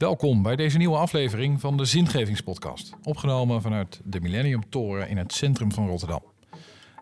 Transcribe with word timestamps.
Welkom 0.00 0.42
bij 0.42 0.56
deze 0.56 0.78
nieuwe 0.78 0.96
aflevering 0.96 1.60
van 1.60 1.76
de 1.76 1.84
Zingevingspodcast. 1.84 2.92
Opgenomen 3.02 3.62
vanuit 3.62 4.00
de 4.04 4.20
Millennium 4.20 4.68
Toren 4.68 5.08
in 5.08 5.16
het 5.16 5.32
centrum 5.32 5.72
van 5.72 5.88
Rotterdam. 5.88 6.22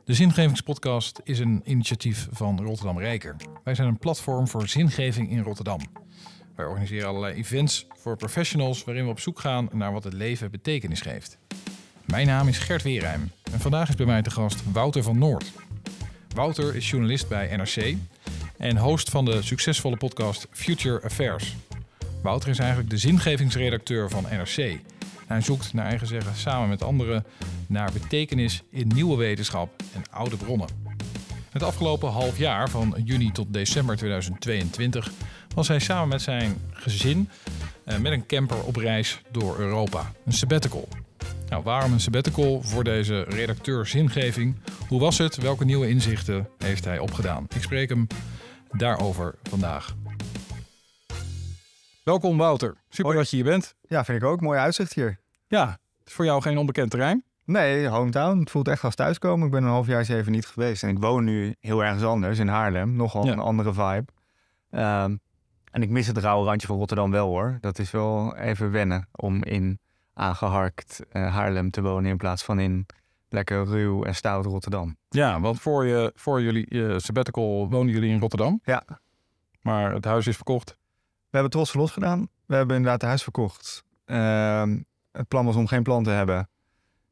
De 0.04 0.14
Zingevingspodcast 0.14 1.20
is 1.24 1.38
een 1.38 1.62
initiatief 1.64 2.28
van 2.30 2.62
Rotterdam 2.62 2.98
Rijker. 2.98 3.36
Wij 3.64 3.74
zijn 3.74 3.88
een 3.88 3.98
platform 3.98 4.48
voor 4.48 4.68
zingeving 4.68 5.30
in 5.30 5.42
Rotterdam. 5.42 5.80
Wij 6.54 6.66
organiseren 6.66 7.08
allerlei 7.08 7.34
events 7.34 7.86
voor 7.94 8.16
professionals 8.16 8.84
waarin 8.84 9.04
we 9.04 9.10
op 9.10 9.20
zoek 9.20 9.40
gaan 9.40 9.68
naar 9.72 9.92
wat 9.92 10.04
het 10.04 10.12
leven 10.12 10.50
betekenis 10.50 11.00
geeft. 11.00 11.38
Mijn 12.04 12.26
naam 12.26 12.48
is 12.48 12.58
Gert 12.58 12.82
Weerheim 12.82 13.30
en 13.52 13.60
vandaag 13.60 13.88
is 13.88 13.94
bij 13.94 14.06
mij 14.06 14.22
te 14.22 14.30
gast 14.30 14.72
Wouter 14.72 15.02
van 15.02 15.18
Noord. 15.18 15.52
Wouter 16.34 16.76
is 16.76 16.90
journalist 16.90 17.28
bij 17.28 17.56
NRC 17.56 17.96
en 18.56 18.76
host 18.76 19.10
van 19.10 19.24
de 19.24 19.42
succesvolle 19.42 19.96
podcast 19.96 20.46
Future 20.50 21.02
Affairs. 21.02 21.56
Wouter 22.22 22.48
is 22.48 22.58
eigenlijk 22.58 22.90
de 22.90 22.96
zingevingsredacteur 22.96 24.10
van 24.10 24.26
NRC. 24.30 24.80
Hij 25.26 25.40
zoekt 25.40 25.72
naar 25.72 25.86
eigen 25.86 26.06
zeggen 26.06 26.34
samen 26.34 26.68
met 26.68 26.82
anderen 26.82 27.24
naar 27.66 27.92
betekenis 27.92 28.62
in 28.70 28.90
nieuwe 28.94 29.16
wetenschap 29.16 29.82
en 29.94 30.02
oude 30.10 30.36
bronnen. 30.36 30.68
Het 31.50 31.62
afgelopen 31.62 32.10
half 32.10 32.38
jaar, 32.38 32.70
van 32.70 32.94
juni 33.04 33.32
tot 33.32 33.52
december 33.52 33.96
2022, 33.96 35.10
was 35.54 35.68
hij 35.68 35.78
samen 35.78 36.08
met 36.08 36.22
zijn 36.22 36.56
gezin 36.70 37.28
eh, 37.84 37.98
met 37.98 38.12
een 38.12 38.26
camper 38.26 38.62
op 38.64 38.76
reis 38.76 39.20
door 39.30 39.58
Europa. 39.58 40.12
Een 40.24 40.32
sabbatical. 40.32 40.88
Nou, 41.48 41.62
waarom 41.62 41.92
een 41.92 42.00
sabbatical 42.00 42.62
voor 42.62 42.84
deze 42.84 43.22
redacteur 43.22 43.86
zingeving? 43.86 44.56
Hoe 44.88 45.00
was 45.00 45.18
het? 45.18 45.36
Welke 45.36 45.64
nieuwe 45.64 45.88
inzichten 45.88 46.48
heeft 46.58 46.84
hij 46.84 46.98
opgedaan? 46.98 47.46
Ik 47.54 47.62
spreek 47.62 47.88
hem 47.88 48.06
daarover 48.72 49.34
vandaag. 49.42 49.94
Welkom 52.08 52.36
Wouter. 52.36 52.76
Super 52.88 53.04
Hoi. 53.04 53.16
dat 53.16 53.30
je 53.30 53.36
hier 53.36 53.44
bent. 53.44 53.74
Ja, 53.88 54.04
vind 54.04 54.22
ik 54.22 54.28
ook. 54.28 54.40
Mooi 54.40 54.58
uitzicht 54.58 54.92
hier. 54.92 55.18
Ja, 55.48 55.66
het 55.98 56.06
is 56.08 56.12
voor 56.12 56.24
jou 56.24 56.42
geen 56.42 56.58
onbekend 56.58 56.90
terrein. 56.90 57.24
Nee, 57.44 57.88
hometown. 57.88 58.38
Het 58.38 58.50
voelt 58.50 58.68
echt 58.68 58.84
als 58.84 58.94
thuiskomen. 58.94 59.46
Ik 59.46 59.52
ben 59.52 59.62
een 59.62 59.68
half 59.68 59.86
jaar 59.86 60.08
even 60.08 60.32
niet 60.32 60.46
geweest. 60.46 60.82
En 60.82 60.88
ik 60.88 60.98
woon 60.98 61.24
nu 61.24 61.54
heel 61.60 61.84
ergens 61.84 62.02
anders 62.02 62.38
in 62.38 62.48
Haarlem. 62.48 62.96
Nogal 62.96 63.24
Ja. 63.26 63.32
een 63.32 63.38
andere 63.38 63.72
vibe. 63.72 64.04
Ehm, 64.70 65.16
en 65.72 65.82
ik 65.82 65.88
mis 65.90 66.06
het 66.06 66.18
rauwe 66.18 66.46
randje 66.46 66.66
van 66.66 66.76
Rotterdam 66.76 67.10
wel 67.10 67.26
hoor. 67.28 67.58
Dat 67.60 67.78
is 67.78 67.90
wel 67.90 68.36
even 68.36 68.70
wennen 68.70 69.08
om 69.12 69.44
in 69.44 69.78
aangeharkt 70.14 71.00
eh, 71.10 71.34
Haarlem 71.34 71.70
te 71.70 71.82
wonen 71.82 72.10
in 72.10 72.16
plaats 72.16 72.42
van 72.44 72.58
in 72.60 72.86
lekker 73.28 73.64
ruw 73.64 74.04
en 74.04 74.14
stout 74.14 74.44
Rotterdam. 74.44 74.96
Ja, 75.08 75.40
want 75.40 75.60
voor, 75.60 75.86
je, 75.86 76.12
voor 76.14 76.42
jullie 76.42 76.98
sabbatical 77.00 77.68
wonen 77.70 77.92
jullie 77.92 78.10
in 78.10 78.20
Rotterdam. 78.20 78.60
Ja. 78.64 78.84
Maar 79.60 79.92
het 79.92 80.04
huis 80.04 80.26
is 80.26 80.36
verkocht. 80.36 80.76
We 81.30 81.36
hebben 81.36 81.50
trots 81.50 81.70
verlos 81.70 81.90
gedaan. 81.90 82.28
We 82.46 82.54
hebben 82.54 82.76
inderdaad 82.76 83.00
het 83.00 83.08
huis 83.10 83.22
verkocht. 83.22 83.84
Ehm, 84.04 84.78
het 85.12 85.28
plan 85.28 85.44
was 85.44 85.56
om 85.56 85.66
geen 85.66 85.82
plan 85.82 86.02
te 86.02 86.10
hebben. 86.10 86.48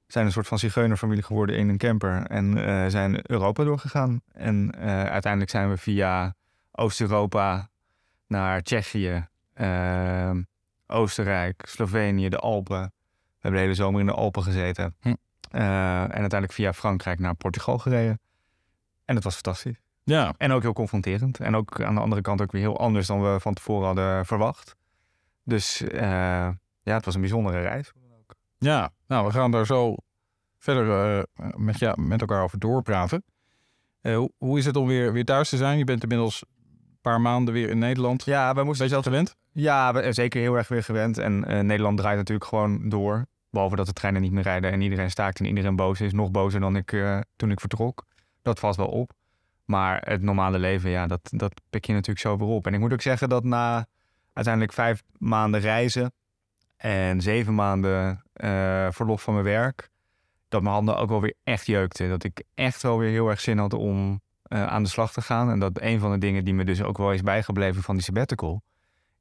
We 0.07 0.13
zijn 0.13 0.27
een 0.27 0.33
soort 0.33 0.47
van 0.47 0.59
zigeunerfamilie 0.59 1.23
geworden 1.23 1.57
in 1.57 1.69
een 1.69 1.79
camper. 1.79 2.27
En 2.27 2.67
eh, 2.67 2.87
zijn 2.87 3.31
Europa 3.31 3.65
doorgegaan. 3.65 4.21
En 4.33 4.71
eh, 4.79 5.05
uiteindelijk 5.05 5.51
zijn 5.51 5.69
we 5.71 5.77
via 5.77 6.35
Oost-Europa 6.73 7.71
naar 8.27 8.63
Tsjechië, 8.63 9.29
ehm, 9.55 10.43
Oostenrijk, 10.87 11.63
Slovenië, 11.67 12.29
de 12.29 12.39
Alpen. 12.39 12.81
We 12.81 12.93
hebben 13.39 13.61
de 13.61 13.67
hele 13.67 13.75
zomer 13.75 14.01
in 14.01 14.07
de 14.07 14.13
Alpen 14.13 14.43
gezeten. 14.43 14.97
Hm. 15.01 15.15
Eh, 15.51 16.03
en 16.03 16.11
uiteindelijk 16.11 16.53
via 16.53 16.73
Frankrijk 16.73 17.19
naar 17.19 17.35
Portugal 17.35 17.79
gereden. 17.79 18.21
En 19.05 19.15
het 19.15 19.25
was 19.25 19.35
fantastisch. 19.35 19.86
Ja, 20.07 20.35
En 20.37 20.53
ook 20.53 20.63
heel 20.63 20.73
confronterend. 20.73 21.41
En 21.41 21.57
ook 21.57 21.83
aan 21.83 21.95
de 21.95 22.01
andere 22.01 22.23
kant 22.23 22.43
ook 22.43 22.53
weer 22.53 22.61
heel 22.61 22.79
anders 22.79 23.07
dan 23.07 23.23
we 23.23 23.41
van 23.41 23.55
tevoren 23.55 23.87
hadden 23.87 24.27
verwacht. 24.27 24.77
Dus 25.45 25.83
eh, 25.83 26.01
ja, 26.83 26.95
het 26.95 27.05
was 27.05 27.15
een 27.15 27.21
bijzondere 27.21 27.61
reis. 27.61 27.93
ja. 28.59 28.93
Nou, 29.07 29.27
we 29.27 29.33
gaan 29.33 29.51
daar 29.51 29.67
zo 29.67 29.95
verder 30.59 31.19
eh, 31.35 31.47
met, 31.57 31.79
ja, 31.79 31.95
met 31.99 32.21
elkaar 32.21 32.43
over 32.43 32.59
doorpraten. 32.59 33.25
Eh, 34.01 34.17
hoe, 34.17 34.31
hoe 34.39 34.59
is 34.59 34.65
het 34.65 34.77
om 34.77 34.87
weer, 34.87 35.13
weer 35.13 35.25
thuis 35.25 35.49
te 35.49 35.57
zijn? 35.57 35.79
Je 35.79 35.85
bent 35.85 36.03
inmiddels 36.03 36.45
een 36.49 36.99
paar 37.01 37.21
maanden 37.21 37.55
weer 37.55 37.71
in 37.71 37.79
Nederland. 37.79 38.25
Ja, 38.25 38.55
we 38.55 38.65
moesten... 38.65 38.89
Ben 38.89 38.97
je 38.97 39.03
al 39.03 39.11
gewend? 39.11 39.37
Ja, 39.53 39.93
we, 39.93 40.13
zeker 40.13 40.41
heel 40.41 40.57
erg 40.57 40.69
weer 40.69 40.83
gewend. 40.83 41.19
En 41.19 41.67
Nederland 41.67 41.99
draait 41.99 42.17
natuurlijk 42.17 42.49
gewoon 42.49 42.89
door. 42.89 43.27
Behalve 43.51 43.77
dat 43.77 43.87
de 43.87 43.93
treinen 43.93 44.23
niet 44.23 44.33
meer 44.33 44.43
rijden 44.43 44.73
en 44.73 44.81
iedereen 44.81 45.11
staakt 45.11 45.39
en 45.39 45.47
iedereen 45.47 45.77
boos 45.77 46.01
is. 46.01 46.13
Nog 46.13 46.31
bozer 46.31 46.61
dan 46.61 46.77
ik 46.77 46.97
toen 47.37 47.51
ik 47.51 47.61
vertrok. 47.61 48.05
Dat 48.43 48.59
valt 48.59 48.77
wel 48.77 48.89
op. 48.89 49.13
Maar 49.67 50.03
het 50.05 50.23
normale 50.23 50.59
leven, 50.59 50.91
ja, 50.91 51.07
dat, 51.07 51.21
dat 51.23 51.61
pik 51.71 51.85
je 51.85 51.93
natuurlijk 51.93 52.21
zo 52.21 52.37
weer 52.39 52.49
op. 52.49 52.67
En 52.67 52.75
ik 52.75 52.81
moet 52.81 52.93
ook 52.93 53.01
zeggen 53.03 53.29
dat 53.29 53.45
na 53.45 53.87
uiteindelijk 54.33 54.75
vijf 54.75 55.03
maanden 55.19 55.61
reizen 55.61 56.13
en 56.77 57.21
zeven 57.21 57.55
maanden 57.55 58.23
eh, 58.33 58.87
verlof 58.91 59.23
van 59.23 59.33
mijn 59.33 59.45
werk, 59.45 59.89
dat 60.49 60.63
mijn 60.63 60.75
handen 60.75 60.97
ook 60.97 61.09
wel 61.09 61.21
weer 61.21 61.35
echt 61.45 61.67
jeukten. 61.67 62.09
Dat 62.09 62.25
ik 62.25 62.43
echt 62.55 62.83
wel 62.83 62.99
weer 62.99 63.11
heel 63.11 63.29
erg 63.29 63.41
zin 63.41 63.59
had 63.59 63.73
om 63.73 64.21
eh, 64.43 64.67
aan 64.67 64.83
de 64.83 64.89
slag 64.89 65.13
te 65.13 65.23
gaan. 65.23 65.51
En 65.51 65.59
dat 65.59 65.81
een 65.81 66.01
van 66.01 66.11
de 66.11 66.19
dingen 66.19 66.45
die 66.45 66.55
me 66.55 66.65
dus 66.65 66.83
ook 66.83 66.99
wel 66.99 67.13
is 67.13 67.23
bijgebleven 67.23 67.83
van 67.83 67.95
die 67.95 68.05
sabbatical, 68.05 68.63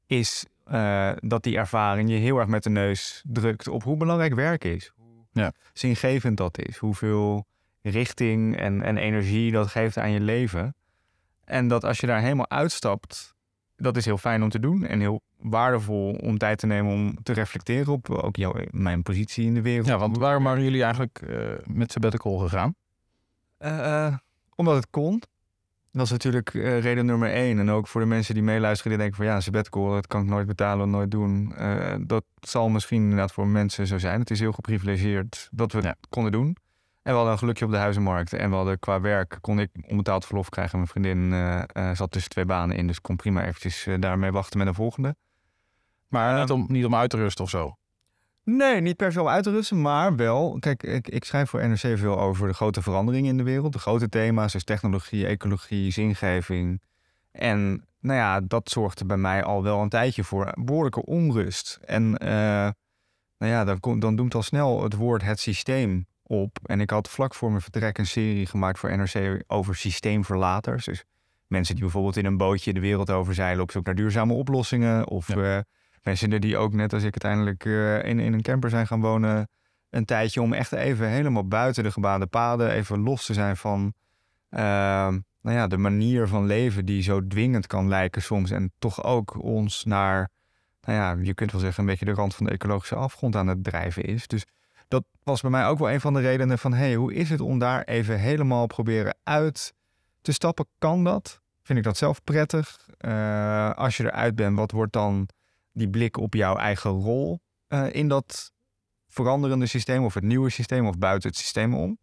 is 0.06 0.46
eh, 0.64 1.12
dat 1.16 1.42
die 1.42 1.56
ervaring 1.56 2.10
je 2.10 2.16
heel 2.16 2.38
erg 2.38 2.48
met 2.48 2.62
de 2.62 2.70
neus 2.70 3.24
drukt 3.26 3.68
op 3.68 3.82
hoe 3.82 3.96
belangrijk 3.96 4.34
werk 4.34 4.64
is. 4.64 4.92
Hoe 4.96 5.26
Ja. 5.32 5.52
zingevend 5.72 6.36
dat 6.36 6.58
is. 6.58 6.76
Hoeveel 6.76 7.46
richting 7.90 8.56
en, 8.56 8.82
en 8.82 8.96
energie 8.96 9.52
dat 9.52 9.66
geeft 9.66 9.98
aan 9.98 10.10
je 10.10 10.20
leven. 10.20 10.74
En 11.44 11.68
dat 11.68 11.84
als 11.84 11.98
je 12.00 12.06
daar 12.06 12.20
helemaal 12.20 12.50
uitstapt, 12.50 13.34
dat 13.76 13.96
is 13.96 14.04
heel 14.04 14.18
fijn 14.18 14.42
om 14.42 14.48
te 14.48 14.60
doen. 14.60 14.86
En 14.86 15.00
heel 15.00 15.20
waardevol 15.38 16.12
om 16.12 16.38
tijd 16.38 16.58
te 16.58 16.66
nemen 16.66 16.92
om 16.92 17.22
te 17.22 17.32
reflecteren 17.32 17.92
op 17.92 18.10
ook 18.10 18.36
jouw, 18.36 18.54
mijn 18.70 19.02
positie 19.02 19.46
in 19.46 19.54
de 19.54 19.62
wereld. 19.62 19.86
Ja, 19.86 19.98
want 19.98 20.18
waarom 20.18 20.44
waren 20.44 20.62
jullie 20.62 20.82
eigenlijk 20.82 21.20
eh, 21.20 21.38
met 21.64 21.92
sabbatical 21.92 22.36
gegaan? 22.38 22.74
Eh, 23.58 24.06
eh, 24.06 24.14
omdat 24.54 24.74
het 24.74 24.90
kon. 24.90 25.22
Dat 25.92 26.04
is 26.04 26.10
natuurlijk 26.10 26.50
reden 26.52 27.06
nummer 27.06 27.30
één. 27.32 27.58
En 27.58 27.70
ook 27.70 27.86
voor 27.86 28.00
de 28.00 28.06
mensen 28.06 28.34
die 28.34 28.42
meeluisteren 28.42 28.92
die 28.92 29.00
denken 29.00 29.16
van 29.16 29.26
ja, 29.26 29.40
sabbatical, 29.40 29.90
dat 29.90 30.06
kan 30.06 30.22
ik 30.22 30.28
nooit 30.28 30.46
betalen, 30.46 30.90
nooit 30.90 31.10
doen. 31.10 31.54
Dat 32.06 32.24
zal 32.40 32.68
misschien 32.68 33.02
inderdaad 33.02 33.32
voor 33.32 33.46
mensen 33.46 33.86
zo 33.86 33.98
zijn. 33.98 34.20
Het 34.20 34.30
is 34.30 34.40
heel 34.40 34.52
geprivilegeerd 34.52 35.48
dat 35.52 35.72
we 35.72 35.78
het 35.78 35.86
Ja. 35.86 35.96
konden 36.08 36.32
doen. 36.32 36.56
En 37.06 37.12
we 37.12 37.18
hadden 37.18 37.32
een 37.32 37.38
gelukje 37.38 37.64
op 37.64 37.70
de 37.70 37.76
huizenmarkt. 37.76 38.32
En 38.32 38.50
we 38.50 38.56
hadden 38.56 38.78
qua 38.78 39.00
werk, 39.00 39.38
kon 39.40 39.58
ik 39.60 39.70
onbetaald 39.88 40.26
verlof 40.26 40.48
krijgen. 40.48 40.78
Mijn 40.78 40.90
vriendin 40.90 41.32
eh, 41.32 41.62
eh, 41.72 41.96
zat 41.96 42.10
tussen 42.10 42.30
twee 42.30 42.44
banen 42.44 42.76
in, 42.76 42.86
dus 42.86 43.00
kon 43.00 43.16
prima 43.16 43.44
eventjes 43.44 43.86
eh, 43.86 43.94
daarmee 44.00 44.32
wachten 44.32 44.58
met 44.58 44.66
een 44.66 44.74
volgende. 44.74 45.16
Maar 46.08 46.40
niet, 46.40 46.50
om, 46.50 46.66
niet 46.68 46.84
om 46.84 46.94
uit 46.94 47.10
te 47.10 47.16
rusten 47.16 47.44
of 47.44 47.50
zo. 47.50 47.76
Nee, 48.44 48.80
niet 48.80 48.96
per 48.96 49.12
se 49.12 49.20
om 49.20 49.28
uit 49.28 49.42
te 49.44 49.50
rusten, 49.50 49.80
maar 49.80 50.16
wel. 50.16 50.56
Kijk, 50.60 50.82
ik, 50.82 51.08
ik 51.08 51.24
schrijf 51.24 51.50
voor 51.50 51.68
NRC 51.68 51.78
veel 51.98 52.20
over 52.20 52.48
de 52.48 52.54
grote 52.54 52.82
veranderingen 52.82 53.30
in 53.30 53.36
de 53.36 53.42
wereld. 53.42 53.72
De 53.72 53.78
grote 53.78 54.08
thema's, 54.08 54.52
dus 54.52 54.64
technologie, 54.64 55.26
ecologie, 55.26 55.92
zingeving. 55.92 56.82
En 57.30 57.86
nou 58.00 58.18
ja, 58.18 58.40
dat 58.40 58.68
zorgde 58.68 59.04
bij 59.04 59.16
mij 59.16 59.44
al 59.44 59.62
wel 59.62 59.80
een 59.80 59.88
tijdje 59.88 60.24
voor 60.24 60.52
behoorlijke 60.58 61.04
onrust. 61.04 61.78
En 61.84 62.10
nou 63.38 63.52
ja, 63.52 63.64
dan, 63.64 63.80
komt- 63.80 64.00
dan 64.00 64.16
doemt 64.16 64.34
al 64.34 64.42
snel 64.42 64.82
het 64.82 64.94
woord 64.94 65.22
het 65.22 65.40
systeem 65.40 66.06
op. 66.26 66.58
En 66.62 66.80
ik 66.80 66.90
had 66.90 67.08
vlak 67.10 67.34
voor 67.34 67.48
mijn 67.50 67.62
vertrek 67.62 67.98
een 67.98 68.06
serie 68.06 68.46
gemaakt 68.46 68.78
voor 68.78 68.96
NRC 68.96 69.42
over 69.46 69.76
systeemverlaters. 69.76 70.84
Dus 70.84 71.04
mensen 71.46 71.74
die 71.74 71.84
bijvoorbeeld 71.84 72.16
in 72.16 72.24
een 72.24 72.36
bootje 72.36 72.72
de 72.72 72.80
wereld 72.80 73.10
overzeilen 73.10 73.62
op 73.62 73.70
zoek 73.70 73.84
naar 73.84 73.94
duurzame 73.94 74.32
oplossingen. 74.32 75.08
Of 75.08 75.34
Ja. 75.34 75.56
eh, 75.56 75.62
mensen 76.02 76.40
die 76.40 76.56
ook, 76.56 76.72
net 76.72 76.92
als 76.92 77.02
ik 77.02 77.22
uiteindelijk 77.22 77.64
eh, 77.64 78.10
in, 78.10 78.18
in 78.18 78.32
een 78.32 78.42
camper 78.42 78.70
zijn 78.70 78.86
gaan 78.86 79.00
wonen, 79.00 79.48
een 79.90 80.04
tijdje 80.04 80.42
om 80.42 80.52
echt 80.52 80.72
even 80.72 81.08
helemaal 81.08 81.48
buiten 81.48 81.82
de 81.82 81.92
gebaande 81.92 82.26
paden, 82.26 82.70
even 82.70 83.00
los 83.00 83.26
te 83.26 83.34
zijn 83.34 83.56
van 83.56 83.92
ehm, 84.48 85.18
nou 85.40 85.56
ja, 85.58 85.66
de 85.66 85.76
manier 85.76 86.28
van 86.28 86.46
leven 86.46 86.84
die 86.84 87.02
zo 87.02 87.26
dwingend 87.26 87.66
kan 87.66 87.88
lijken 87.88 88.22
soms. 88.22 88.50
En 88.50 88.72
toch 88.78 89.04
ook 89.04 89.42
ons 89.42 89.84
naar, 89.84 90.30
nou 90.80 90.98
ja, 90.98 91.24
je 91.24 91.34
kunt 91.34 91.52
wel 91.52 91.60
zeggen, 91.60 91.80
een 91.82 91.88
beetje 91.90 92.04
de 92.04 92.12
rand 92.12 92.34
van 92.34 92.46
de 92.46 92.52
ecologische 92.52 92.94
afgrond 92.94 93.36
aan 93.36 93.46
het 93.46 93.64
drijven 93.64 94.02
is. 94.04 94.26
Dus 94.26 94.44
dat 94.88 95.04
was 95.22 95.40
bij 95.40 95.50
mij 95.50 95.66
ook 95.66 95.78
wel 95.78 95.90
een 95.90 96.00
van 96.00 96.14
de 96.14 96.20
redenen 96.20 96.58
van, 96.58 96.72
hey, 96.72 96.94
hoe 96.94 97.14
is 97.14 97.30
het 97.30 97.40
om 97.40 97.58
daar 97.58 97.82
even 97.82 98.18
helemaal 98.18 98.66
proberen 98.66 99.16
uit 99.22 99.74
te 100.20 100.32
stappen? 100.32 100.66
Kan 100.78 101.04
dat? 101.04 101.40
Vind 101.62 101.78
ik 101.78 101.84
dat 101.84 101.96
zelf 101.96 102.24
prettig? 102.24 102.88
Eh, 102.98 103.72
als 103.74 103.96
je 103.96 104.04
eruit 104.04 104.34
bent, 104.34 104.56
wat 104.56 104.70
wordt 104.70 104.92
dan 104.92 105.28
die 105.72 105.88
blik 105.88 106.16
op 106.16 106.34
jouw 106.34 106.56
eigen 106.56 106.90
rol 106.90 107.40
eh, 107.68 107.94
in 107.94 108.08
dat 108.08 108.52
veranderende 109.08 109.66
systeem 109.66 110.04
of 110.04 110.14
het 110.14 110.24
nieuwe 110.24 110.50
systeem 110.50 110.86
of 110.86 110.98
buiten 110.98 111.28
het 111.28 111.38
systeem 111.38 111.74
om? 111.74 111.98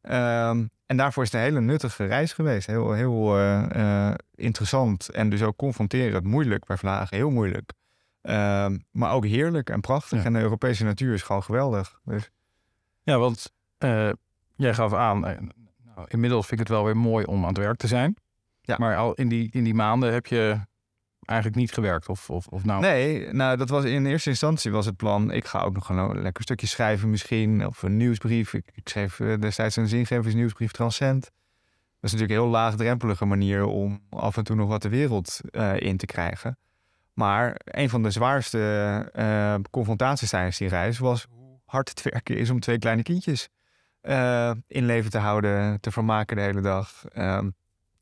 Ehm, 0.00 0.66
en 0.86 0.96
daarvoor 0.96 1.22
is 1.22 1.32
het 1.32 1.40
een 1.40 1.46
hele 1.46 1.60
nuttige 1.60 2.04
reis 2.04 2.32
geweest. 2.32 2.66
Heel, 2.66 2.92
heel 2.92 3.38
eh, 3.38 4.14
interessant 4.34 5.08
en 5.08 5.30
dus 5.30 5.42
ook 5.42 5.56
confronterend. 5.56 6.24
Moeilijk 6.24 6.64
bij 6.64 6.76
vlagen, 6.76 7.16
heel 7.16 7.30
moeilijk. 7.30 7.72
Ehm, 8.22 8.78
maar 8.90 9.12
ook 9.12 9.26
heerlijk 9.26 9.70
en 9.70 9.80
prachtig. 9.80 10.18
Ja. 10.18 10.24
En 10.24 10.32
de 10.32 10.40
Europese 10.40 10.84
natuur 10.84 11.14
is 11.14 11.22
gewoon 11.22 11.42
geweldig. 11.42 12.00
Dus 12.04 12.30
Ja, 13.02 13.18
want 13.18 13.52
eh, 13.78 14.10
jij 14.56 14.74
gaf 14.74 14.92
aan, 14.92 15.26
eh, 15.26 15.40
nou, 15.84 16.06
inmiddels 16.08 16.46
vind 16.46 16.60
ik 16.60 16.66
het 16.66 16.76
wel 16.76 16.84
weer 16.84 16.96
mooi 16.96 17.24
om 17.24 17.42
aan 17.42 17.48
het 17.48 17.58
werk 17.58 17.76
te 17.76 17.86
zijn. 17.86 18.16
Ja. 18.60 18.76
Maar 18.78 18.96
al 18.96 19.14
in 19.14 19.28
die, 19.28 19.48
in 19.52 19.64
die 19.64 19.74
maanden 19.74 20.12
heb 20.12 20.26
je 20.26 20.60
eigenlijk 21.24 21.60
niet 21.60 21.72
gewerkt? 21.72 22.08
Of, 22.08 22.30
of, 22.30 22.46
of 22.46 22.64
nou... 22.64 22.80
Nee, 22.80 23.32
nou 23.32 23.56
dat 23.56 23.68
was 23.68 23.84
in 23.84 24.06
eerste 24.06 24.30
instantie 24.30 24.70
was 24.70 24.86
het 24.86 24.96
plan. 24.96 25.30
Ik 25.30 25.44
ga 25.44 25.60
ook 25.60 25.74
nog 25.74 25.88
een 25.88 26.22
lekker 26.22 26.42
stukje 26.42 26.66
schrijven 26.66 27.10
misschien. 27.10 27.66
Of 27.66 27.82
een 27.82 27.96
nieuwsbrief. 27.96 28.54
Ik, 28.54 28.70
ik 28.74 28.88
schreef 28.88 29.20
eh, 29.20 29.38
destijds 29.38 29.76
een 29.76 29.88
zingeversnieuwsbrief 29.88 30.70
Transcend. 30.70 31.22
Dat 31.22 31.32
is 32.10 32.12
natuurlijk 32.12 32.30
een 32.30 32.44
heel 32.44 32.54
laagdrempelige 32.56 33.24
manier 33.24 33.64
om 33.64 34.00
af 34.10 34.36
en 34.36 34.44
toe 34.44 34.56
nog 34.56 34.68
wat 34.68 34.82
de 34.82 34.88
wereld 34.88 35.40
uh, 35.50 35.80
in 35.80 35.96
te 35.96 36.06
krijgen. 36.06 36.58
Maar 37.12 37.60
een 37.64 37.88
van 37.88 38.02
de 38.02 38.10
zwaarste 38.10 38.58
uh, 39.16 39.54
confrontaties 39.70 40.30
tijdens 40.30 40.58
die 40.58 40.68
reis 40.68 40.98
was 40.98 41.26
hoe 41.30 41.60
hard 41.64 41.88
het 41.88 42.02
werken 42.02 42.36
is 42.36 42.50
om 42.50 42.60
twee 42.60 42.78
kleine 42.78 43.02
kindjes 43.02 43.48
uh, 44.02 44.52
in 44.66 44.86
leven 44.86 45.10
te 45.10 45.18
houden, 45.18 45.80
te 45.80 45.90
vermaken 45.90 46.36
de 46.36 46.42
hele 46.42 46.60
dag. 46.60 47.04
Um, 47.16 47.54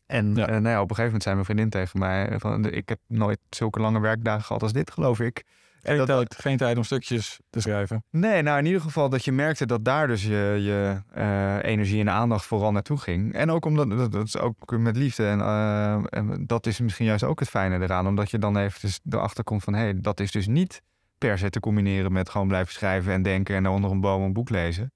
en 0.07 0.35
ja. 0.35 0.51
Uh, 0.51 0.57
nou 0.57 0.69
ja, 0.69 0.81
op 0.81 0.91
een 0.91 0.97
gegeven 0.97 1.05
moment 1.05 1.23
zei 1.23 1.35
mijn 1.35 1.47
vriendin 1.47 1.71
tegen 1.71 1.99
mij: 1.99 2.39
van, 2.39 2.65
Ik 2.65 2.89
heb 2.89 2.99
nooit 3.07 3.39
zulke 3.51 3.81
lange 3.81 4.01
werkdagen 4.01 4.45
gehad 4.45 4.63
als 4.63 4.73
dit, 4.73 4.91
geloof 4.91 5.21
ik. 5.21 5.45
En 5.83 5.97
dat, 5.97 6.07
dat, 6.07 6.35
geen 6.39 6.57
tijd 6.57 6.77
om 6.77 6.83
stukjes 6.83 7.41
te 7.51 7.61
schrijven. 7.61 8.05
Nee, 8.11 8.43
nou 8.43 8.59
in 8.59 8.67
ieder 8.67 8.81
geval 8.81 9.09
dat 9.09 9.25
je 9.25 9.33
merkte 9.33 9.67
dat 9.67 9.85
daar 9.85 10.07
dus 10.07 10.23
je, 10.23 10.59
je 10.61 11.03
uh, 11.17 11.63
energie 11.63 12.01
en 12.01 12.11
aandacht 12.11 12.45
vooral 12.45 12.73
naartoe 12.73 12.99
ging. 12.99 13.35
En 13.35 13.51
ook 13.51 13.65
omdat 13.65 13.91
dat, 13.91 14.13
dat 14.13 14.27
is 14.27 14.39
ook 14.39 14.79
met 14.79 14.97
liefde. 14.97 15.27
En, 15.27 15.39
uh, 15.39 16.05
en, 16.09 16.47
dat 16.47 16.67
is 16.67 16.81
misschien 16.81 17.07
juist 17.07 17.25
ook 17.25 17.41
het 17.41 17.49
fijne 17.49 17.81
eraan. 17.81 18.07
Omdat 18.07 18.31
je 18.31 18.39
dan 18.39 18.57
even 18.57 18.81
dus 18.81 19.01
erachter 19.11 19.45
komt 19.45 19.63
van 19.63 19.75
hé, 19.75 19.81
hey, 19.81 20.01
dat 20.01 20.21
is 20.21 20.31
dus 20.31 20.47
niet 20.47 20.83
per 21.19 21.39
se 21.39 21.51
te 21.51 21.61
combineren 21.61 22.13
met 22.13 22.31
gewoon 22.31 22.49
blijven 22.49 22.73
schrijven 22.73 23.13
en 23.13 23.23
denken 23.23 23.57
en 23.57 23.67
onder 23.67 23.91
een 23.91 24.01
boom 24.01 24.23
een 24.23 24.33
boek 24.33 24.51
lezen. 24.51 24.93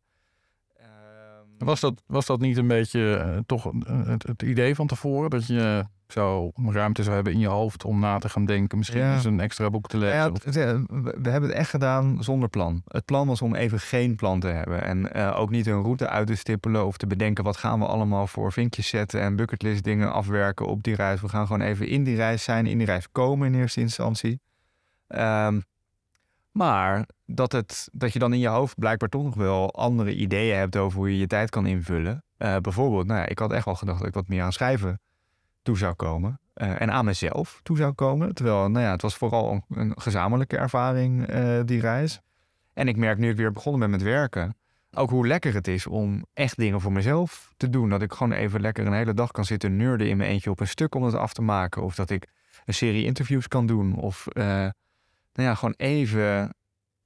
Was 1.64 1.81
dat, 1.81 2.02
was 2.06 2.26
dat 2.26 2.40
niet 2.40 2.56
een 2.56 2.67
beetje 2.67 3.25
uh, 3.26 3.38
toch 3.46 3.73
het, 3.87 4.23
het, 4.23 4.43
idee 4.43 4.75
van 4.75 4.87
tevoren? 4.87 5.31
Dat 5.31 5.46
je 5.46 5.84
zo 6.12 6.50
ruimte 6.54 7.02
zou 7.02 7.14
hebben 7.14 7.32
in 7.32 7.38
je 7.38 7.46
hoofd 7.46 7.84
om 7.84 7.98
na 7.98 8.18
te 8.18 8.28
gaan 8.28 8.44
denken. 8.44 8.78
Misschien 8.78 9.00
ja. 9.00 9.14
eens 9.14 9.24
een 9.24 9.40
extra 9.40 9.70
boek 9.70 9.86
te 9.86 9.96
lezen. 9.96 10.16
Ja, 10.16 10.32
het, 10.32 10.54
we 11.22 11.30
hebben 11.30 11.48
het 11.48 11.58
echt 11.58 11.70
gedaan 11.70 12.16
zonder 12.20 12.48
plan. 12.48 12.82
Het 12.88 13.04
plan 13.04 13.26
was 13.26 13.42
om 13.42 13.54
even 13.54 13.80
geen 13.80 14.16
plan 14.16 14.40
te 14.40 14.46
hebben. 14.46 14.82
En 14.82 15.08
uh, 15.16 15.38
ook 15.38 15.50
niet 15.50 15.66
een 15.66 15.82
route 15.82 16.08
uit 16.08 16.26
te 16.26 16.34
stippelen 16.34 16.86
of 16.86 16.96
te 16.96 17.06
bedenken... 17.06 17.44
wat 17.44 17.56
gaan 17.56 17.78
we 17.78 17.86
allemaal 17.86 18.26
voor 18.26 18.52
vinkjes 18.52 18.88
zetten 18.88 19.20
en 19.20 19.36
bucketlist 19.36 19.84
dingen 19.84 20.12
afwerken 20.12 20.66
op 20.66 20.82
die 20.82 20.94
reis. 20.94 21.20
We 21.20 21.28
gaan 21.28 21.46
gewoon 21.46 21.62
even 21.62 21.86
in 21.88 22.04
die 22.04 22.16
reis 22.16 22.44
zijn, 22.44 22.66
in 22.66 22.78
die 22.78 22.86
reis 22.86 23.10
komen 23.12 23.46
in 23.52 23.60
eerste 23.60 23.80
instantie. 23.80 24.40
Um, 25.08 25.64
maar 26.50 27.06
dat, 27.26 27.52
het, 27.52 27.88
dat 27.92 28.12
je 28.12 28.18
dan 28.18 28.32
in 28.32 28.38
je 28.38 28.48
hoofd 28.48 28.78
blijkbaar 28.78 29.08
toch 29.08 29.22
nog 29.22 29.34
wel 29.34 29.74
andere 29.74 30.14
ideeën 30.14 30.56
hebt 30.56 30.76
over 30.76 30.98
hoe 30.98 31.10
je 31.10 31.18
je 31.18 31.26
tijd 31.26 31.50
kan 31.50 31.66
invullen. 31.66 32.24
Uh, 32.38 32.56
bijvoorbeeld, 32.56 33.06
nou 33.06 33.20
ja, 33.20 33.26
ik 33.26 33.38
had 33.38 33.52
echt 33.52 33.64
wel 33.64 33.74
gedacht 33.74 33.98
dat 33.98 34.08
ik 34.08 34.14
wat 34.14 34.28
meer 34.28 34.42
aan 34.42 34.52
schrijven 34.52 35.00
toe 35.62 35.76
zou 35.76 35.94
komen. 35.94 36.40
Uh, 36.54 36.80
en 36.80 36.90
aan 36.90 37.04
mezelf 37.04 37.60
toe 37.62 37.76
zou 37.76 37.92
komen. 37.92 38.34
Terwijl, 38.34 38.70
nou 38.70 38.84
ja, 38.84 38.90
het 38.90 39.02
was 39.02 39.16
vooral 39.16 39.64
een, 39.68 39.92
gezamenlijke 39.96 40.56
ervaring, 40.56 41.34
uh, 41.34 41.60
die 41.64 41.80
reis. 41.80 42.20
En 42.72 42.88
ik 42.88 42.96
merk 42.96 43.18
nu 43.18 43.30
ik 43.30 43.36
weer 43.36 43.52
begonnen 43.52 43.80
ben 43.80 43.90
met 43.90 44.02
werken. 44.02 44.56
Ook 44.90 45.10
hoe 45.10 45.26
lekker 45.26 45.54
het 45.54 45.68
is 45.68 45.86
om 45.86 46.26
echt 46.34 46.56
dingen 46.56 46.80
voor 46.80 46.92
mezelf 46.92 47.52
te 47.56 47.70
doen. 47.70 47.88
Dat 47.88 48.02
ik 48.02 48.12
gewoon 48.12 48.32
even 48.32 48.60
lekker 48.60 48.86
een 48.86 48.92
hele 48.92 49.14
dag 49.14 49.30
kan 49.30 49.44
zitten 49.44 49.76
nerden 49.76 50.08
in 50.08 50.16
mijn 50.16 50.30
eentje 50.30 50.50
op 50.50 50.60
een 50.60 50.66
stuk 50.66 50.94
om 50.94 51.02
het 51.02 51.14
af 51.14 51.32
te 51.32 51.42
maken. 51.42 51.82
Of 51.82 51.94
dat 51.94 52.10
ik 52.10 52.28
een 52.64 52.74
serie 52.74 53.04
interviews 53.04 53.48
kan 53.48 53.66
doen. 53.66 53.96
Of 53.96 54.26
nou 55.32 55.48
ja, 55.48 55.54
gewoon 55.54 55.74
even 55.76 56.54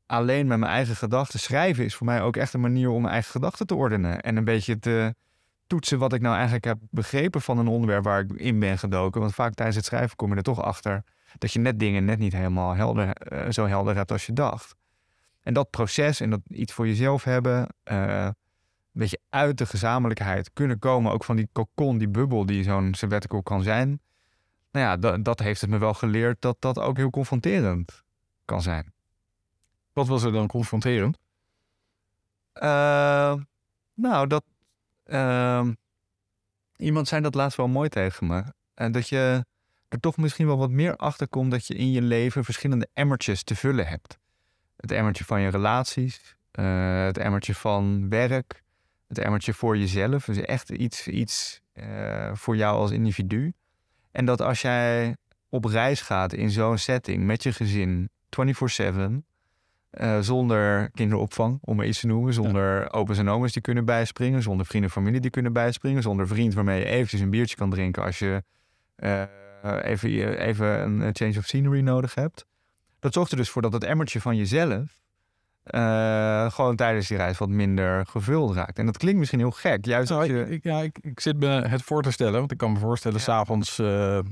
alleen 0.07 0.47
met 0.47 0.59
mijn 0.59 0.73
eigen 0.73 0.97
gedachten 0.97 1.39
schrijven 1.39 1.85
is 1.85 1.95
voor 1.95 2.07
mij 2.07 2.23
ook 2.23 2.37
echt 2.37 2.53
een 2.53 2.61
manier 2.61 2.91
om 2.91 3.01
mijn 3.01 3.13
eigen 3.13 3.31
gedachten 3.31 3.67
te 3.67 3.75
ordenen. 3.75 4.21
En 4.21 4.37
een 4.37 4.45
beetje 4.45 4.79
te 4.79 5.15
toetsen 5.67 5.99
wat 5.99 6.13
ik 6.13 6.21
nou 6.21 6.35
eigenlijk 6.35 6.65
heb 6.65 6.79
begrepen 6.91 7.41
van 7.41 7.59
een 7.59 7.69
onderwerp 7.69 8.05
waar 8.05 8.21
ik 8.21 8.33
in 8.33 8.59
ben 8.59 8.79
gedoken. 8.79 9.21
Want 9.21 9.35
vaak 9.35 9.55
tijdens 9.55 9.77
het 9.77 9.87
schrijven 9.87 10.17
kom 10.17 10.31
je 10.31 10.37
er 10.37 10.43
toch 10.43 10.63
achter 10.63 11.05
dat 11.39 11.53
je 11.53 11.59
net 11.59 11.79
dingen 11.79 12.05
net 12.05 12.19
niet 12.19 12.33
helemaal 12.33 12.75
helder, 12.75 13.33
uh, 13.33 13.51
zo 13.51 13.67
helder 13.67 13.97
hebt 13.97 14.13
als 14.13 14.27
je 14.27 14.33
dacht. 14.33 14.75
En 15.43 15.55
dat 15.55 15.71
proces 15.71 16.21
en 16.21 16.31
dat 16.31 16.41
iets 16.49 16.73
voor 16.73 16.87
jezelf 16.87 17.25
hebben, 17.25 17.69
uh, 17.85 18.25
een 18.25 18.35
beetje 18.93 19.21
uit 19.31 19.59
de 19.59 19.67
gezamenlijkheid 19.67 20.51
kunnen 20.53 20.79
komen, 20.79 21.13
ook 21.13 21.25
van 21.25 21.37
die 21.37 21.49
cocon, 21.53 21.99
die 21.99 22.09
bubbel 22.09 22.47
die 22.47 22.63
zo'n 22.63 22.95
sabbatical 22.95 23.43
kan 23.43 23.63
zijn. 23.63 24.01
Nou 24.71 24.87
ja, 24.87 24.97
dat, 24.97 25.25
dat 25.25 25.39
heeft 25.39 25.61
het 25.61 25.71
me 25.71 25.79
wel 25.79 25.95
geleerd 25.95 26.41
dat 26.41 26.57
dat 26.59 26.79
ook 26.79 26.97
heel 26.97 27.11
confronterend 27.11 28.03
kan 28.45 28.63
zijn. 28.63 28.93
Wat 29.93 30.07
was 30.07 30.23
er 30.23 30.33
dan 30.33 30.47
confronterend? 30.47 31.19
Uh, 32.55 33.35
nou, 33.95 34.27
dat. 34.27 34.45
Uh, 35.07 35.69
iemand 36.77 37.09
zei 37.09 37.23
dat 37.23 37.35
laatst 37.35 37.57
wel 37.57 37.69
mooi 37.69 37.89
tegen 37.89 38.27
me. 38.27 38.43
Uh, 38.75 38.93
dat 38.93 39.09
je 39.09 39.45
er 39.89 40.01
toch 40.01 40.17
misschien 40.17 40.47
wel 40.47 40.59
wat 40.59 40.71
meer 40.71 40.97
achter 40.97 41.29
komt 41.29 41.51
dat 41.51 41.67
je 41.67 41.75
in 41.75 41.91
je 41.91 42.03
leven 42.03 42.45
verschillende 42.45 42.89
emmertjes 42.93 43.43
te 43.43 43.57
vullen 43.57 43.87
hebt. 43.87 44.19
Het 44.77 44.91
emmertje 44.91 45.25
van 45.25 45.41
je 45.41 45.49
relaties, 45.49 46.37
uh, 46.53 47.05
het 47.05 47.19
emmertje 47.19 47.55
van 47.55 48.09
werk, 48.09 48.63
het 49.09 49.19
emmertje 49.19 49.55
voor 49.55 49.77
jezelf. 49.77 50.25
Dus 50.25 50.39
echt 50.39 50.71
iets, 50.71 51.09
iets 51.09 51.61
voor 52.33 52.57
jou 52.57 52.77
als 52.77 52.91
individu. 52.91 53.53
En 54.11 54.25
dat 54.25 54.41
als 54.41 54.61
jij 54.61 55.17
op 55.49 55.65
reis 55.65 56.01
gaat 56.01 56.33
in 56.33 56.51
zo'n 56.51 56.79
setting 56.79 57.25
met 57.25 57.43
je 57.43 57.53
gezin, 57.53 58.11
24-7. 58.29 59.25
Uh, 60.01 60.19
zonder 60.21 60.91
kinderopvang, 60.91 61.59
om 61.61 61.77
maar 61.77 61.87
iets 61.87 62.01
te 62.01 62.07
noemen. 62.07 62.33
Zonder 62.33 62.81
ja. 62.81 62.87
opa's 62.87 63.19
en 63.19 63.29
oma's 63.29 63.53
die 63.53 63.63
kunnen 63.63 63.85
bijspringen. 63.85 64.43
Zonder 64.43 64.67
vrienden 64.67 64.91
en 64.91 64.97
familie 64.97 65.21
die 65.21 65.31
kunnen 65.31 65.53
bijspringen. 65.53 66.03
Zonder 66.03 66.29
vriend 66.29 66.55
waarmee 66.55 66.79
je 66.79 66.85
eventjes 66.85 67.21
een 67.21 67.31
biertje 67.31 67.57
kan 67.57 67.71
drinken 67.71 68.03
als 68.03 68.19
je 68.19 68.43
uh, 68.97 69.23
even, 69.83 70.39
even 70.39 70.67
een 70.67 71.11
change 71.13 71.39
of 71.39 71.45
scenery 71.45 71.81
nodig 71.81 72.15
hebt. 72.15 72.47
Dat 72.99 73.13
zorgt 73.13 73.31
er 73.31 73.37
dus 73.37 73.51
voor 73.51 73.63
dat 73.63 73.73
het 73.73 73.85
emmertje 73.85 74.21
van 74.21 74.37
jezelf 74.37 75.01
uh, 75.71 76.51
gewoon 76.51 76.77
tijdens 76.77 77.09
die 77.09 77.17
reis 77.17 77.39
wat 77.39 77.49
minder 77.49 78.07
gevuld 78.07 78.55
raakt. 78.55 78.79
En 78.79 78.87
dat 78.87 78.97
klinkt 78.97 79.19
misschien 79.19 79.39
heel 79.39 79.51
gek. 79.51 79.85
Juist 79.85 80.11
nou, 80.11 80.33
je... 80.33 80.41
ik, 80.41 80.49
ik, 80.49 80.63
ja, 80.63 80.81
ik, 80.81 80.99
ik, 81.01 81.21
zit 81.21 81.39
me 81.39 81.47
het 81.47 81.83
voor 81.83 82.03
te 82.03 82.11
stellen. 82.11 82.39
Want 82.39 82.53
ik 82.53 82.59
kan 82.59 82.73
me 82.73 82.79
voorstellen, 82.79 83.19
ja. 83.19 83.23
s'avonds 83.23 83.77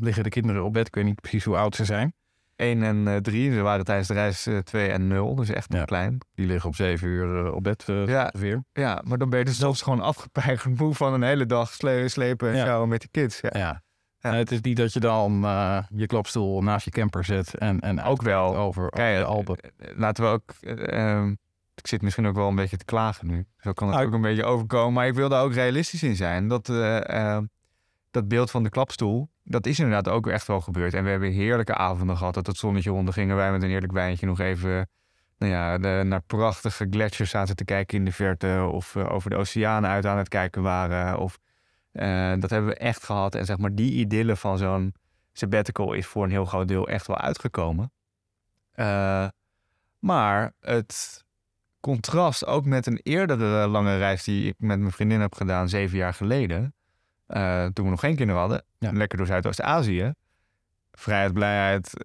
liggen 0.01 0.23
de 0.23 0.29
kinderen 0.29 0.65
op 0.65 0.73
bed. 0.73 0.87
Ik 0.87 0.95
weet 0.95 1.05
niet 1.05 1.21
precies 1.21 1.45
hoe 1.45 1.57
oud 1.57 1.77
ze 1.77 1.85
zijn. 1.85 2.15
1 2.57 2.83
en 2.83 3.23
3. 3.23 3.49
Uh, 3.49 3.55
Ze 3.55 3.61
waren 3.61 3.85
tijdens 3.85 4.09
de 4.09 4.15
reis 4.15 4.49
2 4.65 4.89
en 4.89 5.07
0. 5.07 5.35
Dus 5.35 5.49
echt 5.49 5.69
nog 5.69 5.85
klein. 5.85 6.19
Die 6.35 6.47
liggen 6.47 6.69
op 6.69 6.77
7 6.77 7.09
uur 7.09 7.53
op 7.53 7.63
bed 7.63 7.85
ja. 7.87 8.31
ongeveer. 8.35 8.65
Ja, 8.73 9.03
maar 9.05 9.19
dan 9.19 9.31
ben 9.31 9.39
je 9.39 9.45
dus 9.45 9.59
zelfs 9.59 9.83
gewoon 9.83 10.01
afgepeigerd 10.01 10.79
moe 10.79 10.95
van 10.95 11.13
een 11.13 11.23
hele 11.23 11.47
dag 11.47 11.73
sle 11.73 12.09
slepen 12.09 12.53
en 12.53 12.59
sjouwen 12.59 12.89
met 12.89 13.03
de 13.03 13.09
kids. 13.11 13.41
Ja. 13.41 13.51
ja. 13.53 13.83
Ja. 14.31 14.35
het 14.35 14.53
is 14.53 14.61
niet 14.61 14.77
dat 14.77 14.93
je 14.93 15.01
dan 15.01 15.45
uh, 15.45 15.79
je 15.89 16.07
klapstoel 16.07 16.63
naast 16.63 16.85
je 16.85 16.91
camper 16.91 17.25
zet 17.25 17.55
en, 17.55 17.81
en 17.81 18.03
ook 18.03 18.23
wel 18.23 18.57
over 18.57 18.89
Kijk, 18.89 19.19
de 19.19 19.25
Alpen. 19.25 19.59
Laten 19.77 20.25
we 20.25 20.31
ook. 20.31 20.55
Uh, 20.61 21.27
ik 21.75 21.87
zit 21.87 22.03
misschien 22.03 22.27
ook 22.27 22.35
wel 22.35 22.49
een 22.49 22.55
beetje 22.55 22.77
te 22.77 22.85
klagen 22.85 23.27
nu. 23.27 23.47
Zo 23.59 23.73
kan 23.73 23.89
het 23.89 23.97
ah, 23.97 24.07
ook 24.07 24.13
een 24.13 24.21
beetje 24.21 24.45
overkomen. 24.45 24.93
Maar 24.93 25.07
ik 25.07 25.15
wil 25.15 25.29
daar 25.29 25.43
ook 25.43 25.53
realistisch 25.53 26.03
in 26.03 26.17
zijn. 26.17 26.49
Dat, 26.49 26.69
uh, 26.69 27.39
dat 28.15 28.29
beeld 28.29 28.51
van 28.51 28.63
de 28.63 28.69
klapstoel, 28.69 29.29
dat 29.43 29.67
is 29.67 29.79
inderdaad 29.79 30.09
ook 30.09 30.27
echt 30.27 30.47
wel 30.47 30.61
gebeurd. 30.61 30.95
En 30.95 31.05
we 31.05 31.11
hebben 31.11 31.33
heerlijke 31.33 31.75
avonden 31.75 32.17
gehad. 32.17 32.35
Dat 32.35 32.47
het 32.47 32.57
zonnetje 32.57 32.93
onder 32.93 33.15
gingen 33.15 33.37
wij 33.37 33.53
met 33.53 33.63
een 33.63 33.71
eerlijk 33.71 33.93
wijntje 33.93 34.27
nog 34.27 34.41
even 34.41 34.89
nou 35.39 35.53
ja, 35.53 35.79
de, 35.79 36.03
naar 36.05 36.23
prachtige 36.23 36.87
gletsjers 36.91 37.31
zaten 37.31 37.57
te 37.57 37.65
kijken 37.65 37.99
in 37.99 38.05
de 38.05 38.13
verte. 38.13 38.69
Of 38.73 38.97
over 38.97 39.31
de 39.31 39.37
oceanen 39.37 39.91
uit 39.91 40.07
aan 40.07 40.19
het 40.19 40.29
kijken 40.29 40.63
waren. 40.63 41.19
Of 41.19 41.39
uh, 41.93 42.35
dat 42.39 42.51
hebben 42.51 42.71
we 42.71 42.77
echt 42.77 43.05
gehad. 43.05 43.35
En 43.35 43.45
zeg 43.45 43.59
maar, 43.59 43.75
die 43.75 43.93
idylle 43.93 44.37
van 44.37 44.59
zo'n 44.59 44.95
sabbatical 45.33 45.93
is 45.93 46.07
voor 46.07 46.25
een 46.25 46.31
heel 46.31 46.45
groot 46.45 46.69
deel 46.69 46.89
echt 46.89 47.07
wel 47.07 47.19
uitgekomen. 47.19 47.93
Uh, 48.75 49.29
maar 49.99 50.53
het 50.61 51.25
contrast 51.81 52.47
ook 52.47 52.65
met 52.65 52.87
een 52.87 53.01
eerdere 53.03 53.67
lange 53.67 53.99
reis 53.99 54.25
die 54.25 54.49
ik 54.49 54.55
met 54.59 54.79
mijn 54.79 54.93
vriendin 54.93 55.21
heb 55.21 55.35
gedaan, 55.35 55.69
zeven 55.69 55.97
jaar 55.97 56.15
geleden. 56.15 56.75
Uh, 57.29 57.65
toen 57.65 57.85
we 57.85 57.91
nog 57.91 58.01
geen 58.01 58.17
kinderen 58.17 58.41
hadden. 58.41 58.65
Ja. 58.79 58.93
Lekker 58.93 59.19
door 59.19 59.27
Zuidoost-Azië. 59.27 60.13
Vrijheid, 60.93 61.33
blijheid. 61.33 62.03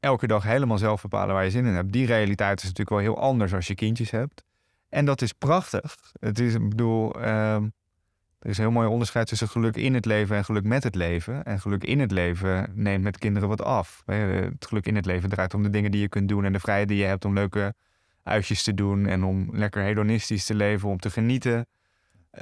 elke 0.00 0.26
dag 0.26 0.42
helemaal 0.42 0.78
zelf 0.78 1.02
bepalen 1.02 1.34
waar 1.34 1.44
je 1.44 1.50
zin 1.50 1.66
in 1.66 1.74
hebt. 1.74 1.92
Die 1.92 2.06
realiteit 2.06 2.58
is 2.58 2.62
natuurlijk 2.62 2.90
wel 2.90 2.98
heel 2.98 3.18
anders 3.18 3.54
als 3.54 3.66
je 3.66 3.74
kindjes 3.74 4.10
hebt. 4.10 4.44
En 4.88 5.04
dat 5.04 5.22
is 5.22 5.32
prachtig. 5.32 5.96
Het 6.20 6.38
is, 6.38 6.54
ik 6.54 6.68
bedoel, 6.68 7.14
er 8.44 8.50
is 8.50 8.58
een 8.58 8.64
heel 8.64 8.72
mooi 8.72 8.88
onderscheid 8.88 9.26
tussen 9.26 9.48
geluk 9.48 9.76
in 9.76 9.94
het 9.94 10.04
leven 10.04 10.36
en 10.36 10.44
geluk 10.44 10.64
met 10.64 10.82
het 10.82 10.94
leven. 10.94 11.44
En 11.44 11.60
geluk 11.60 11.84
in 11.84 12.00
het 12.00 12.10
leven 12.10 12.70
neemt 12.74 13.02
met 13.02 13.18
kinderen 13.18 13.48
wat 13.48 13.62
af. 13.62 14.02
Het 14.06 14.66
geluk 14.66 14.86
in 14.86 14.96
het 14.96 15.06
leven 15.06 15.28
draait 15.28 15.54
om 15.54 15.62
de 15.62 15.70
dingen 15.70 15.90
die 15.90 16.00
je 16.00 16.08
kunt 16.08 16.28
doen 16.28 16.44
en 16.44 16.52
de 16.52 16.60
vrijheid 16.60 16.88
die 16.88 16.98
je 16.98 17.04
hebt 17.04 17.24
om 17.24 17.34
leuke 17.34 17.74
uitjes 18.22 18.62
te 18.62 18.74
doen 18.74 19.06
en 19.06 19.24
om 19.24 19.48
lekker 19.52 19.82
hedonistisch 19.82 20.46
te 20.46 20.54
leven, 20.54 20.88
om 20.88 20.98
te 20.98 21.10
genieten. 21.10 21.66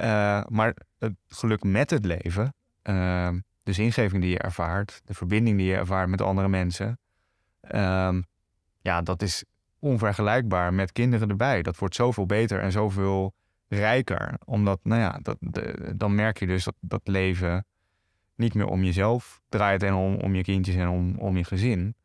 Uh, 0.01 0.43
maar 0.47 0.75
het 0.99 1.13
geluk 1.27 1.63
met 1.63 1.89
het 1.89 2.05
leven, 2.05 2.53
uh, 2.83 3.29
de 3.63 3.73
zingeving 3.73 4.21
die 4.21 4.31
je 4.31 4.39
ervaart, 4.39 5.01
de 5.05 5.13
verbinding 5.13 5.57
die 5.57 5.67
je 5.67 5.75
ervaart 5.75 6.09
met 6.09 6.21
andere 6.21 6.47
mensen, 6.47 6.99
uh, 7.71 8.17
ja, 8.81 9.01
dat 9.01 9.21
is 9.21 9.43
onvergelijkbaar 9.79 10.73
met 10.73 10.91
kinderen 10.91 11.29
erbij. 11.29 11.61
Dat 11.61 11.77
wordt 11.77 11.95
zoveel 11.95 12.25
beter 12.25 12.59
en 12.59 12.71
zoveel 12.71 13.33
rijker. 13.67 14.33
Omdat, 14.45 14.79
nou 14.83 15.01
ja, 15.01 15.19
dat, 15.21 15.37
de, 15.39 15.93
dan 15.95 16.15
merk 16.15 16.39
je 16.39 16.47
dus 16.47 16.63
dat, 16.63 16.75
dat 16.79 17.01
leven 17.03 17.65
niet 18.35 18.53
meer 18.53 18.67
om 18.67 18.83
jezelf 18.83 19.41
draait 19.49 19.83
en 19.83 19.93
om, 19.93 20.15
om 20.15 20.35
je 20.35 20.43
kindjes 20.43 20.75
en 20.75 20.87
om, 20.87 21.15
om 21.17 21.37
je 21.37 21.43
gezin. 21.43 21.95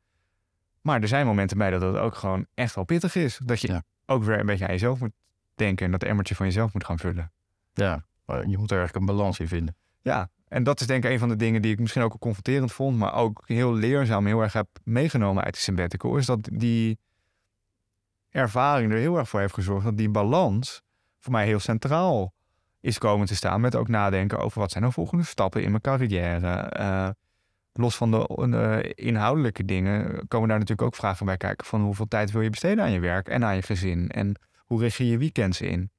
Maar 0.81 1.03
er 1.03 1.09
zijn 1.09 1.27
momenten 1.27 1.59
bij 1.59 1.71
dat 1.71 1.83
het 1.83 1.97
ook 1.97 2.15
gewoon 2.15 2.47
echt 2.55 2.75
wel 2.75 2.85
pittig 2.85 3.15
is. 3.15 3.41
Dat 3.45 3.61
je 3.61 3.69
Ja. 3.69 3.83
ook 4.07 4.25
weer 4.25 4.39
een 4.41 4.47
beetje 4.47 4.67
aan 4.67 4.73
jezelf 4.73 5.01
moet 5.01 5.13
denken 5.55 5.87
en 5.87 5.93
dat 5.93 6.03
emmertje 6.03 6.35
van 6.35 6.47
jezelf 6.47 6.73
moet 6.73 6.85
gaan 6.85 6.99
vullen. 6.99 7.33
Ja, 7.79 8.05
je 8.27 8.59
moet 8.59 8.71
er 8.71 8.79
eigenlijk 8.79 8.95
een 8.95 9.17
balans 9.17 9.39
in 9.39 9.49
vinden. 9.49 9.77
Ja, 10.01 10.31
en 10.49 10.63
dat 10.63 10.81
is 10.81 10.87
denk 10.87 11.05
ik 11.05 11.11
een 11.11 11.19
van 11.19 11.29
de 11.29 11.37
dingen 11.37 11.63
die 11.63 11.73
ik 11.73 11.81
misschien 11.81 12.03
ook 12.03 12.19
confronterend 12.19 12.73
vond, 12.73 12.97
maar 12.97 13.15
ook 13.15 13.43
heel 13.45 13.75
leerzaam, 13.75 14.27
heel 14.27 14.41
erg 14.41 14.53
heb 14.53 14.69
meegenomen 14.85 15.45
uit 15.45 15.53
die 15.53 15.63
sabbatical, 15.63 16.17
is 16.17 16.27
dat 16.27 16.49
die 16.53 16.99
ervaring 18.31 18.93
er 18.93 18.99
heel 18.99 19.19
erg 19.19 19.29
voor 19.29 19.41
heeft 19.41 19.55
gezorgd 19.55 19.85
dat 19.85 19.97
die 19.97 20.11
balans 20.11 20.83
voor 21.19 21.33
mij 21.33 21.47
heel 21.47 21.59
centraal 21.59 22.33
is 22.81 22.99
komen 22.99 23.27
te 23.27 23.35
staan. 23.35 23.61
Met 23.61 23.77
ook 23.77 23.89
nadenken 23.89 24.39
over 24.39 24.61
wat 24.61 24.71
zijn 24.71 24.85
de 24.85 24.91
volgende 24.91 25.25
stappen 25.25 25.63
in 25.63 25.71
mijn 25.71 25.83
carrière. 25.83 26.55
Eh, 26.57 27.09
los 27.73 27.97
van 27.97 28.11
de 28.11 28.27
eh, 28.27 29.07
inhoudelijke 29.07 29.65
dingen 29.65 30.29
komen 30.29 30.49
daar 30.49 30.59
natuurlijk 30.59 30.89
ook 30.89 30.95
vragen 30.95 31.27
bij 31.27 31.37
kijken 31.37 31.67
van 31.67 31.83
hoeveel 31.83 32.09
tijd 32.09 32.31
wil 32.31 32.41
je 32.41 32.51
besteden 32.51 32.85
aan 32.85 32.93
je 32.93 33.01
werk 33.01 33.29
en 33.29 33.45
aan 33.45 33.55
je 33.55 33.63
gezin. 33.63 34.09
En 34.09 34.41
hoe 34.59 34.81
richt 34.81 34.97
je 34.97 35.07
je 35.07 35.19
weekends 35.19 35.61
in? 35.61 35.91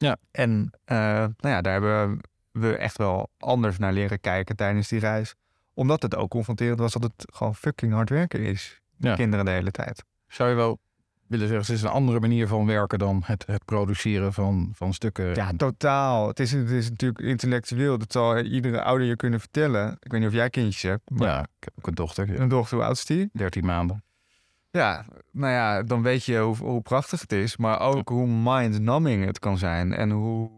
Ja. 0.00 0.16
En 0.30 0.70
eh, 0.84 0.96
nou 0.96 1.54
ja, 1.54 1.60
daar 1.60 1.72
hebben 1.72 2.20
we 2.52 2.76
echt 2.76 2.96
wel 2.96 3.30
anders 3.38 3.78
naar 3.78 3.92
leren 3.92 4.20
kijken 4.20 4.56
tijdens 4.56 4.88
die 4.88 4.98
reis. 5.00 5.34
Omdat 5.74 6.02
het 6.02 6.16
ook 6.16 6.30
confronterend 6.30 6.78
was 6.78 6.92
dat 6.92 7.02
het 7.02 7.26
gewoon 7.32 7.54
fucking 7.54 7.92
hard 7.92 8.10
werken 8.10 8.40
is. 8.40 8.80
Ja. 8.96 9.14
Kinderen 9.14 9.44
de 9.44 9.50
hele 9.50 9.70
tijd. 9.70 10.04
Zou 10.28 10.48
je 10.48 10.54
wel 10.54 10.78
willen 11.26 11.48
zeggen, 11.48 11.66
het 11.66 11.76
is 11.76 11.82
een 11.82 11.94
andere 11.94 12.20
manier 12.20 12.48
van 12.48 12.66
werken 12.66 12.98
dan 12.98 13.22
het, 13.24 13.46
het 13.46 13.64
produceren 13.64 14.32
van, 14.32 14.70
van 14.74 14.94
stukken? 14.94 15.34
Ja, 15.34 15.52
totaal. 15.56 16.28
Het 16.28 16.40
is, 16.40 16.52
het 16.52 16.70
is 16.70 16.90
natuurlijk 16.90 17.20
intellectueel. 17.20 17.98
Dat 17.98 18.12
zal 18.12 18.38
iedere 18.38 18.82
ouder 18.82 19.06
je 19.06 19.16
kunnen 19.16 19.40
vertellen. 19.40 19.96
Ik 20.00 20.12
weet 20.12 20.20
niet 20.20 20.28
of 20.28 20.34
jij 20.34 20.50
kindjes 20.50 20.82
hebt. 20.82 21.10
Maar 21.10 21.28
Ja, 21.28 21.40
ik 21.40 21.64
heb 21.64 21.72
ook 21.78 21.86
een 21.86 21.94
dochter, 21.94 22.40
Een 22.40 22.48
dochter, 22.48 22.76
hoe 22.76 22.86
oud 22.86 22.96
is 22.96 23.04
die? 23.04 23.30
13 23.32 23.64
maanden. 23.64 24.02
Ja, 24.70 25.04
nou 25.30 25.52
ja, 25.52 25.82
dan 25.82 26.02
weet 26.02 26.24
je 26.24 26.38
hoe, 26.38 26.56
hoe 26.56 26.80
prachtig 26.80 27.20
het 27.20 27.32
is. 27.32 27.56
Maar 27.56 27.80
ook 27.80 28.08
hoe 28.08 28.26
mind-numbing 28.26 29.24
het 29.24 29.38
kan 29.38 29.58
zijn. 29.58 29.92
En 29.92 30.10
hoe 30.10 30.50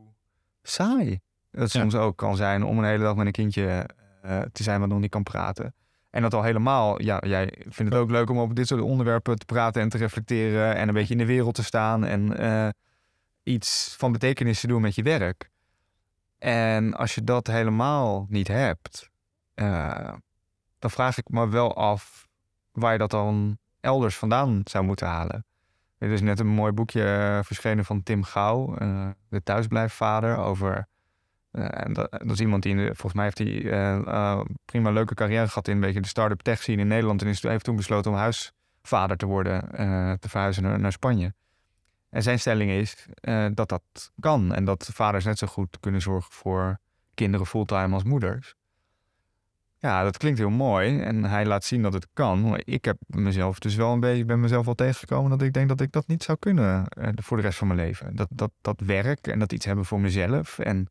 saai 0.62 1.20
het 1.50 1.72
Ja. 1.72 1.80
soms 1.80 1.94
ook 1.94 2.16
kan 2.16 2.36
zijn 2.36 2.64
om 2.64 2.78
een 2.78 2.84
hele 2.84 3.02
dag 3.02 3.16
met 3.16 3.26
een 3.26 3.32
kindje 3.32 3.88
eh, 4.22 4.40
te 4.40 4.62
zijn 4.62 4.80
wat 4.80 4.88
nog 4.88 4.98
niet 5.00 5.10
kan 5.10 5.22
praten. 5.22 5.74
En 6.10 6.22
dat 6.22 6.34
al 6.34 6.42
helemaal, 6.42 7.02
ja, 7.02 7.18
jij 7.26 7.52
vindt 7.68 7.92
het 7.92 8.00
ook 8.02 8.10
leuk 8.10 8.30
om 8.30 8.38
over 8.38 8.54
dit 8.54 8.66
soort 8.66 8.80
onderwerpen 8.80 9.38
te 9.38 9.44
praten 9.44 9.82
en 9.82 9.88
te 9.88 9.98
reflecteren. 9.98 10.74
En 10.76 10.88
een 10.88 10.94
beetje 10.94 11.12
in 11.12 11.18
de 11.18 11.26
wereld 11.26 11.54
te 11.54 11.62
staan. 11.64 12.04
En 12.04 12.36
eh, 12.38 12.68
iets 13.42 13.94
van 13.98 14.12
betekenis 14.12 14.60
te 14.60 14.66
doen 14.66 14.80
met 14.82 14.94
je 14.94 15.02
werk. 15.02 15.50
En 16.38 16.94
als 16.94 17.14
je 17.14 17.24
dat 17.24 17.46
helemaal 17.46 18.26
niet 18.28 18.48
hebt, 18.48 19.10
eh, 19.54 20.12
dan 20.78 20.90
vraag 20.90 21.18
ik 21.18 21.28
me 21.28 21.48
wel 21.48 21.76
af 21.76 22.28
waar 22.72 22.92
je 22.92 22.98
dat 22.98 23.10
dan 23.10 23.58
elders 23.82 24.16
vandaan 24.16 24.60
zou 24.64 24.84
moeten 24.84 25.06
halen. 25.06 25.44
Er 26.02 26.10
is 26.10 26.20
net 26.20 26.38
een 26.38 26.46
mooi 26.46 26.72
boekje 26.72 27.04
eh, 27.04 27.38
verschenen 27.42 27.84
van 27.84 28.02
Tim 28.02 28.22
Gauw, 28.22 28.76
eh, 28.76 29.08
de 29.28 29.42
thuisblijfvader, 29.42 30.36
over. 30.36 30.88
eh, 31.50 31.84
en 31.84 31.92
dat, 31.92 32.30
is 32.30 32.40
iemand 32.40 32.62
die, 32.62 32.84
volgens 32.84 33.12
mij 33.12 33.24
heeft 33.24 33.38
hij 33.38 34.04
prima 34.64 34.90
leuke 34.90 35.14
carrière 35.14 35.48
gehad 35.48 35.68
in 35.68 35.74
een 35.74 35.80
beetje 35.80 36.00
de 36.00 36.08
start-up 36.08 36.40
tech 36.40 36.62
scene 36.62 36.80
in 36.80 36.86
Nederland. 36.86 37.22
En 37.22 37.28
is, 37.28 37.42
heeft 37.42 37.64
toen 37.64 37.76
besloten 37.76 38.10
om 38.10 38.16
huisvader 38.16 39.16
te 39.16 39.26
worden, 39.26 39.68
te 40.20 40.28
verhuizen 40.28 40.62
naar, 40.62 40.80
naar 40.80 40.92
Spanje. 40.92 41.34
En 42.10 42.22
zijn 42.22 42.38
stelling 42.38 42.70
is 42.70 43.06
dat 43.54 43.68
dat 43.68 44.12
kan. 44.20 44.54
En 44.54 44.64
dat 44.64 44.90
vaders 44.92 45.24
net 45.24 45.38
zo 45.38 45.46
goed 45.46 45.80
kunnen 45.80 46.00
zorgen 46.00 46.32
voor 46.32 46.78
kinderen 47.14 47.46
fulltime 47.46 47.94
als 47.94 48.04
moeders. 48.04 48.54
Ja, 49.82 50.02
dat 50.02 50.16
klinkt 50.16 50.38
heel 50.38 50.50
mooi. 50.50 51.00
En 51.00 51.24
hij 51.24 51.46
laat 51.46 51.64
zien 51.64 51.82
dat 51.82 51.92
het 51.92 52.06
kan. 52.12 52.60
Ik 52.64 52.84
heb 52.84 52.96
mezelf 53.06 53.58
dus 53.58 53.74
wel 53.74 53.92
een 53.92 54.00
beetje, 54.00 54.24
ben 54.24 54.40
mezelf 54.40 54.64
wel 54.64 54.74
tegengekomen 54.74 55.30
dat 55.30 55.42
ik 55.42 55.52
denk 55.52 55.68
dat 55.68 55.80
ik 55.80 55.92
dat 55.92 56.06
niet 56.06 56.22
zou 56.22 56.38
kunnen 56.38 56.88
eh, 56.88 57.08
voor 57.14 57.36
de 57.36 57.42
rest 57.42 57.58
van 57.58 57.66
mijn 57.66 57.78
leven. 57.78 58.16
Dat, 58.16 58.28
dat, 58.30 58.50
dat 58.60 58.80
werk 58.80 59.26
en 59.26 59.38
dat 59.38 59.52
iets 59.52 59.64
hebben 59.64 59.84
voor 59.84 60.00
mezelf. 60.00 60.58
En 60.58 60.90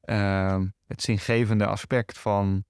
ehm, 0.00 0.66
het 0.86 1.02
zingevende 1.02 1.66
aspect 1.66 2.18
van 2.18 2.64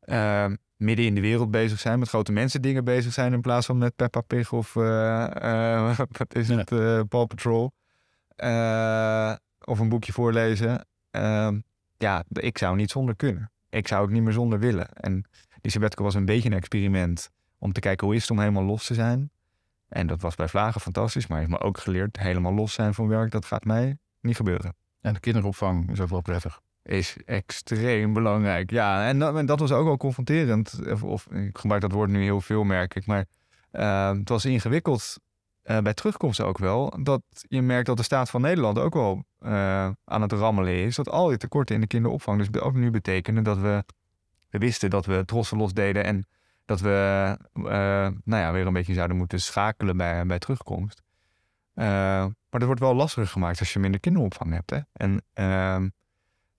ehm, 0.00 0.56
midden 0.76 1.06
in 1.06 1.14
de 1.14 1.20
wereld 1.20 1.50
bezig 1.50 1.80
zijn, 1.80 1.98
met 1.98 2.08
grote 2.08 2.32
mensen 2.32 2.62
dingen 2.62 2.84
bezig 2.84 3.12
zijn 3.12 3.32
in 3.32 3.40
plaats 3.40 3.66
van 3.66 3.78
met 3.78 3.96
Peppa 3.96 4.20
Pig 4.20 4.52
of 4.52 4.76
eh, 4.76 5.80
eh, 5.88 5.98
wat 6.18 6.34
is 6.34 6.48
het, 6.48 6.68
Paw 7.08 7.26
Patrol. 7.26 7.72
Of 9.64 9.78
een 9.78 9.88
boekje 9.88 10.12
voorlezen. 10.12 10.86
Ehm, 11.10 11.60
ja, 11.96 12.24
ik 12.32 12.58
zou 12.58 12.76
niet 12.76 12.90
zonder 12.90 13.16
kunnen. 13.16 13.52
Ik 13.74 13.88
zou 13.88 14.02
ook 14.02 14.10
niet 14.10 14.22
meer 14.22 14.32
zonder 14.32 14.58
willen. 14.58 14.88
En 14.88 15.24
die 15.60 15.70
sabbatical 15.70 16.04
was 16.04 16.14
een 16.14 16.24
beetje 16.24 16.48
een 16.48 16.56
experiment 16.56 17.30
om 17.58 17.72
te 17.72 17.80
kijken 17.80 18.06
hoe 18.06 18.16
is 18.16 18.22
het 18.22 18.30
om 18.30 18.38
helemaal 18.38 18.64
los 18.64 18.86
te 18.86 18.94
zijn. 18.94 19.30
En 19.88 20.06
dat 20.06 20.20
was 20.20 20.34
bij 20.34 20.48
Vlagen 20.48 20.80
fantastisch, 20.80 21.26
maar 21.26 21.38
heeft 21.38 21.50
me 21.50 21.60
ook 21.60 21.78
geleerd 21.78 22.18
helemaal 22.18 22.52
los 22.52 22.72
zijn 22.72 22.94
van 22.94 23.08
werk, 23.08 23.30
dat 23.30 23.44
gaat 23.44 23.64
mij 23.64 23.98
niet 24.20 24.36
gebeuren. 24.36 24.76
En 25.00 25.14
de 25.14 25.20
kinderopvang 25.20 25.90
is 25.90 26.00
ook 26.00 26.08
wel 26.08 26.20
prettig. 26.20 26.60
Is 26.82 27.16
extreem 27.24 28.12
belangrijk. 28.12 28.70
Ja, 28.70 29.06
en 29.08 29.18
dat, 29.18 29.36
en 29.36 29.46
dat 29.46 29.60
was 29.60 29.72
ook 29.72 29.84
wel 29.84 29.96
confronterend. 29.96 30.80
Of, 30.90 31.02
of 31.02 31.26
ik 31.26 31.58
gebruik 31.58 31.80
dat 31.80 31.92
woord 31.92 32.10
nu 32.10 32.22
heel 32.22 32.40
veel, 32.40 32.64
merk 32.64 32.94
ik. 32.94 33.06
Maar 33.06 33.24
eh, 33.70 34.10
het 34.10 34.28
was 34.28 34.44
ingewikkeld 34.44 35.18
eh, 35.62 35.78
bij 35.78 35.94
terugkomst 35.94 36.40
ook 36.40 36.58
wel. 36.58 37.02
Dat 37.02 37.22
je 37.48 37.62
merkt 37.62 37.86
dat 37.86 37.96
de 37.96 38.02
staat 38.02 38.30
van 38.30 38.40
Nederland 38.40 38.78
ook 38.78 38.94
wel 38.94 39.24
eh, 39.44 39.90
aan 40.04 40.22
het 40.22 40.32
rammelen 40.32 40.74
is. 40.74 40.96
Dat 40.96 41.08
al 41.08 41.28
die 41.28 41.36
tekorten 41.36 41.74
in 41.74 41.80
de 41.80 41.86
kinderopvang 41.86 42.38
dus 42.38 42.60
ook 42.60 42.74
nu 42.74 42.90
betekenen 42.90 43.44
dat 43.44 43.58
we, 43.58 43.84
we 44.50 44.58
wisten 44.58 44.90
dat 44.90 45.06
we 45.06 45.24
trossen 45.24 45.58
los 45.58 45.72
deden. 45.72 46.04
En 46.04 46.26
dat 46.64 46.80
we 46.80 47.36
eh, 47.52 47.62
nou 48.24 48.42
ja, 48.42 48.52
weer 48.52 48.66
een 48.66 48.72
beetje 48.72 48.94
zouden 48.94 49.16
moeten 49.16 49.40
schakelen 49.40 49.96
bij, 49.96 50.26
bij 50.26 50.38
terugkomst. 50.38 51.02
Eh, 51.74 51.84
maar 52.24 52.60
dat 52.60 52.64
wordt 52.64 52.80
wel 52.80 52.94
lastiger 52.94 53.28
gemaakt 53.28 53.58
als 53.58 53.72
je 53.72 53.78
minder 53.78 54.00
kinderopvang 54.00 54.52
hebt. 54.52 54.70
Hè? 54.70 54.78
En 54.92 55.22
ehm, 55.32 55.88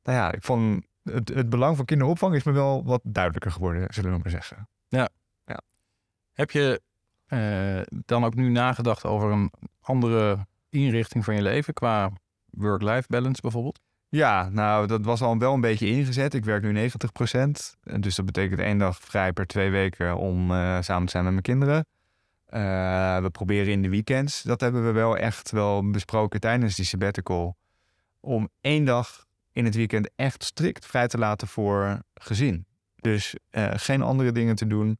nou 0.03 0.17
ja, 0.17 0.31
ik 0.31 0.43
vond 0.43 0.85
het, 1.03 1.29
het 1.29 1.49
belang 1.49 1.75
van 1.75 1.85
kinderopvang 1.85 2.35
is 2.35 2.43
me 2.43 2.51
wel 2.51 2.83
wat 2.83 3.01
duidelijker 3.03 3.51
geworden, 3.51 3.93
zullen 3.93 4.11
we 4.11 4.19
maar 4.23 4.31
zeggen. 4.31 4.69
Heb 6.33 6.51
je 6.51 6.81
dan 7.89 8.25
ook 8.25 8.35
nu 8.35 8.49
nagedacht 8.49 9.05
over 9.05 9.31
een 9.31 9.51
andere 9.81 10.47
inrichting 10.69 11.25
van 11.25 11.35
je 11.35 11.41
leven 11.41 11.73
qua 11.73 12.11
work-life 12.57 13.05
balance 13.07 13.41
bijvoorbeeld? 13.41 13.79
Ja, 14.09 14.49
nou, 14.49 14.87
dat 14.87 15.05
was 15.05 15.21
al 15.21 15.37
wel 15.37 15.53
een 15.53 15.61
beetje 15.61 15.87
ingezet. 15.87 16.33
Ik 16.33 16.45
werk 16.45 16.63
nu 16.63 16.89
90% 16.89 17.75
Dus 17.99 18.15
dat 18.15 18.25
betekent 18.25 18.59
één 18.59 18.77
dag 18.77 18.99
vrij 18.99 19.33
per 19.33 19.45
twee 19.47 19.69
weken 19.69 20.17
om 20.17 20.51
eh, 20.51 20.81
samen 20.81 21.05
te 21.05 21.11
zijn 21.11 21.23
met 21.23 21.31
mijn 21.31 21.43
kinderen. 21.43 21.85
Eh, 22.45 23.21
we 23.21 23.29
proberen 23.29 23.71
in 23.71 23.81
de 23.81 23.89
weekends, 23.89 24.41
dat 24.43 24.61
hebben 24.61 24.85
we 24.85 24.91
wel 24.91 25.17
echt 25.17 25.51
wel 25.51 25.89
besproken 25.89 26.39
tijdens 26.39 26.75
die 26.75 26.85
sabbatical, 26.85 27.57
om 28.19 28.49
één 28.61 28.85
dag 28.85 29.25
in 29.51 29.65
het 29.65 29.75
weekend 29.75 30.09
echt 30.15 30.43
strikt 30.43 30.85
vrij 30.85 31.07
te 31.07 31.17
laten 31.17 31.47
voor 31.47 31.99
gezin. 32.13 32.65
Dus 32.95 33.35
eh, 33.49 33.71
geen 33.75 34.01
andere 34.01 34.31
dingen 34.31 34.55
te 34.55 34.67
doen. 34.67 34.97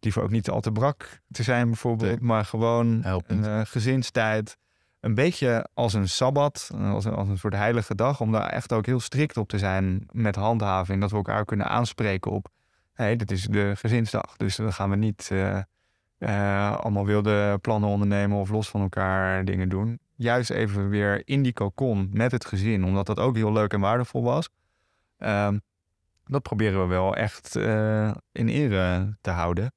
Liever 0.00 0.22
ook 0.22 0.30
niet 0.30 0.50
al 0.50 0.60
te 0.60 0.72
brak 0.72 1.20
te 1.30 1.42
zijn 1.42 1.66
bijvoorbeeld, 1.66 2.10
Nee. 2.10 2.20
maar 2.20 2.44
gewoon 2.44 3.04
een 3.26 3.66
gezinstijd. 3.66 4.56
Een 5.00 5.14
beetje 5.14 5.68
als 5.74 5.92
een 5.92 6.08
sabbat, 6.08 6.70
eh, 6.74 6.92
als 6.92 7.04
een, 7.04 7.14
als 7.14 7.28
een 7.28 7.38
soort 7.38 7.54
heilige 7.54 7.94
dag, 7.94 8.20
om 8.20 8.32
daar 8.32 8.48
echt 8.48 8.72
ook 8.72 8.86
heel 8.86 9.00
strikt 9.00 9.36
op 9.36 9.48
te 9.48 9.58
zijn 9.58 10.08
met 10.12 10.36
handhaving. 10.36 11.00
Dat 11.00 11.10
we 11.10 11.16
elkaar 11.16 11.44
kunnen 11.44 11.66
aanspreken 11.66 12.30
op, 12.30 12.48
hé, 12.92 13.04
hey, 13.04 13.16
dit 13.16 13.30
is 13.30 13.42
de 13.44 13.72
gezinsdag. 13.76 14.36
Dus 14.36 14.56
dan 14.56 14.72
gaan 14.72 14.90
we 14.90 14.96
niet 14.96 15.28
eh, 15.32 15.58
eh, 16.18 16.76
allemaal 16.76 17.06
wilde 17.06 17.58
plannen 17.60 17.88
ondernemen 17.88 18.38
of 18.38 18.50
los 18.50 18.68
van 18.68 18.80
elkaar 18.80 19.44
dingen 19.44 19.68
doen. 19.68 19.98
Juist 20.14 20.50
even 20.50 20.88
weer 20.88 21.22
in 21.24 21.42
die 21.42 21.52
cocon 21.52 22.08
met 22.12 22.32
het 22.32 22.44
gezin, 22.44 22.84
omdat 22.84 23.06
dat 23.06 23.18
ook 23.18 23.36
heel 23.36 23.52
leuk 23.52 23.72
en 23.72 23.80
waardevol 23.80 24.22
was. 24.22 24.48
Ehm, 25.18 25.58
dat 26.24 26.42
proberen 26.42 26.80
we 26.80 26.86
wel 26.86 27.16
echt 27.16 27.56
in 28.32 28.48
ere 28.48 29.16
te 29.20 29.30
houden. 29.30 29.72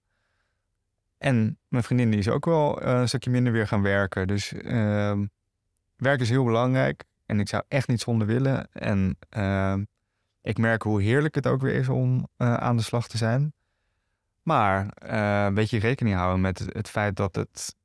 En 1.20 1.58
mijn 1.68 1.84
vriendin 1.84 2.10
die 2.10 2.20
is 2.20 2.30
ook 2.30 2.46
wel 2.46 2.82
eh, 2.82 3.00
een 3.00 3.08
stukje 3.08 3.30
minder 3.30 3.54
weer 3.54 3.68
gaan 3.68 3.82
werken. 3.82 4.28
Dus 4.28 4.54
ehm, 4.54 5.26
werk 5.96 6.20
is 6.20 6.30
heel 6.30 6.44
belangrijk. 6.44 7.04
En 7.26 7.40
ik 7.40 7.50
zou 7.50 7.64
echt 7.68 7.88
niet 7.88 8.02
zonder 8.02 8.28
willen. 8.28 8.72
En 8.72 9.18
ehm, 9.30 9.84
ik 10.42 10.58
merk 10.58 10.82
hoe 10.82 11.02
heerlijk 11.02 11.36
het 11.36 11.48
ook 11.48 11.62
weer 11.62 11.74
is 11.74 11.90
om 11.90 12.28
eh, 12.38 12.54
aan 12.54 12.78
de 12.78 12.84
slag 12.84 13.08
te 13.08 13.18
zijn. 13.18 13.54
Maar 14.44 14.88
eh, 14.88 15.44
een 15.46 15.54
beetje 15.54 15.80
rekening 15.80 16.16
houden 16.16 16.42
met 16.42 16.60
het, 16.66 16.90
feit 16.90 17.16
dat 17.16 17.36
het 17.36 17.78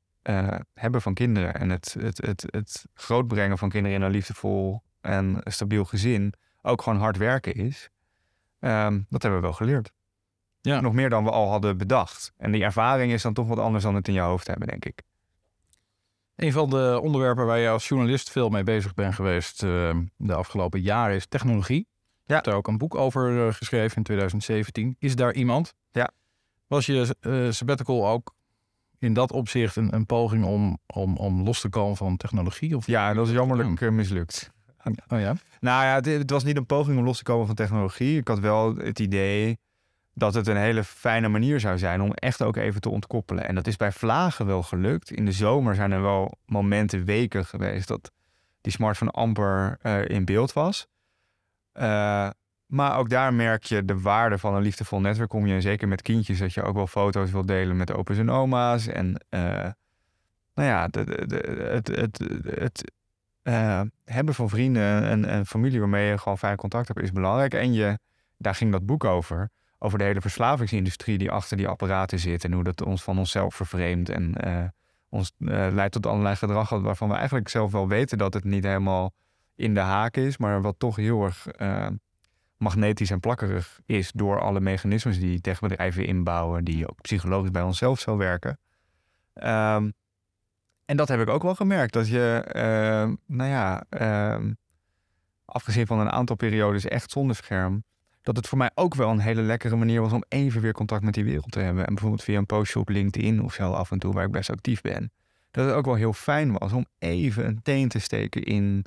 hebben 0.73 1.01
van 1.01 1.13
kinderen 1.13 1.53
en 1.53 1.69
het, 1.69 1.95
het, 1.99 2.17
het, 2.25 2.45
het 2.49 2.85
grootbrengen 2.93 3.57
van 3.57 3.69
kinderen 3.69 3.97
in 3.97 4.03
een 4.03 4.11
liefdevol 4.11 4.81
en 5.01 5.41
stabiel 5.43 5.85
gezin 5.85 6.33
ook 6.61 6.81
gewoon 6.81 6.99
hard 6.99 7.17
werken 7.17 7.53
is. 7.53 7.89
Ehm, 8.59 9.01
dat 9.09 9.21
hebben 9.21 9.39
we 9.39 9.45
wel 9.45 9.55
geleerd. 9.55 9.91
Ja. 10.65 10.81
Nog 10.81 10.93
meer 10.93 11.09
dan 11.09 11.23
we 11.23 11.31
al 11.31 11.49
hadden 11.49 11.77
bedacht. 11.77 12.33
En 12.37 12.51
die 12.51 12.63
ervaring 12.63 13.11
is 13.11 13.21
dan 13.21 13.33
toch 13.33 13.47
wat 13.47 13.59
anders 13.59 13.83
dan 13.83 13.95
het 13.95 14.07
in 14.07 14.13
je 14.13 14.19
hoofd 14.19 14.47
hebben, 14.47 14.67
denk 14.67 14.85
ik. 14.85 15.01
Een 16.35 16.51
van 16.51 16.69
de 16.69 16.99
onderwerpen 17.01 17.45
waar 17.45 17.59
je 17.59 17.69
als 17.69 17.87
journalist 17.87 18.31
veel 18.31 18.49
mee 18.49 18.63
bezig 18.63 18.93
bent 18.93 19.15
geweest 19.15 19.63
eh, 19.63 19.97
de 20.17 20.33
afgelopen 20.33 20.81
jaren 20.81 21.15
is 21.15 21.25
technologie. 21.27 21.87
Je 22.23 22.33
hebt 22.33 22.45
daar 22.45 22.55
ook 22.55 22.67
een 22.67 22.77
boek 22.77 22.95
over 22.95 23.47
eh, 23.47 23.53
geschreven 23.53 23.97
in 23.97 24.03
2017. 24.03 24.95
Is 24.99 25.15
daar 25.15 25.33
iemand? 25.33 25.73
Ja. 25.91 26.11
Was 26.67 26.85
je 26.85 27.15
eh, 27.19 27.51
sabbatical 27.51 28.07
ook 28.07 28.35
in 28.99 29.13
dat 29.13 29.31
opzicht 29.31 29.75
een, 29.75 29.93
een 29.93 30.05
poging 30.05 30.45
om, 30.45 30.77
om, 30.87 31.17
om 31.17 31.43
los 31.43 31.61
te 31.61 31.69
komen 31.69 31.97
van 31.97 32.17
technologie? 32.17 32.75
Of? 32.75 32.87
Ja, 32.87 33.13
dat 33.13 33.27
is 33.27 33.33
jammerlijk 33.33 33.91
mislukt. 33.91 34.53
Oh 35.07 35.19
ja? 35.19 35.35
Nou 35.59 35.83
ja, 35.83 35.93
het, 35.93 36.05
het 36.05 36.29
was 36.29 36.43
niet 36.43 36.57
een 36.57 36.65
poging 36.65 36.97
om 36.97 37.03
los 37.03 37.17
te 37.17 37.23
komen 37.23 37.45
van 37.45 37.55
technologie. 37.55 38.17
Ik 38.17 38.27
had 38.27 38.39
wel 38.39 38.75
het 38.75 38.99
idee 38.99 39.57
dat 40.17 40.33
het 40.33 40.47
een 40.47 40.57
hele 40.57 40.83
fijne 40.83 41.27
manier 41.27 41.59
zou 41.59 41.77
zijn 41.77 42.01
om 42.01 42.13
echt 42.13 42.41
ook 42.41 42.55
even 42.55 42.81
te 42.81 42.89
ontkoppelen. 42.89 43.47
En 43.47 43.55
dat 43.55 43.67
is 43.67 43.75
bij 43.75 43.91
vlagen 43.91 44.45
wel 44.45 44.63
gelukt. 44.63 45.11
In 45.11 45.25
de 45.25 45.31
zomer 45.31 45.75
zijn 45.75 45.91
er 45.91 46.01
wel 46.01 46.37
momenten, 46.45 47.05
weken 47.05 47.45
geweest 47.45 47.87
dat 47.87 48.11
die 48.61 48.71
smartphone 48.71 49.11
amper 49.11 49.77
eh, 49.81 50.09
in 50.09 50.25
beeld 50.25 50.53
was. 50.53 50.87
Eh, 51.71 52.29
maar 52.65 52.97
ook 52.97 53.09
daar 53.09 53.33
merk 53.33 53.63
je 53.63 53.85
de 53.85 53.99
waarde 53.99 54.37
van 54.37 54.55
een 54.55 54.61
liefdevol 54.61 54.99
netwerk. 54.99 55.29
Kom 55.29 55.47
je 55.47 55.61
zeker 55.61 55.87
met 55.87 56.01
kindjes 56.01 56.39
dat 56.39 56.53
je 56.53 56.63
ook 56.63 56.75
wel 56.75 56.87
foto's 56.87 57.31
wil 57.31 57.45
delen 57.45 57.77
met 57.77 57.91
opa's 57.91 58.17
en 58.17 58.29
oma's. 58.29 58.87
En 58.87 59.25
eh, 59.29 59.69
nou 60.53 60.69
ja, 60.69 60.87
de, 60.87 61.03
de, 61.25 61.67
het, 61.71 61.87
het 62.59 62.91
hebben 64.03 64.33
van 64.33 64.49
vrienden 64.49 65.03
en, 65.03 65.25
en 65.25 65.45
familie 65.45 65.79
waarmee 65.79 66.09
je 66.09 66.17
gewoon 66.17 66.37
fijn 66.37 66.57
contact 66.57 66.87
hebt 66.87 67.01
is 67.01 67.11
belangrijk. 67.11 67.53
En 67.53 67.73
je, 67.73 67.99
daar 68.37 68.55
ging 68.55 68.71
dat 68.71 68.85
boek 68.85 69.03
over 69.03 69.51
over 69.85 69.97
de 69.97 70.03
hele 70.03 70.21
verslavingsindustrie 70.21 71.17
die 71.17 71.31
achter 71.31 71.57
die 71.57 71.67
apparaten 71.67 72.19
zit 72.19 72.43
en 72.43 72.53
hoe 72.53 72.63
dat 72.63 72.81
ons 72.81 73.03
van 73.03 73.17
onszelf 73.17 73.55
vervreemdt 73.55 74.09
en 74.09 74.35
uh, 74.47 74.63
ons 75.09 75.31
uh, 75.39 75.67
leidt 75.71 75.91
tot 75.91 76.05
allerlei 76.05 76.35
gedrag 76.35 76.69
waarvan 76.69 77.09
we 77.09 77.15
eigenlijk 77.15 77.49
zelf 77.49 77.71
wel 77.71 77.87
weten 77.87 78.17
dat 78.17 78.33
het 78.33 78.43
niet 78.43 78.63
helemaal 78.63 79.13
in 79.55 79.73
de 79.73 79.79
haak 79.79 80.17
is, 80.17 80.37
maar 80.37 80.61
wat 80.61 80.75
toch 80.77 80.95
heel 80.95 81.23
erg 81.23 81.47
uh, 81.57 81.87
magnetisch 82.57 83.11
en 83.11 83.19
plakkerig 83.19 83.79
is 83.85 84.11
door 84.11 84.41
alle 84.41 84.59
mechanismes 84.59 85.19
die 85.19 85.41
techbedrijven 85.41 86.05
inbouwen, 86.05 86.63
die 86.63 86.89
ook 86.89 87.01
psychologisch 87.01 87.51
bij 87.51 87.61
onszelf 87.61 87.99
zal 87.99 88.17
werken. 88.17 88.59
Um, 89.33 89.93
en 90.85 90.97
dat 90.97 91.07
heb 91.07 91.19
ik 91.19 91.29
ook 91.29 91.43
wel 91.43 91.55
gemerkt, 91.55 91.93
dat 91.93 92.07
je, 92.07 92.43
nou 93.25 93.49
ja, 93.49 93.83
um, 94.33 94.57
afgezien 95.45 95.87
van 95.87 95.99
een 95.99 96.11
aantal 96.11 96.35
periodes 96.35 96.85
echt 96.85 97.11
zonder 97.11 97.35
scherm, 97.35 97.83
dat 98.25 98.35
het 98.35 98.47
voor 98.47 98.57
mij 98.57 98.71
ook 98.75 98.95
wel 98.95 99.09
een 99.09 99.19
hele 99.19 99.41
lekkere 99.41 99.75
manier 99.75 100.01
was 100.01 100.11
om 100.11 100.23
even 100.27 100.61
weer 100.61 100.73
contact 100.73 101.03
met 101.03 101.13
die 101.13 101.23
wereld 101.23 101.51
te 101.51 101.59
hebben. 101.59 101.85
En 101.85 101.93
bijvoorbeeld 101.93 102.23
via 102.23 102.37
een 102.37 102.45
postje 102.45 102.79
op 102.79 102.89
LinkedIn 102.89 103.43
of 103.43 103.53
zo 103.53 103.71
af 103.71 103.91
en 103.91 103.99
toe, 103.99 104.13
waar 104.13 104.25
ik 104.25 104.31
best 104.31 104.49
actief 104.49 104.81
ben. 104.81 105.11
Dat 105.51 105.65
het 105.65 105.75
ook 105.75 105.85
wel 105.85 105.95
heel 105.95 106.13
fijn 106.13 106.57
was 106.57 106.73
om 106.73 106.85
even 106.99 107.45
een 107.45 107.61
teen 107.61 107.87
te 107.87 107.99
steken 107.99 108.43
in 108.43 108.85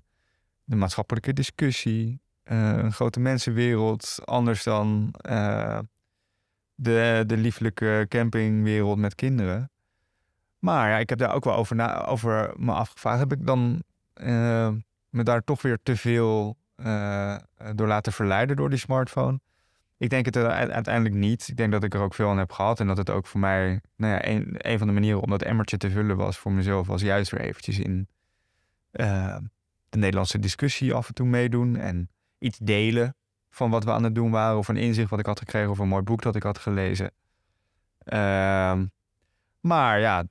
de 0.64 0.76
maatschappelijke 0.76 1.32
discussie. 1.32 2.20
Uh, 2.44 2.76
een 2.76 2.92
grote 2.92 3.20
mensenwereld, 3.20 4.18
anders 4.24 4.62
dan 4.62 5.14
uh, 5.30 5.78
de, 6.74 7.24
de 7.26 7.36
lieflijke 7.36 8.06
campingwereld 8.08 8.98
met 8.98 9.14
kinderen. 9.14 9.70
Maar 10.58 10.90
ja, 10.90 10.96
ik 10.96 11.08
heb 11.08 11.18
daar 11.18 11.34
ook 11.34 11.44
wel 11.44 11.54
over, 11.54 11.76
na, 11.76 12.04
over 12.04 12.54
me 12.56 12.72
afgevraagd. 12.72 13.18
Heb 13.18 13.32
ik 13.32 13.46
dan 13.46 13.82
uh, 14.22 14.70
me 15.10 15.22
daar 15.22 15.44
toch 15.44 15.62
weer 15.62 15.78
te 15.82 15.96
veel 15.96 16.56
uh, 16.84 17.36
door 17.74 17.86
laten 17.86 18.12
verleiden 18.12 18.56
door 18.56 18.70
die 18.70 18.78
smartphone? 18.78 19.40
Ik 19.98 20.10
denk 20.10 20.24
het 20.24 20.36
uiteindelijk 20.36 21.14
niet. 21.14 21.48
Ik 21.48 21.56
denk 21.56 21.72
dat 21.72 21.84
ik 21.84 21.94
er 21.94 22.00
ook 22.00 22.14
veel 22.14 22.28
aan 22.28 22.38
heb 22.38 22.52
gehad. 22.52 22.80
En 22.80 22.86
dat 22.86 22.96
het 22.96 23.10
ook 23.10 23.26
voor 23.26 23.40
mij, 23.40 23.80
nou 23.96 24.12
ja, 24.12 24.26
een, 24.26 24.78
van 24.78 24.86
de 24.86 24.92
manieren 24.92 25.20
om 25.20 25.30
dat 25.30 25.42
emmertje 25.42 25.76
te 25.76 25.90
vullen 25.90 26.16
was 26.16 26.38
voor 26.38 26.52
mezelf, 26.52 26.86
was 26.86 27.02
juist 27.02 27.30
weer 27.30 27.40
eventjes 27.40 27.78
in 27.78 28.08
uh, 28.92 29.36
de 29.88 29.98
Nederlandse 29.98 30.38
discussie 30.38 30.94
af 30.94 31.08
en 31.08 31.14
toe 31.14 31.26
meedoen. 31.26 31.76
En 31.76 32.10
iets 32.38 32.58
delen 32.58 33.16
van 33.50 33.70
wat 33.70 33.84
we 33.84 33.90
aan 33.90 34.04
het 34.04 34.14
doen 34.14 34.30
waren. 34.30 34.58
Of 34.58 34.68
een 34.68 34.76
inzicht 34.76 35.10
wat 35.10 35.18
ik 35.18 35.26
had 35.26 35.38
gekregen. 35.38 35.70
Of 35.70 35.78
een 35.78 35.88
mooi 35.88 36.02
boek 36.02 36.22
dat 36.22 36.36
ik 36.36 36.42
had 36.42 36.58
gelezen. 36.58 37.10
Uh, 38.04 38.80
maar 39.60 40.00
ja, 40.00 40.24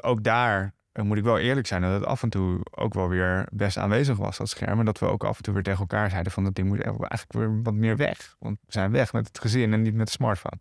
ook 0.00 0.22
daar 0.22 0.74
moet 1.02 1.16
ik 1.16 1.24
wel 1.24 1.38
eerlijk 1.38 1.66
zijn 1.66 1.82
dat 1.82 1.92
het 1.92 2.04
af 2.04 2.22
en 2.22 2.28
toe 2.28 2.60
ook 2.70 2.94
wel 2.94 3.08
weer 3.08 3.48
best 3.52 3.76
aanwezig 3.76 4.16
was, 4.16 4.36
dat 4.36 4.48
scherm. 4.48 4.78
En 4.78 4.84
dat 4.84 4.98
we 4.98 5.06
ook 5.06 5.24
af 5.24 5.36
en 5.36 5.42
toe 5.42 5.54
weer 5.54 5.62
tegen 5.62 5.80
elkaar 5.80 6.10
zeiden 6.10 6.32
van 6.32 6.44
dat 6.44 6.54
ding 6.54 6.68
moet 6.68 6.80
eigenlijk 6.82 7.32
weer 7.32 7.62
wat 7.62 7.74
meer 7.74 7.96
weg. 7.96 8.36
Want 8.38 8.58
we 8.66 8.72
zijn 8.72 8.90
weg 8.90 9.12
met 9.12 9.26
het 9.26 9.38
gezin 9.38 9.72
en 9.72 9.82
niet 9.82 9.94
met 9.94 10.06
de 10.06 10.12
smartphone. 10.12 10.58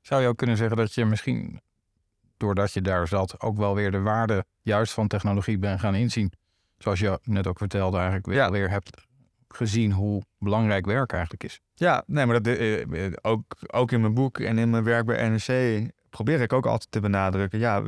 Zou 0.00 0.22
je 0.22 0.28
ook 0.28 0.36
kunnen 0.36 0.56
zeggen 0.56 0.76
dat 0.76 0.94
je 0.94 1.04
misschien, 1.04 1.60
doordat 2.36 2.72
je 2.72 2.82
daar 2.82 3.08
zat, 3.08 3.40
ook 3.40 3.56
wel 3.56 3.74
weer 3.74 3.90
de 3.90 4.00
waarde 4.00 4.44
juist 4.62 4.92
van 4.92 5.08
technologie 5.08 5.58
bent 5.58 5.80
gaan 5.80 5.94
inzien? 5.94 6.32
Zoals 6.78 6.98
je 6.98 7.18
net 7.22 7.46
ook 7.46 7.58
vertelde, 7.58 7.96
eigenlijk 7.96 8.26
weer, 8.26 8.36
ja. 8.36 8.50
weer 8.50 8.70
hebt 8.70 9.06
gezien 9.48 9.92
hoe 9.92 10.22
belangrijk 10.38 10.86
werk 10.86 11.12
eigenlijk 11.12 11.44
is. 11.44 11.60
Ja, 11.74 12.02
nee, 12.06 12.26
maar 12.26 12.42
dat, 12.42 12.56
eh, 12.56 13.12
ook, 13.22 13.44
ook 13.66 13.92
in 13.92 14.00
mijn 14.00 14.14
boek 14.14 14.38
en 14.38 14.58
in 14.58 14.70
mijn 14.70 14.84
werk 14.84 15.06
bij 15.06 15.28
NRC 15.28 15.90
probeer 16.16 16.40
ik 16.40 16.52
ook 16.52 16.66
altijd 16.66 16.90
te 16.90 17.00
benadrukken. 17.00 17.58
Ja, 17.58 17.82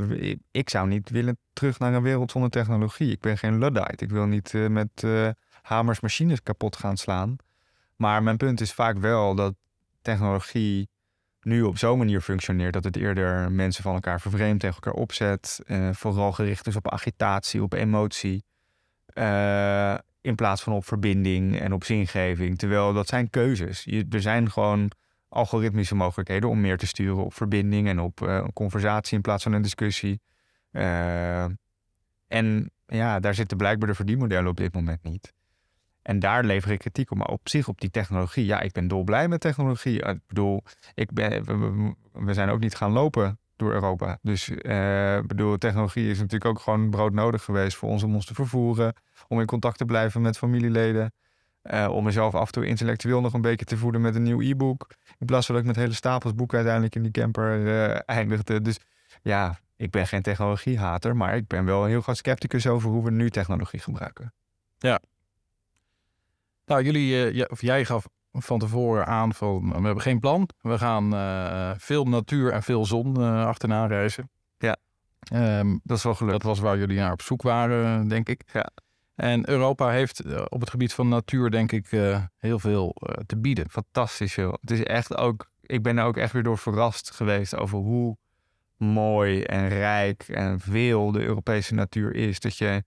ik 0.50 0.70
zou 0.70 0.88
niet 0.88 1.10
willen 1.10 1.38
terug 1.52 1.78
naar 1.78 1.94
een 1.94 2.02
wereld 2.02 2.30
zonder 2.30 2.50
technologie. 2.50 3.10
Ik 3.10 3.20
ben 3.20 3.38
geen 3.38 3.58
Luddite. 3.58 4.04
Ik 4.04 4.10
wil 4.10 4.26
niet 4.26 4.52
uh, 4.52 4.68
met 4.68 5.02
uh, 5.04 5.28
hamers 5.62 6.00
machines 6.00 6.42
kapot 6.42 6.76
gaan 6.76 6.96
slaan. 6.96 7.36
Maar 7.96 8.22
mijn 8.22 8.36
punt 8.36 8.60
is 8.60 8.72
vaak 8.72 8.98
wel 8.98 9.34
dat 9.34 9.54
technologie 10.02 10.88
nu 11.40 11.62
op 11.62 11.78
zo'n 11.78 11.98
manier 11.98 12.20
functioneert 12.20 12.72
dat 12.72 12.84
het 12.84 12.96
eerder 12.96 13.52
mensen 13.52 13.82
van 13.82 13.94
elkaar 13.94 14.20
vervreemd 14.20 14.60
tegen 14.60 14.74
elkaar 14.74 15.00
opzet. 15.00 15.60
Uh, 15.66 15.88
vooral 15.92 16.32
gericht 16.32 16.66
is 16.66 16.76
op 16.76 16.90
agitatie, 16.90 17.62
op 17.62 17.72
emotie. 17.72 18.44
in 20.20 20.34
plaats 20.34 20.62
van 20.62 20.72
op 20.72 20.84
verbinding 20.84 21.60
en 21.60 21.72
op 21.72 21.84
zingeving. 21.84 22.58
Terwijl 22.58 22.92
dat 22.92 23.08
zijn 23.08 23.30
keuzes. 23.30 23.84
Je, 23.84 24.06
er 24.10 24.20
zijn 24.20 24.50
gewoon 24.50 24.90
algoritmische 25.28 25.94
mogelijkheden 25.94 26.48
om 26.48 26.60
meer 26.60 26.76
te 26.76 26.86
sturen 26.86 27.24
op 27.24 27.34
verbinding 27.34 27.88
en 27.88 28.00
op 28.00 28.20
uh, 28.20 28.44
conversatie 28.54 29.16
in 29.16 29.22
plaats 29.22 29.42
van 29.42 29.52
een 29.52 29.62
discussie. 29.62 30.20
Uh, 30.72 31.44
en 32.26 32.70
ja, 32.86 33.20
daar 33.20 33.34
zitten 33.34 33.56
blijkbaar 33.56 33.88
de 33.88 33.94
verdienmodellen 33.94 34.50
op 34.50 34.56
dit 34.56 34.74
moment 34.74 35.02
niet. 35.02 35.32
En 36.02 36.18
daar 36.18 36.44
lever 36.44 36.70
ik 36.70 36.78
kritiek 36.78 37.10
op. 37.10 37.16
Maar 37.16 37.28
op 37.28 37.48
zich, 37.48 37.68
op 37.68 37.80
die 37.80 37.90
technologie, 37.90 38.46
ja, 38.46 38.60
ik 38.60 38.72
ben 38.72 38.88
dolblij 38.88 39.28
met 39.28 39.40
technologie. 39.40 40.02
Ik 40.02 40.20
bedoel, 40.26 40.62
ik 40.94 41.12
ben, 41.12 41.44
we, 41.44 41.94
we 42.12 42.34
zijn 42.34 42.48
ook 42.48 42.60
niet 42.60 42.74
gaan 42.74 42.92
lopen 42.92 43.38
door 43.56 43.72
Europa. 43.72 44.18
Dus 44.22 44.48
uh, 44.48 45.20
bedoel, 45.20 45.58
technologie 45.58 46.10
is 46.10 46.18
natuurlijk 46.18 46.50
ook 46.50 46.60
gewoon 46.60 46.90
broodnodig 46.90 47.44
geweest 47.44 47.76
voor 47.76 47.88
ons 47.88 48.02
om 48.02 48.14
ons 48.14 48.26
te 48.26 48.34
vervoeren, 48.34 48.94
om 49.28 49.40
in 49.40 49.46
contact 49.46 49.78
te 49.78 49.84
blijven 49.84 50.20
met 50.20 50.38
familieleden. 50.38 51.12
Uh, 51.72 51.88
om 51.90 52.04
mezelf 52.04 52.34
af 52.34 52.46
en 52.46 52.52
toe 52.52 52.66
intellectueel 52.66 53.20
nog 53.20 53.32
een 53.32 53.40
beetje 53.40 53.64
te 53.64 53.76
voeden 53.76 54.00
met 54.00 54.14
een 54.14 54.22
nieuw 54.22 54.40
e-book. 54.40 54.90
In 55.18 55.26
plaats 55.26 55.46
van 55.46 55.54
dat 55.54 55.64
ik 55.64 55.70
met 55.70 55.80
hele 55.80 55.94
stapels 55.94 56.34
boeken 56.34 56.56
uiteindelijk 56.56 56.94
in 56.94 57.02
die 57.02 57.10
camper 57.10 57.58
uh, 57.58 57.98
eindigde. 58.06 58.62
Dus 58.62 58.78
ja, 59.22 59.58
ik 59.76 59.90
ben 59.90 60.06
geen 60.06 60.22
technologiehater, 60.22 61.16
maar 61.16 61.36
ik 61.36 61.46
ben 61.46 61.64
wel 61.64 61.84
heel 61.84 62.00
groot 62.00 62.16
scepticus 62.16 62.66
over 62.66 62.90
hoe 62.90 63.04
we 63.04 63.10
nu 63.10 63.30
technologie 63.30 63.80
gebruiken. 63.80 64.32
Ja. 64.78 65.00
Nou, 66.66 66.82
jullie, 66.82 67.32
uh, 67.32 67.44
of 67.48 67.60
jij 67.60 67.84
gaf 67.84 68.06
van 68.32 68.58
tevoren 68.58 69.06
aan 69.06 69.34
van 69.34 69.68
we 69.68 69.84
hebben 69.84 70.00
geen 70.00 70.20
plan. 70.20 70.48
We 70.60 70.78
gaan 70.78 71.10
veel 71.80 72.04
natuur 72.04 72.52
en 72.52 72.62
veel 72.62 72.84
zon 72.84 73.16
achterna 73.46 73.86
reizen. 73.86 74.30
Ja, 74.58 74.76
um, 75.32 75.80
dat 75.82 75.96
is 75.96 76.02
wel 76.02 76.14
gelukt. 76.14 76.42
Dat 76.42 76.42
was 76.42 76.58
waar 76.58 76.78
jullie 76.78 76.98
naar 76.98 77.12
op 77.12 77.22
zoek 77.22 77.42
waren, 77.42 78.08
denk 78.08 78.28
ik. 78.28 78.42
Ja. 78.52 78.70
En 79.18 79.48
Europa 79.48 79.90
heeft 79.90 80.20
eh, 80.20 80.44
op 80.48 80.60
het 80.60 80.70
gebied 80.70 80.92
van 80.92 81.08
natuur, 81.08 81.50
denk 81.50 81.72
ik, 81.72 81.92
uh, 81.92 82.22
heel 82.36 82.58
veel 82.58 82.96
uh, 83.00 83.14
te 83.26 83.36
bieden. 83.36 83.70
Fantastisch 83.70 84.32
veel. 84.32 84.58
Het 84.60 84.70
is 84.70 84.82
echt 84.82 85.16
ook, 85.16 85.50
ik 85.62 85.82
ben 85.82 85.98
er 85.98 86.04
ook 86.04 86.16
echt 86.16 86.32
weer 86.32 86.42
door 86.42 86.58
verrast 86.58 87.10
geweest 87.10 87.56
over 87.56 87.78
hoe 87.78 88.16
mooi 88.76 89.42
en 89.42 89.68
rijk 89.68 90.22
en 90.22 90.60
veel 90.60 91.12
de 91.12 91.20
Europese 91.20 91.74
natuur 91.74 92.14
is. 92.14 92.40
Dat 92.40 92.56
je 92.56 92.84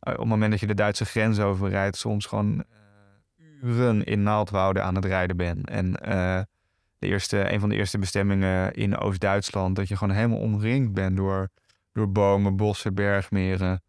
op 0.00 0.16
het 0.16 0.24
moment 0.24 0.50
dat 0.50 0.60
je 0.60 0.66
de 0.66 0.74
Duitse 0.74 1.04
grens 1.04 1.40
overrijdt, 1.40 1.96
soms 1.96 2.26
gewoon 2.26 2.64
uren 3.62 4.04
in 4.04 4.22
naaldwouden 4.22 4.84
aan 4.84 4.94
het 4.94 5.04
rijden 5.04 5.36
bent. 5.36 5.68
En 5.68 5.92
de 6.98 7.06
eerste, 7.06 7.52
een 7.52 7.60
van 7.60 7.68
de 7.68 7.76
eerste 7.76 7.98
bestemmingen 7.98 8.72
in 8.72 8.98
Oost-Duitsland, 8.98 9.76
dat 9.76 9.88
je 9.88 9.96
gewoon 9.96 10.14
helemaal 10.14 10.38
omringd 10.38 10.92
bent 10.92 11.16
door, 11.16 11.48
door 11.92 12.12
bomen, 12.12 12.56
bossen, 12.56 12.94
bergmeren. 12.94 13.82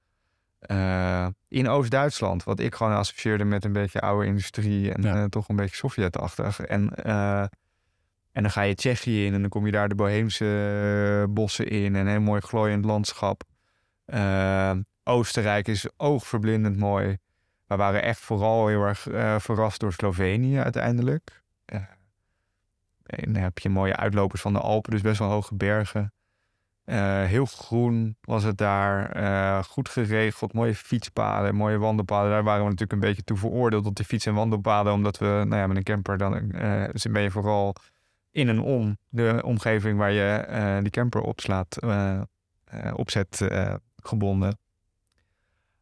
Uh, 0.71 1.27
in 1.47 1.67
Oost-Duitsland, 1.67 2.43
wat 2.43 2.59
ik 2.59 2.75
gewoon 2.75 2.93
associeerde 2.93 3.43
met 3.43 3.65
een 3.65 3.73
beetje 3.73 4.01
oude 4.01 4.25
industrie 4.25 4.93
en 4.93 5.01
ja. 5.01 5.15
uh, 5.15 5.23
toch 5.23 5.49
een 5.49 5.55
beetje 5.55 5.75
Sovjetachtig. 5.75 6.59
En, 6.59 6.91
uh, 7.05 7.41
en 8.31 8.41
dan 8.41 8.51
ga 8.51 8.61
je 8.61 8.75
Tsjechië 8.75 9.25
in 9.25 9.33
en 9.33 9.41
dan 9.41 9.49
kom 9.49 9.65
je 9.65 9.71
daar 9.71 9.89
de 9.89 9.95
Boheemse 9.95 11.25
bossen 11.29 11.67
in 11.67 11.95
en 11.95 12.01
een 12.01 12.07
heel 12.07 12.21
mooi 12.21 12.41
glooiend 12.41 12.85
landschap. 12.85 13.43
Oostenrijk 15.03 15.67
is 15.67 15.89
oogverblindend 15.97 16.77
mooi. 16.77 17.17
We 17.67 17.75
waren 17.75 18.03
echt 18.03 18.19
vooral 18.19 18.67
heel 18.67 18.83
erg 18.83 18.99
verrast 19.43 19.79
door 19.79 19.93
Slovenië 19.93 20.59
uiteindelijk. 20.59 21.43
en 23.05 23.33
dan 23.33 23.41
heb 23.41 23.59
je 23.59 23.69
mooie 23.69 23.95
uitlopers 23.95 24.41
van 24.41 24.53
de 24.53 24.59
Alpen, 24.59 24.91
dus 24.91 25.01
best 25.01 25.19
wel 25.19 25.29
hoge 25.29 25.55
bergen. 25.55 26.14
Eh, 26.85 27.23
heel 27.23 27.45
groen 27.45 28.17
was 28.21 28.43
het 28.43 28.57
daar. 28.57 29.11
eh, 29.11 29.63
goed 29.63 29.89
geregeld. 29.89 30.53
Mooie 30.53 30.75
fietspaden, 30.75 31.55
mooie 31.55 31.77
wandelpaden. 31.77 32.31
Daar 32.31 32.43
waren 32.43 32.63
we 32.63 32.69
natuurlijk 32.69 32.91
een 32.91 33.07
beetje 33.07 33.23
toe 33.23 33.37
veroordeeld 33.37 33.85
op 33.85 33.95
de 33.95 34.03
fiets- 34.03 34.25
en 34.25 34.33
wandelpaden. 34.33 34.93
Omdat 34.93 35.17
we, 35.17 35.25
nou 35.25 35.55
ja, 35.55 35.67
met 35.67 35.77
een 35.77 35.83
camper 35.83 36.17
dan 36.17 36.49
dus 36.91 37.05
ben 37.05 37.21
je 37.21 37.31
vooral 37.31 37.75
in 38.31 38.49
en 38.49 38.59
om 38.59 38.97
de 39.09 39.41
omgeving 39.45 39.97
waar 39.97 40.11
je 40.11 40.79
die 40.81 40.91
camper 40.91 41.21
opslaat, 41.21 41.77
opzet 42.93 43.47
gebonden. 43.95 44.57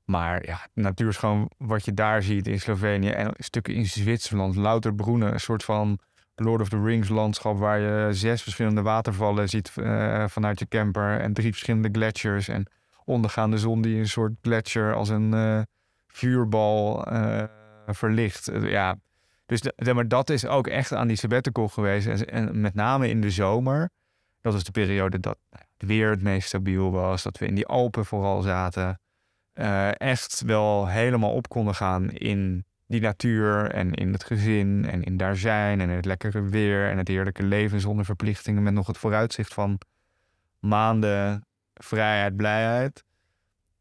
Maar 0.05 0.45
ja, 0.45 0.67
natuur 0.73 1.07
is 1.07 1.17
gewoon 1.17 1.51
wat 1.57 1.85
je 1.85 1.93
daar 1.93 2.23
ziet 2.23 2.47
in 2.47 2.59
Slovenië 2.59 3.09
en 3.09 3.33
stukken 3.37 3.73
in 3.73 3.85
Zwitserland. 3.85 4.55
Louter 4.55 4.95
Broenen, 4.95 5.33
een 5.33 5.39
soort 5.39 5.63
van 5.63 5.99
Lord 6.35 6.61
of 6.61 6.69
the 6.69 6.81
Rings 6.81 7.09
landschap 7.09 7.57
waar 7.57 7.79
je 7.79 8.13
zes 8.13 8.41
verschillende 8.41 8.81
watervallen 8.81 9.49
ziet 9.49 9.71
eh, 9.75 10.27
vanuit 10.27 10.59
je 10.59 10.67
camper 10.67 11.19
en 11.19 11.33
drie 11.33 11.51
verschillende 11.51 11.89
gletsjers 11.91 12.47
en 12.47 12.65
ondergaande 13.05 13.57
zon 13.57 13.81
die 13.81 13.99
een 13.99 14.07
soort 14.07 14.33
gletsjer 14.41 14.93
als 14.93 15.09
een 15.09 15.33
eh, 15.33 15.61
vuurbal 16.07 17.05
eh, 17.05 17.43
verlicht. 17.87 18.51
Ja, 18.61 18.95
dus 19.45 19.61
maar 19.93 20.07
dat 20.07 20.29
is 20.29 20.45
ook 20.45 20.67
echt 20.67 20.93
aan 20.93 21.07
die 21.07 21.17
sabbatical 21.17 21.67
geweest 21.67 22.07
en, 22.07 22.27
en 22.27 22.61
met 22.61 22.73
name 22.73 23.09
in 23.09 23.21
de 23.21 23.31
zomer. 23.31 23.89
Dat 24.41 24.53
was 24.53 24.63
de 24.63 24.71
periode 24.71 25.19
dat 25.19 25.37
nou 25.49 25.63
het 25.77 25.87
weer 25.89 26.09
het 26.09 26.21
meest 26.21 26.47
stabiel 26.47 26.91
was, 26.91 27.23
dat 27.23 27.37
we 27.37 27.45
in 27.45 27.55
die 27.55 27.65
Alpen 27.65 28.05
vooral 28.05 28.41
zaten. 28.41 28.99
Echt 29.97 30.41
wel 30.45 30.87
helemaal 30.87 31.33
op 31.33 31.49
konden 31.49 31.75
gaan 31.75 32.09
in 32.09 32.65
die 32.93 33.01
natuur 33.01 33.71
en 33.71 33.93
in 33.93 34.11
het 34.11 34.23
gezin 34.23 34.85
en 34.89 35.03
in 35.03 35.17
daar 35.17 35.35
zijn 35.35 35.81
en 35.81 35.89
het 35.89 36.05
lekkere 36.05 36.41
weer 36.41 36.89
en 36.89 36.97
het 36.97 37.07
heerlijke 37.07 37.43
leven 37.43 37.79
zonder 37.79 38.05
verplichtingen 38.05 38.63
met 38.63 38.73
nog 38.73 38.87
het 38.87 38.97
vooruitzicht 38.97 39.53
van 39.53 39.79
maanden 40.59 41.45
vrijheid, 41.73 42.35
blijheid. 42.35 43.03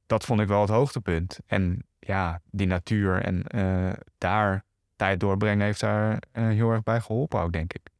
Dat 0.07 0.25
vond 0.25 0.41
ik 0.41 0.49
wel 0.49 0.61
het 0.61 0.71
hoogtepunt. 0.71 1.39
En 1.47 1.87
ja, 1.99 2.41
die 2.51 2.67
natuur 2.67 3.23
en 3.23 3.47
eh, 3.47 3.93
daar 4.19 4.65
tijd 4.97 5.21
doorbrengen 5.21 5.65
heeft 5.65 5.81
daar 5.81 6.23
eh, 6.33 6.47
heel 6.47 6.71
erg 6.71 6.83
bij 6.83 7.01
geholpen 7.01 7.41
ook, 7.41 7.53
denk 7.53 7.73
ik. 7.73 7.91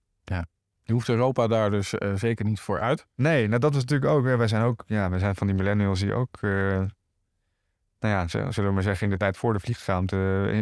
Je 0.83 0.93
hoeft 0.93 1.09
Europa 1.09 1.47
daar 1.47 1.71
dus 1.71 1.95
eh, 1.95 2.15
zeker 2.15 2.45
niet 2.45 2.61
voor 2.61 2.81
uit. 2.81 3.07
Nee, 3.15 3.49
nou 3.49 3.61
dat 3.61 3.75
was 3.75 3.83
natuurlijk 3.83 4.13
ook. 4.13 4.25
hè, 4.25 4.37
Wij 4.37 4.49
zijn 4.49 4.63
ook, 4.63 4.85
ja, 4.87 5.11
wij 5.11 5.19
zijn 5.19 5.35
van 5.35 5.47
die 5.47 5.57
millennials 5.57 6.01
die 6.01 6.13
ook, 6.13 6.39
nou 8.03 8.15
ja, 8.15 8.27
zullen 8.29 8.69
we 8.69 8.75
maar 8.75 8.83
zeggen, 8.83 9.05
in 9.05 9.13
de 9.13 9.19
tijd 9.19 9.37
voor 9.37 9.53
de 9.53 9.61
vlieggaamte 9.61 10.17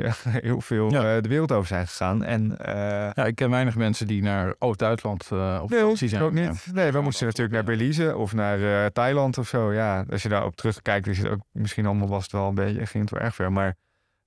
eh, 0.04 0.12
heel 0.42 0.60
veel 0.60 0.90
Ja. 0.90 1.16
eh, 1.16 1.22
de 1.22 1.28
wereld 1.28 1.52
over 1.52 1.66
zijn 1.66 1.86
gegaan. 1.86 2.24
En 2.24 2.58
eh 2.58 2.74
Ja, 3.14 3.24
ik 3.24 3.34
ken 3.34 3.50
weinig 3.50 3.76
mensen 3.76 4.06
die 4.06 4.22
naar 4.22 4.54
Oost-Duitsland 4.58 5.22
op 5.32 5.70
nee, 5.70 5.78
vakantie 5.80 6.08
zijn. 6.08 6.22
ook 6.22 6.34
Ja. 6.36 6.48
niet. 6.48 6.66
Nee, 6.72 6.92
we 6.92 7.00
moesten 7.00 7.26
natuurlijk 7.26 7.54
naar 7.54 7.64
Belize 7.64 8.16
of 8.16 8.32
naar 8.32 8.90
Thailand 8.92 9.38
of 9.38 9.48
zo. 9.48 9.72
Ja, 9.72 10.04
als 10.10 10.22
je 10.22 10.28
daarop 10.28 10.56
terugkijkt, 10.56 11.06
is 11.06 11.18
het 11.18 11.28
ook 11.28 11.40
misschien 11.52 11.86
allemaal 11.86 12.08
was 12.08 12.22
het 12.22 12.32
wel 12.32 12.48
een 12.48 12.54
beetje, 12.54 12.86
ging 12.86 13.04
het 13.04 13.12
wel 13.12 13.22
erg 13.22 13.34
ver. 13.34 13.52
Maar 13.52 13.76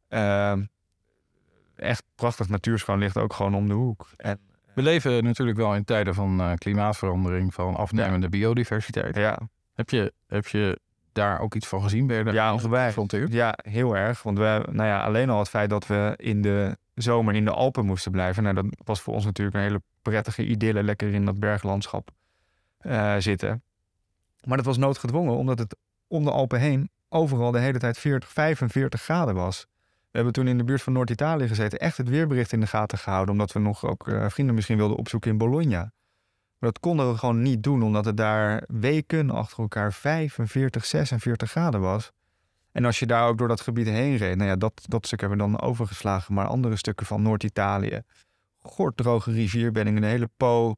ehm, 0.07 0.63
echt 1.75 2.03
prachtig 2.15 2.49
natuurschoon 2.49 2.99
ligt 2.99 3.17
ook 3.17 3.33
gewoon 3.33 3.55
om 3.55 3.67
de 3.67 3.73
hoek. 3.73 4.09
En 4.17 4.39
We 4.75 4.81
leven 4.81 5.23
natuurlijk 5.23 5.57
wel 5.57 5.75
in 5.75 5.83
tijden 5.83 6.13
van 6.13 6.55
klimaatverandering, 6.57 7.53
van 7.53 7.75
afnemende 7.75 8.29
biodiversiteit. 8.29 9.15
ja, 9.15 9.39
Heb, 9.73 9.89
je, 9.89 10.13
heb 10.27 10.47
je 10.47 10.79
daar 11.13 11.39
ook 11.39 11.55
iets 11.55 11.67
van 11.67 11.81
gezien? 11.81 12.07
Daar 12.07 12.33
Ja, 12.33 12.57
geconfronteerd? 12.57 13.33
Ja, 13.33 13.57
heel 13.61 13.95
erg. 13.95 14.23
Want 14.23 14.37
we, 14.37 14.65
nou 14.71 14.87
ja, 14.87 15.03
alleen 15.03 15.29
al 15.29 15.39
het 15.39 15.49
feit 15.49 15.69
dat 15.69 15.87
we 15.87 16.13
in 16.17 16.41
de 16.41 16.77
zomer 16.93 17.35
in 17.35 17.45
de 17.45 17.51
Alpen 17.51 17.85
moesten 17.85 18.11
blijven. 18.11 18.43
Nou, 18.43 18.55
dat 18.55 18.65
was 18.83 19.01
voor 19.01 19.13
ons 19.13 19.25
natuurlijk 19.25 19.57
een 19.57 19.61
hele 19.61 19.81
prettige 20.01 20.45
idylle, 20.45 20.83
lekker 20.83 21.13
in 21.13 21.25
dat 21.25 21.39
berglandschap 21.39 22.11
eh, 22.77 23.15
zitten. 23.17 23.63
Maar 24.43 24.57
dat 24.57 24.65
was 24.65 24.77
noodgedwongen, 24.77 25.35
omdat 25.37 25.59
het 25.59 25.75
om 26.07 26.23
de 26.23 26.31
Alpen 26.31 26.59
heen 26.59 26.89
overal 27.09 27.51
de 27.51 27.59
hele 27.59 27.79
tijd 27.79 27.97
40, 27.97 28.29
45 28.29 29.01
graden 29.01 29.35
was. 29.35 29.65
We 30.01 30.19
hebben 30.19 30.33
toen 30.33 30.47
in 30.47 30.57
de 30.57 30.63
buurt 30.63 30.81
van 30.81 30.93
Noord-Italië 30.93 31.47
gezeten, 31.47 31.79
echt 31.79 31.97
het 31.97 32.09
weerbericht 32.09 32.51
in 32.51 32.59
de 32.59 32.67
gaten 32.67 32.97
gehouden, 32.97 33.31
omdat 33.31 33.51
we 33.51 33.59
nog 33.59 33.85
ook 33.85 34.07
eh, 34.07 34.29
vrienden 34.29 34.55
misschien 34.55 34.77
wilden 34.77 34.97
opzoeken 34.97 35.31
in 35.31 35.37
Bologna. 35.37 35.91
Dat 36.63 36.79
konden 36.79 37.11
we 37.11 37.17
gewoon 37.17 37.41
niet 37.41 37.63
doen, 37.63 37.83
omdat 37.83 38.05
het 38.05 38.17
daar 38.17 38.63
weken 38.67 39.29
achter 39.29 39.59
elkaar 39.59 39.93
45, 39.93 40.85
46 40.85 41.51
graden 41.51 41.81
was. 41.81 42.11
En 42.71 42.85
als 42.85 42.99
je 42.99 43.05
daar 43.05 43.27
ook 43.27 43.37
door 43.37 43.47
dat 43.47 43.61
gebied 43.61 43.87
heen 43.87 44.17
reed, 44.17 44.35
nou 44.35 44.49
ja, 44.49 44.55
dat, 44.55 44.81
dat 44.87 45.05
stuk 45.05 45.19
hebben 45.19 45.37
we 45.37 45.43
dan 45.43 45.61
overgeslagen. 45.61 46.33
Maar 46.33 46.45
andere 46.45 46.75
stukken 46.75 47.05
van 47.05 47.21
Noord-Italië, 47.21 48.01
gorddroge 48.61 49.31
rivierbeddingen, 49.31 50.01
de 50.01 50.07
hele 50.07 50.29
Po, 50.37 50.75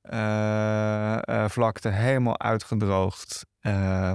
eh, 0.00 1.28
eh, 1.28 1.48
vlakte 1.48 1.88
helemaal 1.88 2.40
uitgedroogd. 2.40 3.46
Eh, 3.60 4.12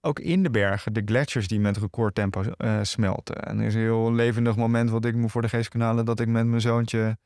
ook 0.00 0.18
in 0.18 0.42
de 0.42 0.50
bergen, 0.50 0.92
de 0.92 1.02
gletsjers 1.04 1.48
die 1.48 1.60
met 1.60 1.76
recordtempo 1.76 2.42
smelten. 2.82 3.36
En 3.44 3.58
er 3.58 3.66
is 3.66 3.74
een 3.74 3.80
heel 3.80 4.12
levendig 4.12 4.56
moment 4.56 4.90
wat 4.90 5.04
ik 5.04 5.14
me 5.14 5.28
voor 5.28 5.42
de 5.42 5.48
geestkanalen... 5.48 6.04
dat 6.04 6.20
ik 6.20 6.28
met 6.28 6.46
mijn 6.46 6.60
zoontje 6.60 7.16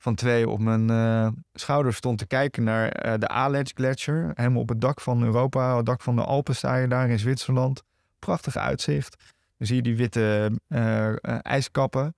van 0.00 0.14
twee 0.14 0.48
op 0.48 0.60
mijn 0.60 0.90
eh 0.90 1.28
schouder 1.52 1.94
stond 1.94 2.18
te 2.18 2.26
kijken 2.26 2.62
naar 2.62 2.88
eh, 2.88 3.14
de 3.18 3.28
Aletsch 3.28 3.74
Gletscher. 3.74 4.30
Helemaal 4.34 4.60
op 4.60 4.68
het 4.68 4.80
dak 4.80 5.00
van 5.00 5.22
Europa, 5.22 5.76
het 5.76 5.86
dak 5.86 6.00
van 6.00 6.16
de 6.16 6.24
Alpen 6.24 6.56
sta 6.56 6.76
je 6.76 6.88
daar 6.88 7.08
in 7.08 7.18
Zwitserland. 7.18 7.82
Prachtig 8.18 8.56
uitzicht. 8.56 9.16
Dan 9.58 9.66
zie 9.66 9.76
je 9.76 9.82
die 9.82 9.96
witte 9.96 10.52
eh, 10.68 11.14
ijskappen. 11.42 12.14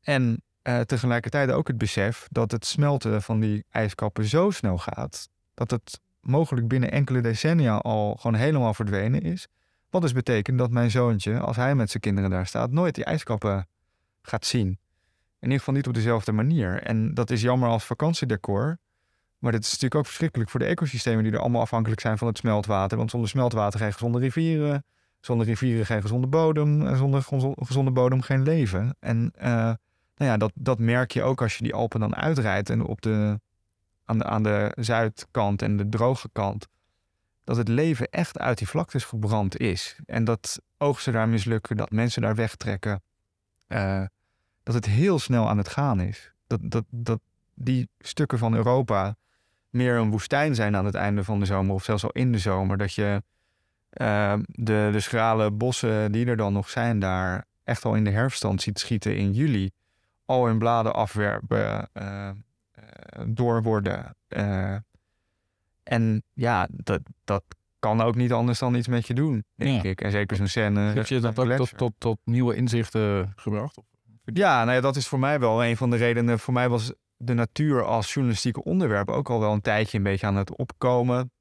En 0.00 0.42
tegelijkertijd 0.86 1.50
ook 1.50 1.68
het 1.68 1.78
besef 1.78 2.26
dat 2.30 2.50
het 2.50 2.66
smelten 2.66 3.22
van 3.22 3.40
die 3.40 3.64
ijskappen 3.70 4.24
zo 4.24 4.50
snel 4.50 4.78
gaat... 4.78 5.28
dat 5.54 5.70
het 5.70 6.00
mogelijk 6.20 6.68
binnen 6.68 6.90
enkele 6.90 7.20
decennia 7.20 7.76
al 7.76 8.14
gewoon 8.14 8.34
helemaal 8.40 8.74
verdwenen 8.74 9.20
is. 9.20 9.46
Wat 9.90 10.02
dus 10.02 10.12
betekent 10.12 10.58
dat 10.58 10.70
mijn 10.70 10.90
zoontje, 10.90 11.38
als 11.38 11.56
hij 11.56 11.74
met 11.74 11.90
zijn 11.90 12.02
kinderen 12.02 12.30
daar 12.30 12.46
staat, 12.46 12.70
nooit 12.70 12.94
die 12.94 13.04
ijskappen 13.04 13.66
gaat 14.22 14.44
zien. 14.44 14.78
In 15.44 15.50
ieder 15.50 15.64
geval 15.64 15.74
niet 15.74 15.86
op 15.86 15.94
dezelfde 15.94 16.32
manier. 16.32 16.82
En 16.82 17.14
dat 17.14 17.30
is 17.30 17.42
jammer 17.42 17.68
als 17.68 17.84
vakantiedecor. 17.84 18.78
Maar 19.38 19.52
dit 19.52 19.62
is 19.62 19.66
natuurlijk 19.66 19.94
ook 19.94 20.06
verschrikkelijk 20.06 20.50
voor 20.50 20.60
de 20.60 20.66
ecosystemen 20.66 21.22
die 21.24 21.32
er 21.32 21.38
allemaal 21.38 21.60
afhankelijk 21.60 22.00
zijn 22.00 22.18
van 22.18 22.26
het 22.26 22.38
smeltwater. 22.38 22.96
Want 22.96 23.10
zonder 23.10 23.28
smeltwater 23.28 23.80
geen 23.80 23.92
gezonde 23.92 24.18
rivieren. 24.18 24.84
Zonder 25.20 25.46
rivieren 25.46 25.86
geen 25.86 26.00
gezonde 26.00 26.26
bodem. 26.26 26.86
En 26.86 26.96
zonder 26.96 27.22
gezo- 27.22 27.54
gezonde 27.56 27.90
bodem 27.90 28.20
geen 28.22 28.42
leven. 28.42 28.96
En 29.00 29.32
eh, 29.34 29.50
nou 30.16 30.30
ja, 30.30 30.36
dat, 30.36 30.52
dat 30.54 30.78
merk 30.78 31.12
je 31.12 31.22
ook 31.22 31.42
als 31.42 31.56
je 31.56 31.62
die 31.62 31.74
Alpen 31.74 32.00
dan 32.00 32.16
uitrijdt. 32.16 32.70
En 32.70 32.82
op 32.84 33.02
de, 33.02 33.40
aan, 34.04 34.18
de, 34.18 34.24
aan 34.24 34.42
de 34.42 34.72
zuidkant 34.80 35.62
en 35.62 35.76
de 35.76 35.88
droge 35.88 36.28
kant. 36.32 36.66
Dat 37.44 37.56
het 37.56 37.68
leven 37.68 38.08
echt 38.08 38.38
uit 38.38 38.58
die 38.58 38.68
vlaktes 38.68 39.04
gebrand 39.04 39.58
is. 39.58 39.96
En 40.06 40.24
dat 40.24 40.60
oogsten 40.78 41.12
daar 41.12 41.28
mislukken. 41.28 41.76
Dat 41.76 41.90
mensen 41.90 42.22
daar 42.22 42.34
wegtrekken. 42.34 43.02
Eh, 43.66 44.04
dat 44.64 44.74
het 44.74 44.86
heel 44.86 45.18
snel 45.18 45.48
aan 45.48 45.58
het 45.58 45.68
gaan 45.68 46.00
is. 46.00 46.32
Dat, 46.46 46.60
dat, 46.62 46.84
dat 46.90 47.20
die 47.54 47.88
stukken 47.98 48.38
van 48.38 48.54
Europa 48.54 49.16
meer 49.70 49.96
een 49.96 50.10
woestijn 50.10 50.54
zijn 50.54 50.76
aan 50.76 50.84
het 50.84 50.94
einde 50.94 51.24
van 51.24 51.38
de 51.38 51.44
zomer. 51.46 51.74
Of 51.74 51.84
zelfs 51.84 52.04
al 52.04 52.10
in 52.10 52.32
de 52.32 52.38
zomer. 52.38 52.76
Dat 52.76 52.92
je 52.94 53.22
eh, 53.90 54.34
de, 54.46 54.88
de 54.92 55.00
schrale 55.00 55.50
bossen 55.50 56.12
die 56.12 56.26
er 56.26 56.36
dan 56.36 56.52
nog 56.52 56.68
zijn 56.70 56.98
daar... 56.98 57.44
echt 57.64 57.84
al 57.84 57.94
in 57.94 58.04
de 58.04 58.10
herfststand 58.10 58.62
ziet 58.62 58.78
schieten 58.78 59.16
in 59.16 59.32
juli. 59.32 59.70
Al 60.24 60.46
hun 60.46 60.58
bladen 60.58 60.94
afwerpen, 60.94 61.88
eh, 61.92 62.28
eh, 62.28 62.34
door 63.26 63.62
worden. 63.62 64.16
eh. 64.28 64.76
en 65.82 66.22
ja, 66.32 66.68
dat, 66.70 67.00
dat 67.24 67.42
kan 67.78 68.00
ook 68.00 68.14
niet 68.14 68.32
anders 68.32 68.58
dan 68.58 68.74
iets 68.74 68.88
met 68.88 69.06
je 69.06 69.14
doen, 69.14 69.44
denk 69.54 69.82
Ja. 69.82 69.90
ik. 69.90 70.00
En 70.00 70.10
zeker 70.10 70.36
zo'n 70.36 70.46
scène... 70.46 70.80
Heb 70.80 71.06
je 71.06 71.20
dat 71.20 71.38
ook 71.38 71.50
tot, 71.52 71.78
tot, 71.78 71.92
tot 71.98 72.18
nieuwe 72.24 72.54
inzichten 72.54 73.32
gebracht? 73.36 73.78
Ja, 74.32 74.64
nou 74.64 74.76
ja, 74.76 74.80
dat 74.80 74.96
is 74.96 75.08
voor 75.08 75.18
mij 75.18 75.40
wel 75.40 75.64
een 75.64 75.76
van 75.76 75.90
de 75.90 75.96
redenen. 75.96 76.38
Voor 76.38 76.54
mij 76.54 76.68
was 76.68 76.92
de 77.16 77.34
natuur 77.34 77.84
als 77.84 78.12
journalistieke 78.12 78.64
onderwerp 78.64 79.10
ook 79.10 79.30
al 79.30 79.40
wel 79.40 79.52
een 79.52 79.60
tijdje 79.60 79.96
een 79.96 80.04
beetje 80.04 80.26
aan 80.26 80.36
het 80.36 80.56
opkomen. 80.56 81.32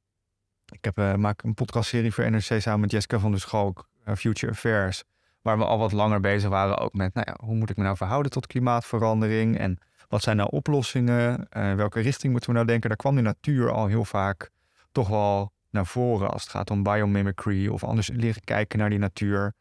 Ik 0.72 0.84
heb, 0.84 0.98
eh, 0.98 1.14
maak 1.14 1.44
een 1.44 1.54
podcastserie 1.54 2.14
voor 2.14 2.32
NRC 2.32 2.62
samen 2.62 2.80
met 2.80 2.92
Jessica 2.92 3.20
van 3.20 3.32
der 3.32 3.40
Schalk, 3.40 3.90
eh, 4.04 4.16
Future 4.16 4.52
Affairs. 4.52 5.04
Waar 5.42 5.58
we 5.58 5.66
al 5.66 5.78
wat 5.78 5.92
langer 5.92 6.20
bezig 6.20 6.50
waren 6.50 6.78
ook 6.78 6.94
met, 6.94 7.14
nou 7.14 7.28
ja, 7.30 7.46
hoe 7.46 7.56
moet 7.56 7.70
ik 7.70 7.78
me 7.78 7.84
nou 7.84 7.98
verhouden 7.98 8.32
tot 8.32 8.48
klimaatverandering? 8.48 9.58
En 9.58 9.78
wat 10.08 10.24
zijn 10.24 10.38
nou 10.38 10.50
oplossingen? 10.52 11.50
Eh, 11.50 11.74
welke 11.74 12.00
richting 12.00 12.32
moeten 12.32 12.50
we 12.50 12.56
nou 12.56 12.68
denken? 12.68 12.90
Daar 12.90 12.98
kwam 12.98 13.16
de 13.16 13.22
natuur 13.22 13.72
al 13.72 13.88
heel 13.88 14.06
vaak 14.06 14.50
toch 14.92 15.08
wel 15.08 15.52
naar 15.70 15.86
voren 15.86 16.32
als 16.32 16.42
het 16.42 16.52
gaat 16.52 16.72
om 16.72 16.84
biomimicry 16.84 17.68
of 17.68 17.84
anders 17.84 18.10
leren 18.10 18.44
kijken 18.44 18.80
naar 18.80 18.90
die 18.90 19.00
natuur. 19.00 19.54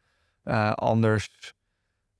Anders 0.73 1.53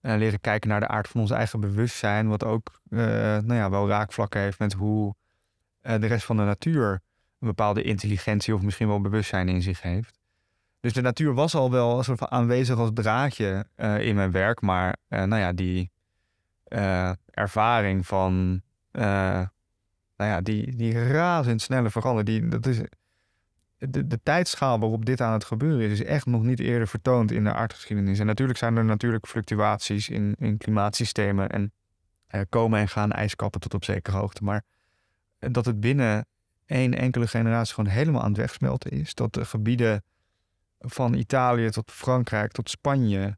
eh, 0.03 0.17
leren 0.17 0.41
kijken 0.41 0.69
naar 0.69 0.79
de 0.79 0.87
aard 0.87 1.07
van 1.07 1.21
ons 1.21 1.31
eigen 1.31 1.59
bewustzijn, 1.59 2.27
wat 2.27 2.43
ook 2.43 2.81
eh, 2.89 2.99
nou 3.37 3.53
ja, 3.53 3.69
wel 3.69 3.87
raakvlakken 3.87 4.41
heeft 4.41 4.59
met 4.59 4.73
hoe 4.73 5.15
eh, 5.81 5.99
de 5.99 6.07
rest 6.07 6.25
van 6.25 6.37
de 6.37 6.43
natuur 6.43 6.91
een 7.39 7.47
bepaalde 7.47 7.81
intelligentie 7.81 8.55
of 8.55 8.61
misschien 8.61 8.87
wel 8.87 9.01
bewustzijn 9.01 9.49
in 9.49 9.61
zich 9.61 9.81
heeft. 9.81 10.19
Dus 10.79 10.93
de 10.93 11.01
natuur 11.01 11.33
was 11.33 11.55
al 11.55 11.71
wel 11.71 11.97
een 11.97 12.03
soort 12.03 12.19
van 12.19 12.31
aanwezig 12.31 12.77
als 12.77 12.89
draadje 12.93 13.65
in 13.99 14.15
mijn 14.15 14.31
werk, 14.31 14.61
maar 14.61 14.97
nou 15.07 15.35
ja, 15.35 15.53
die 15.53 15.91
ervaring 17.31 18.07
van 18.07 18.61
nou 20.15 20.29
ja, 20.31 20.41
die, 20.41 20.75
die 20.75 21.07
razendsnelle 21.07 21.89
verandering, 21.89 22.41
die, 22.41 22.49
dat 22.49 22.65
is 22.65 22.81
de, 23.89 24.07
de 24.07 24.19
tijdschaal 24.23 24.79
waarop 24.79 25.05
dit 25.05 25.21
aan 25.21 25.33
het 25.33 25.43
gebeuren 25.43 25.85
is, 25.85 25.91
is 25.99 26.05
echt 26.05 26.25
nog 26.25 26.43
niet 26.43 26.59
eerder 26.59 26.87
vertoond 26.87 27.31
in 27.31 27.43
de 27.43 27.53
aardgeschiedenis. 27.53 28.19
En 28.19 28.25
natuurlijk 28.25 28.59
zijn 28.59 28.75
er 28.77 28.85
natuurlijk 28.85 29.27
fluctuaties 29.27 30.09
in, 30.09 30.35
in 30.39 30.57
klimaatsystemen 30.57 31.49
en 31.49 31.71
uh, 32.35 32.41
komen 32.49 32.79
en 32.79 32.87
gaan 32.87 33.11
ijskappen 33.11 33.61
tot 33.61 33.73
op 33.73 33.83
zekere 33.83 34.17
hoogte. 34.17 34.43
Maar 34.43 34.63
dat 35.39 35.65
het 35.65 35.79
binnen 35.79 36.25
één 36.65 36.93
enkele 36.93 37.27
generatie 37.27 37.73
gewoon 37.73 37.89
helemaal 37.89 38.21
aan 38.21 38.27
het 38.27 38.37
wegsmelten 38.37 38.91
is. 38.91 39.13
Dat 39.13 39.33
de 39.33 39.45
gebieden 39.45 40.03
van 40.79 41.13
Italië 41.13 41.69
tot 41.69 41.91
Frankrijk 41.91 42.51
tot 42.51 42.69
Spanje 42.69 43.37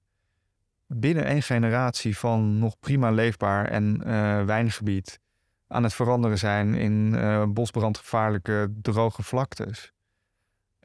binnen 0.88 1.25
één 1.25 1.41
generatie 1.41 2.17
van 2.17 2.60
nog 2.60 2.79
prima 2.79 3.12
leefbaar 3.12 3.65
en 3.65 4.01
uh, 4.05 4.43
wijngebied 4.43 5.19
aan 5.67 5.84
het 5.84 5.93
veranderen 5.93 6.38
zijn 6.38 6.73
in 6.73 7.13
uh, 7.13 7.43
bosbrandgevaarlijke 7.47 8.73
droge 8.81 9.23
vlaktes. 9.23 9.93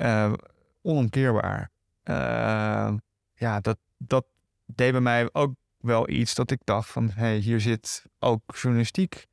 Uh, 0.00 0.32
onomkeerbaar. 0.82 1.70
ja, 3.34 3.60
dat, 3.60 3.78
dat 3.98 4.26
deed 4.66 4.92
bij 4.92 5.00
mij 5.00 5.28
ook 5.32 5.54
wel 5.78 6.08
iets 6.08 6.34
dat 6.34 6.50
ik 6.50 6.60
dacht 6.64 6.88
van... 6.88 7.10
hey, 7.10 7.36
hier 7.36 7.60
zit 7.60 8.04
ook 8.18 8.42
journalistiek 8.56 9.26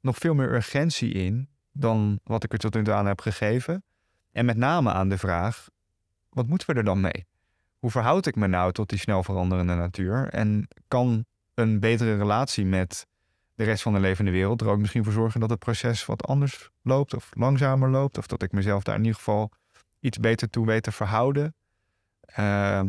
nog 0.00 0.16
veel 0.16 0.34
meer 0.34 0.54
urgentie 0.54 1.12
in... 1.12 1.48
dan 1.72 2.20
wat 2.24 2.44
ik 2.44 2.52
er 2.52 2.58
tot 2.58 2.74
nu 2.74 2.84
toe 2.84 2.94
aan 2.94 3.06
heb 3.06 3.20
gegeven. 3.20 3.84
En 4.32 4.44
met 4.44 4.56
name 4.56 4.92
aan 4.92 5.08
de 5.08 5.18
vraag, 5.18 5.68
wat 6.30 6.46
moeten 6.46 6.70
we 6.70 6.74
er 6.74 6.84
dan 6.84 7.00
mee? 7.00 7.26
Hoe 7.78 7.90
verhoud 7.90 8.26
ik 8.26 8.36
me 8.36 8.46
nou 8.46 8.72
tot 8.72 8.88
die 8.88 8.98
snel 8.98 9.22
veranderende 9.22 9.74
natuur? 9.74 10.28
En 10.28 10.68
kan 10.88 11.24
een 11.54 11.80
betere 11.80 12.16
relatie 12.16 12.64
met 12.64 13.06
de 13.54 13.64
rest 13.64 13.82
van 13.82 13.92
de 13.92 14.00
levende 14.00 14.30
wereld 14.30 14.60
er 14.60 14.68
ook 14.68 14.78
misschien 14.78 15.04
voor 15.04 15.12
zorgen 15.12 15.40
dat 15.40 15.50
het 15.50 15.58
proces 15.58 16.06
wat 16.06 16.26
anders 16.26 16.70
loopt 16.82 17.14
of 17.14 17.30
langzamer 17.34 17.90
loopt? 17.90 18.18
Of 18.18 18.26
dat 18.26 18.42
ik 18.42 18.52
mezelf 18.52 18.82
daar 18.82 18.94
in 18.94 19.04
ieder 19.04 19.16
geval 19.16 19.50
iets 20.06 20.18
beter 20.18 20.50
toe 20.50 20.66
weet 20.66 20.82
te 20.82 20.92
verhouden? 20.92 21.54
Uh, 22.38 22.82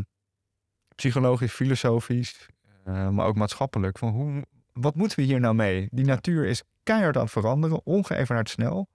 psychologisch, 0.96 1.52
filosofisch, 1.52 2.48
uh, 2.88 3.10
maar 3.10 3.26
ook 3.26 3.36
maatschappelijk. 3.36 3.98
Van 3.98 4.10
hoe, 4.10 4.46
wat 4.74 4.96
moeten 4.96 5.20
we 5.20 5.26
hier 5.26 5.40
nou 5.40 5.56
mee? 5.56 5.88
Die 5.92 6.06
natuur 6.06 6.46
is 6.46 6.64
keihard 6.84 7.16
aan 7.16 7.24
het 7.24 7.32
veranderen, 7.32 7.86
ongeëvenaard 7.86 8.50
snel. 8.50 8.88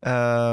Uh, 0.00 0.52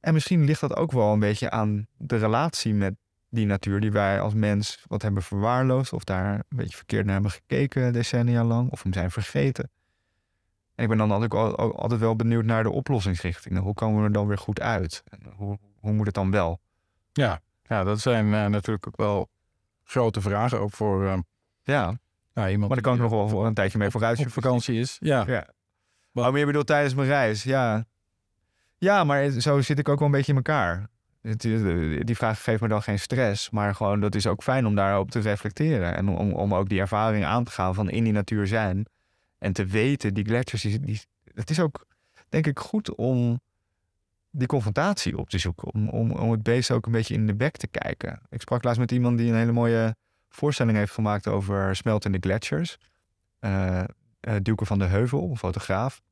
en 0.00 0.12
misschien 0.12 0.44
ligt 0.44 0.60
dat 0.60 0.76
ook 0.76 0.92
wel 0.92 1.12
een 1.12 1.18
beetje 1.18 1.50
aan 1.50 1.86
de 1.96 2.16
relatie 2.16 2.74
met 2.74 2.94
die 3.28 3.46
natuur 3.46 3.80
die 3.80 3.92
wij 3.92 4.20
als 4.20 4.34
mens 4.34 4.84
wat 4.86 5.02
hebben 5.02 5.22
verwaarloosd 5.22 5.92
of 5.92 6.04
daar 6.04 6.34
een 6.34 6.56
beetje 6.56 6.76
verkeerd 6.76 7.04
naar 7.04 7.14
hebben 7.14 7.30
gekeken 7.30 7.92
decennia 7.92 8.44
lang 8.44 8.70
of 8.70 8.82
hem 8.82 8.92
zijn 8.92 9.10
vergeten. 9.10 9.70
En 10.76 10.82
ik 10.82 10.88
ben 10.88 10.98
dan 10.98 11.10
altijd, 11.10 11.34
altijd 11.56 12.00
wel 12.00 12.16
benieuwd 12.16 12.44
naar 12.44 12.62
de 12.62 12.70
oplossingsrichtingen. 12.70 13.62
Hoe 13.62 13.74
komen 13.74 14.00
we 14.00 14.06
er 14.06 14.12
dan 14.12 14.26
weer 14.26 14.38
goed 14.38 14.60
uit? 14.60 15.02
En 15.08 15.20
hoe, 15.36 15.58
hoe 15.80 15.92
moet 15.92 16.06
het 16.06 16.14
dan 16.14 16.30
wel? 16.30 16.60
Ja, 17.12 17.40
ja 17.62 17.84
dat 17.84 18.00
zijn 18.00 18.26
uh, 18.26 18.46
natuurlijk 18.46 18.86
ook 18.86 18.96
wel 18.96 19.28
grote 19.84 20.20
vragen. 20.20 20.60
Ook 20.60 20.72
voor 20.72 21.04
uh, 21.04 21.18
ja. 21.62 21.98
Nou, 22.34 22.48
iemand 22.48 22.58
maar 22.68 22.82
daar 22.82 22.92
kan 22.92 22.94
ik 22.94 23.00
nog 23.00 23.10
wel 23.10 23.28
voor 23.28 23.46
een 23.46 23.54
tijdje 23.54 23.78
mee 23.78 23.90
vooruit. 23.90 24.18
Op 24.18 24.28
vakantie 24.28 24.80
is. 24.80 24.96
Ja. 25.00 25.24
ja. 25.26 25.48
Maar 26.10 26.32
meer 26.32 26.46
bedoel 26.46 26.64
tijdens 26.64 26.94
mijn 26.94 27.08
reis. 27.08 27.42
Ja. 27.42 27.84
Ja, 28.78 29.04
maar 29.04 29.30
zo 29.30 29.60
zit 29.60 29.78
ik 29.78 29.88
ook 29.88 29.98
wel 29.98 30.08
een 30.08 30.14
beetje 30.14 30.32
in 30.32 30.38
elkaar. 30.38 30.88
Die 32.00 32.16
vraag 32.16 32.42
geeft 32.42 32.60
me 32.60 32.68
dan 32.68 32.82
geen 32.82 32.98
stress, 32.98 33.50
maar 33.50 33.74
gewoon 33.74 34.00
dat 34.00 34.14
is 34.14 34.26
ook 34.26 34.42
fijn 34.42 34.66
om 34.66 34.74
daarop 34.74 35.10
te 35.10 35.20
reflecteren. 35.20 35.96
En 35.96 36.08
om, 36.08 36.32
om 36.32 36.54
ook 36.54 36.68
die 36.68 36.80
ervaring 36.80 37.24
aan 37.24 37.44
te 37.44 37.50
gaan 37.50 37.74
van 37.74 37.90
in 37.90 38.04
die 38.04 38.12
natuur 38.12 38.46
zijn. 38.46 38.86
En 39.38 39.52
te 39.52 39.66
weten, 39.66 40.14
die 40.14 40.24
gletsjers, 40.24 40.62
die, 40.62 40.80
die, 40.80 41.00
het 41.34 41.50
is 41.50 41.60
ook 41.60 41.86
denk 42.28 42.46
ik 42.46 42.58
goed 42.58 42.94
om 42.94 43.40
die 44.30 44.46
confrontatie 44.46 45.18
op 45.18 45.30
te 45.30 45.38
zoeken. 45.38 45.72
Om, 45.72 45.88
om, 45.88 46.10
om 46.10 46.30
het 46.30 46.42
beest 46.42 46.70
ook 46.70 46.86
een 46.86 46.92
beetje 46.92 47.14
in 47.14 47.26
de 47.26 47.34
bek 47.34 47.56
te 47.56 47.66
kijken. 47.66 48.20
Ik 48.28 48.40
sprak 48.40 48.62
laatst 48.62 48.80
met 48.80 48.92
iemand 48.92 49.18
die 49.18 49.28
een 49.28 49.36
hele 49.36 49.52
mooie 49.52 49.96
voorstelling 50.28 50.76
heeft 50.76 50.92
gemaakt 50.92 51.26
over 51.26 51.76
smeltende 51.76 52.18
gletsjers. 52.20 52.76
Uh, 53.40 53.84
Duke 54.42 54.64
van 54.64 54.78
de 54.78 54.84
Heuvel, 54.84 55.30
een 55.30 55.36
fotograaf. 55.36 56.02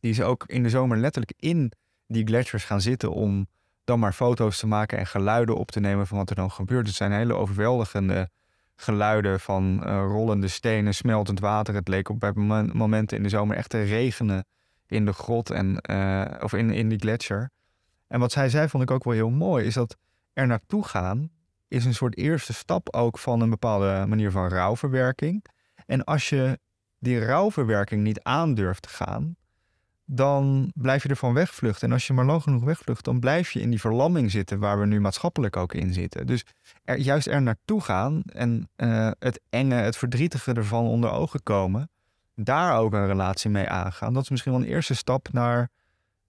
Die 0.00 0.10
is 0.10 0.20
ook 0.20 0.44
in 0.46 0.62
de 0.62 0.68
zomer 0.68 0.96
letterlijk 0.96 1.32
in 1.36 1.72
die 2.06 2.26
gletsjers 2.26 2.64
gaan 2.64 2.80
zitten 2.80 3.12
om 3.12 3.46
dan 3.84 3.98
maar 3.98 4.12
foto's 4.12 4.58
te 4.58 4.66
maken 4.66 4.98
en 4.98 5.06
geluiden 5.06 5.56
op 5.56 5.70
te 5.70 5.80
nemen 5.80 6.06
van 6.06 6.18
wat 6.18 6.30
er 6.30 6.36
dan 6.36 6.50
gebeurt. 6.50 6.86
Het 6.86 6.96
zijn 6.96 7.12
hele 7.12 7.34
overweldigende 7.34 8.30
geluiden 8.76 9.40
van 9.40 9.80
uh, 9.84 10.04
rollende 10.08 10.48
stenen, 10.48 10.94
smeltend 10.94 11.40
water. 11.40 11.74
Het 11.74 11.88
leek 11.88 12.08
op 12.08 12.20
bij 12.20 12.32
momenten 12.72 13.16
in 13.16 13.22
de 13.22 13.28
zomer 13.28 13.56
echt 13.56 13.68
te 13.68 13.82
regenen 13.82 14.46
in 14.86 15.04
de 15.04 15.12
grot 15.12 15.50
en, 15.50 15.78
uh, 15.90 16.24
of 16.40 16.52
in, 16.52 16.70
in 16.70 16.88
die 16.88 16.98
gletsjer. 16.98 17.50
En 18.06 18.20
wat 18.20 18.32
zij 18.32 18.48
zei 18.48 18.68
vond 18.68 18.82
ik 18.82 18.90
ook 18.90 19.04
wel 19.04 19.14
heel 19.14 19.30
mooi, 19.30 19.66
is 19.66 19.74
dat 19.74 19.96
er 20.32 20.46
naartoe 20.46 20.84
gaan 20.84 21.30
is 21.74 21.84
een 21.84 21.94
soort 21.94 22.16
eerste 22.16 22.52
stap 22.52 22.94
ook 22.94 23.18
van 23.18 23.40
een 23.40 23.50
bepaalde 23.50 24.04
manier 24.08 24.30
van 24.30 24.48
rouwverwerking. 24.48 25.44
En 25.86 26.04
als 26.04 26.28
je 26.28 26.58
die 26.98 27.24
rouwverwerking 27.24 28.02
niet 28.02 28.22
aandurft 28.22 28.82
te 28.82 28.88
gaan, 28.88 29.36
dan 30.04 30.72
blijf 30.74 31.02
je 31.02 31.08
ervan 31.08 31.34
wegvluchten. 31.34 31.88
En 31.88 31.92
als 31.92 32.06
je 32.06 32.12
maar 32.12 32.24
lang 32.24 32.42
genoeg 32.42 32.64
wegvlucht, 32.64 33.04
dan 33.04 33.20
blijf 33.20 33.50
je 33.50 33.60
in 33.60 33.70
die 33.70 33.80
verlamming 33.80 34.30
zitten 34.30 34.58
waar 34.58 34.80
we 34.80 34.86
nu 34.86 35.00
maatschappelijk 35.00 35.56
ook 35.56 35.74
in 35.74 35.92
zitten. 35.92 36.26
Dus 36.26 36.44
juist 36.96 37.26
er 37.26 37.42
naartoe 37.42 37.80
gaan 37.80 38.22
en 38.22 38.68
uh, 38.76 39.10
het 39.18 39.40
enge, 39.50 39.74
het 39.74 39.96
verdrietige 39.96 40.52
ervan 40.52 40.86
onder 40.86 41.10
ogen 41.10 41.42
komen, 41.42 41.90
daar 42.34 42.78
ook 42.78 42.92
een 42.92 43.06
relatie 43.06 43.50
mee 43.50 43.68
aangaan. 43.68 44.14
Dat 44.14 44.22
is 44.22 44.30
misschien 44.30 44.52
wel 44.52 44.60
een 44.60 44.68
eerste 44.68 44.94
stap 44.94 45.32
naar, 45.32 45.70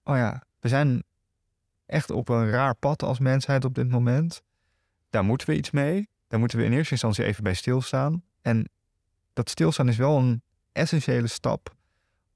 oh 0.04 0.16
ja, 0.16 0.42
we 0.60 0.68
zijn 0.68 1.02
echt 1.86 2.10
op 2.10 2.28
een 2.28 2.50
raar 2.50 2.74
pad 2.74 3.02
als 3.02 3.18
mensheid 3.18 3.64
op 3.64 3.74
dit 3.74 3.88
moment. 3.88 4.42
Daar 5.10 5.24
moeten 5.24 5.48
we 5.48 5.56
iets 5.56 5.70
mee. 5.70 6.08
Daar 6.28 6.38
moeten 6.38 6.58
we 6.58 6.64
in 6.64 6.72
eerste 6.72 6.92
instantie 6.92 7.24
even 7.24 7.42
bij 7.42 7.54
stilstaan. 7.54 8.22
En 8.42 8.68
dat 9.32 9.50
stilstaan 9.50 9.88
is 9.88 9.96
wel 9.96 10.18
een 10.18 10.42
essentiële 10.72 11.26
stap 11.26 11.74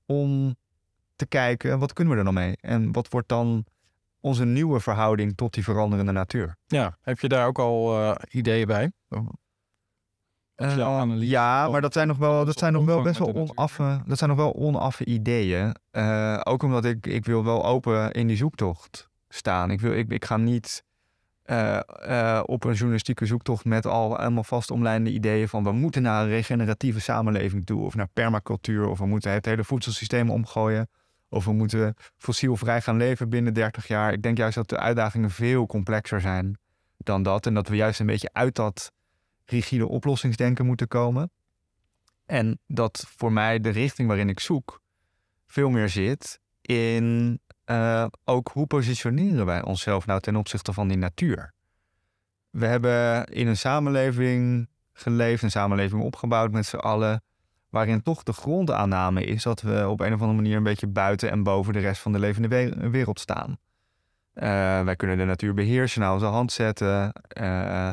om 0.07 0.57
te 1.21 1.27
kijken, 1.27 1.79
wat 1.79 1.93
kunnen 1.93 2.13
we 2.13 2.19
er 2.19 2.25
dan 2.25 2.35
mee? 2.35 2.57
En 2.61 2.93
wat 2.93 3.09
wordt 3.09 3.29
dan 3.29 3.65
onze 4.21 4.45
nieuwe 4.45 4.81
verhouding 4.81 5.37
tot 5.37 5.55
die 5.55 5.65
veranderende 5.65 6.13
natuur? 6.13 6.57
Ja, 6.67 6.97
heb 7.01 7.19
je 7.19 7.29
daar 7.29 7.47
ook 7.47 7.59
al 7.59 8.01
uh, 8.01 8.15
ideeën 8.31 8.67
bij? 8.67 8.93
Uh, 10.57 11.23
ja, 11.23 11.69
maar 11.69 11.81
dat 11.81 11.93
zijn 11.93 12.09
nog 12.09 12.17
wel, 12.17 12.45
dat 12.45 12.59
zijn 12.59 12.73
nog 12.73 12.85
wel 12.85 13.03
best 13.03 13.19
wel 13.19 13.35
onaffe, 13.35 14.03
dat 14.07 14.19
zijn 14.19 14.31
nog 14.31 14.39
wel 14.39 14.55
onaffe 14.55 15.05
ideeën. 15.05 15.75
Uh, 15.93 16.41
ook 16.45 16.63
omdat 16.63 16.85
ik, 16.85 17.07
ik 17.07 17.25
wil 17.25 17.45
wel 17.45 17.67
open 17.67 18.13
in 18.13 18.27
die 18.27 18.37
zoektocht 18.37 19.09
staan. 19.29 19.71
Ik, 19.71 19.81
wil, 19.81 19.93
ik, 19.93 20.11
ik 20.11 20.25
ga 20.25 20.37
niet 20.37 20.85
uh, 21.51 22.43
op 22.45 22.65
een 22.65 22.73
journalistieke 22.73 23.27
zoektocht 23.27 23.65
met 23.65 23.87
al 23.87 24.17
helemaal 24.17 24.45
vastomlijnde 24.45 25.11
ideeën 25.11 25.49
van 25.49 25.65
we 25.65 25.73
moeten 25.73 26.03
naar 26.03 26.23
een 26.23 26.29
regeneratieve 26.29 27.01
samenleving 27.01 27.67
toe 27.67 27.85
of 27.85 27.95
naar 27.95 28.09
permacultuur 28.13 28.89
of 28.89 28.99
we 28.99 29.07
moeten 29.07 29.33
het 29.33 29.45
hele 29.45 29.65
voedselsysteem 29.65 30.31
omgooien. 30.31 30.89
Of 31.31 31.45
we 31.45 31.53
moeten 31.53 31.95
fossielvrij 32.17 32.81
gaan 32.81 32.97
leven 32.97 33.29
binnen 33.29 33.55
30 33.55 33.87
jaar. 33.87 34.13
Ik 34.13 34.23
denk 34.23 34.37
juist 34.37 34.55
dat 34.55 34.69
de 34.69 34.79
uitdagingen 34.79 35.31
veel 35.31 35.67
complexer 35.67 36.21
zijn 36.21 36.59
dan 36.97 37.23
dat. 37.23 37.47
En 37.47 37.55
dat 37.55 37.69
we 37.69 37.77
juist 37.77 38.01
een 38.01 38.07
beetje 38.07 38.31
uit 38.33 38.55
dat 38.55 38.93
rigide 39.45 39.89
oplossingsdenken 39.89 40.67
moeten 40.67 40.89
komen. 40.89 41.31
En 42.27 42.59
dat 42.67 43.05
voor 43.17 43.33
mij 43.33 43.61
de 43.61 43.69
richting 43.69 44.09
waarin 44.09 44.29
ik 44.29 44.41
zoek 44.41 44.81
veel 45.47 45.71
meer 45.71 45.89
zit 45.89 46.41
in 46.61 47.41
uh, 47.67 48.07
ook 48.25 48.51
hoe 48.53 48.67
positioneren 48.67 49.47
wij 49.47 49.63
onszelf 49.63 50.07
nou 50.07 50.21
ten 50.21 50.37
opzichte 50.37 50.73
van 50.73 50.89
die 50.89 50.97
natuur. 50.97 51.53
We 52.51 52.67
hebben 52.67 53.25
in 53.25 53.47
een 53.47 53.57
samenleving 53.57 54.69
geleefd, 54.93 55.43
een 55.43 55.51
samenleving 55.51 56.03
opgebouwd 56.03 56.51
met 56.51 56.67
z'n 56.67 56.77
allen, 56.77 57.23
waarin 57.71 58.03
toch 58.03 58.23
de 58.23 58.33
grondaanname 58.33 59.25
is 59.25 59.43
dat 59.43 59.61
we 59.61 59.89
op 59.89 60.01
een 60.01 60.13
of 60.13 60.21
andere 60.21 60.41
manier 60.41 60.57
een 60.57 60.63
beetje 60.63 60.87
buiten 60.87 61.31
en 61.31 61.43
boven 61.43 61.73
de 61.73 61.79
rest 61.79 62.03
van 62.03 62.13
de 62.13 62.19
levende 62.19 62.89
wereld 62.91 63.21
staan. 63.21 63.59
Uh, 64.35 64.43
wij 64.85 64.97
kunnen 64.97 65.19
de 65.19 65.25
natuur 65.25 65.55
beheersen, 65.55 66.01
naar 66.01 66.13
onze 66.13 66.25
hand 66.27 66.53
zetten. 66.53 67.13
Uh, 67.41 67.87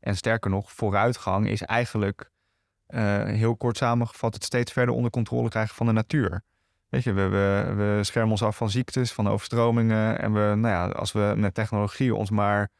en 0.00 0.16
sterker 0.16 0.50
nog, 0.50 0.72
vooruitgang 0.72 1.48
is 1.48 1.62
eigenlijk, 1.62 2.30
uh, 2.88 3.24
heel 3.24 3.56
kort 3.56 3.76
samengevat, 3.76 4.34
het 4.34 4.44
steeds 4.44 4.72
verder 4.72 4.94
onder 4.94 5.10
controle 5.10 5.48
krijgen 5.48 5.74
van 5.74 5.86
de 5.86 5.92
natuur. 5.92 6.42
Weet 6.88 7.04
je, 7.04 7.12
we, 7.12 7.28
we, 7.28 7.98
schermen 8.02 8.30
ons 8.30 8.42
af 8.42 8.56
van 8.56 8.70
ziektes, 8.70 9.12
van 9.12 9.28
overstromingen. 9.28 10.18
En 10.18 10.32
we, 10.32 10.40
nou 10.40 10.68
ja, 10.68 10.86
als 10.86 11.12
we 11.12 11.32
met 11.36 11.54
technologie 11.54 12.14
ons 12.14 12.30
maar 12.30 12.70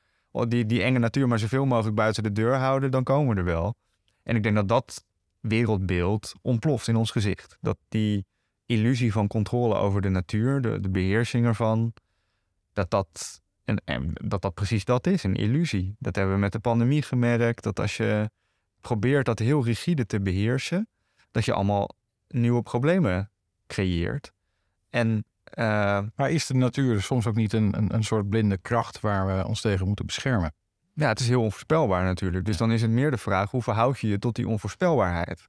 die, 0.48 0.66
die 0.66 0.82
enge 0.82 0.98
natuur 0.98 1.28
maar 1.28 1.38
zoveel 1.38 1.66
mogelijk 1.66 1.96
buiten 1.96 2.22
de 2.22 2.32
deur 2.32 2.54
houden, 2.54 2.90
dan 2.90 3.04
komen 3.04 3.34
we 3.34 3.40
er 3.40 3.46
wel. 3.46 3.74
En 4.22 4.36
ik 4.36 4.42
denk 4.42 4.54
dat 4.54 4.68
dat 4.68 5.04
wereldbeeld 5.48 6.32
ontploft 6.42 6.88
in 6.88 6.96
ons 6.96 7.10
gezicht. 7.10 7.56
Dat 7.60 7.78
die 7.88 8.26
illusie 8.66 9.12
van 9.12 9.26
controle 9.26 9.74
over 9.74 10.00
de 10.00 10.08
natuur, 10.08 10.60
de, 10.60 10.80
de 10.80 10.88
beheersing 10.88 11.46
ervan, 11.46 11.92
dat 12.72 12.90
dat, 12.90 13.40
en, 13.64 14.12
dat 14.12 14.42
dat 14.42 14.54
precies 14.54 14.84
dat 14.84 15.06
is, 15.06 15.22
een 15.22 15.34
illusie. 15.34 15.96
Dat 15.98 16.16
hebben 16.16 16.34
we 16.34 16.40
met 16.40 16.52
de 16.52 16.58
pandemie 16.58 17.02
gemerkt, 17.02 17.62
dat 17.62 17.80
als 17.80 17.96
je 17.96 18.30
probeert 18.80 19.26
dat 19.26 19.38
heel 19.38 19.64
rigide 19.64 20.06
te 20.06 20.20
beheersen, 20.20 20.88
dat 21.30 21.44
je 21.44 21.52
allemaal 21.52 21.90
nieuwe 22.28 22.62
problemen 22.62 23.30
creëert. 23.66 24.32
En 24.90 25.24
Uh, 25.58 26.00
maar 26.14 26.30
is 26.30 26.46
de 26.46 26.54
natuur 26.54 27.02
soms 27.02 27.26
ook 27.26 27.34
niet 27.34 27.52
een, 27.52 27.76
een, 27.76 27.94
een 27.94 28.04
soort 28.04 28.28
blinde 28.28 28.58
kracht 28.58 29.00
waar 29.00 29.26
we 29.26 29.46
ons 29.46 29.60
tegen 29.60 29.86
moeten 29.86 30.06
beschermen? 30.06 30.54
Ja, 30.94 31.08
het 31.08 31.20
is 31.20 31.28
heel 31.28 31.42
onvoorspelbaar 31.42 32.04
natuurlijk. 32.04 32.44
Dus 32.44 32.56
dan 32.56 32.72
is 32.72 32.82
het 32.82 32.90
meer 32.90 33.10
de 33.10 33.18
vraag, 33.18 33.50
hoe 33.50 33.62
verhoud 33.62 34.00
je 34.00 34.08
je 34.08 34.18
tot 34.18 34.34
die 34.34 34.48
onvoorspelbaarheid? 34.48 35.48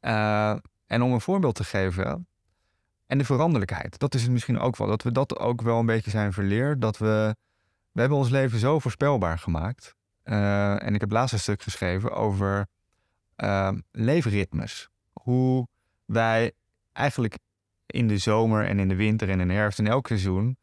Uh, 0.00 0.50
en 0.86 1.02
om 1.02 1.12
een 1.12 1.20
voorbeeld 1.20 1.54
te 1.54 1.64
geven, 1.64 2.26
en 3.06 3.18
de 3.18 3.24
veranderlijkheid. 3.24 3.98
Dat 3.98 4.14
is 4.14 4.22
het 4.22 4.30
misschien 4.30 4.58
ook 4.58 4.76
wel. 4.76 4.88
Dat 4.88 5.02
we 5.02 5.12
dat 5.12 5.38
ook 5.38 5.62
wel 5.62 5.78
een 5.78 5.86
beetje 5.86 6.10
zijn 6.10 6.32
verleerd. 6.32 6.80
Dat 6.80 6.98
we, 6.98 7.36
we 7.92 8.00
hebben 8.00 8.18
ons 8.18 8.28
leven 8.28 8.58
zo 8.58 8.78
voorspelbaar 8.78 9.38
gemaakt. 9.38 9.94
Uh, 10.24 10.82
en 10.82 10.94
ik 10.94 11.00
heb 11.00 11.10
laatst 11.10 11.32
een 11.32 11.40
stuk 11.40 11.62
geschreven 11.62 12.12
over 12.12 12.66
uh, 13.36 13.72
leefritmes. 13.90 14.88
Hoe 15.12 15.68
wij 16.04 16.52
eigenlijk 16.92 17.38
in 17.86 18.08
de 18.08 18.18
zomer 18.18 18.66
en 18.66 18.78
in 18.78 18.88
de 18.88 18.96
winter 18.96 19.28
en 19.28 19.40
in 19.40 19.48
de 19.48 19.54
herfst 19.54 19.78
en 19.78 19.86
elk 19.86 20.06
seizoen 20.06 20.56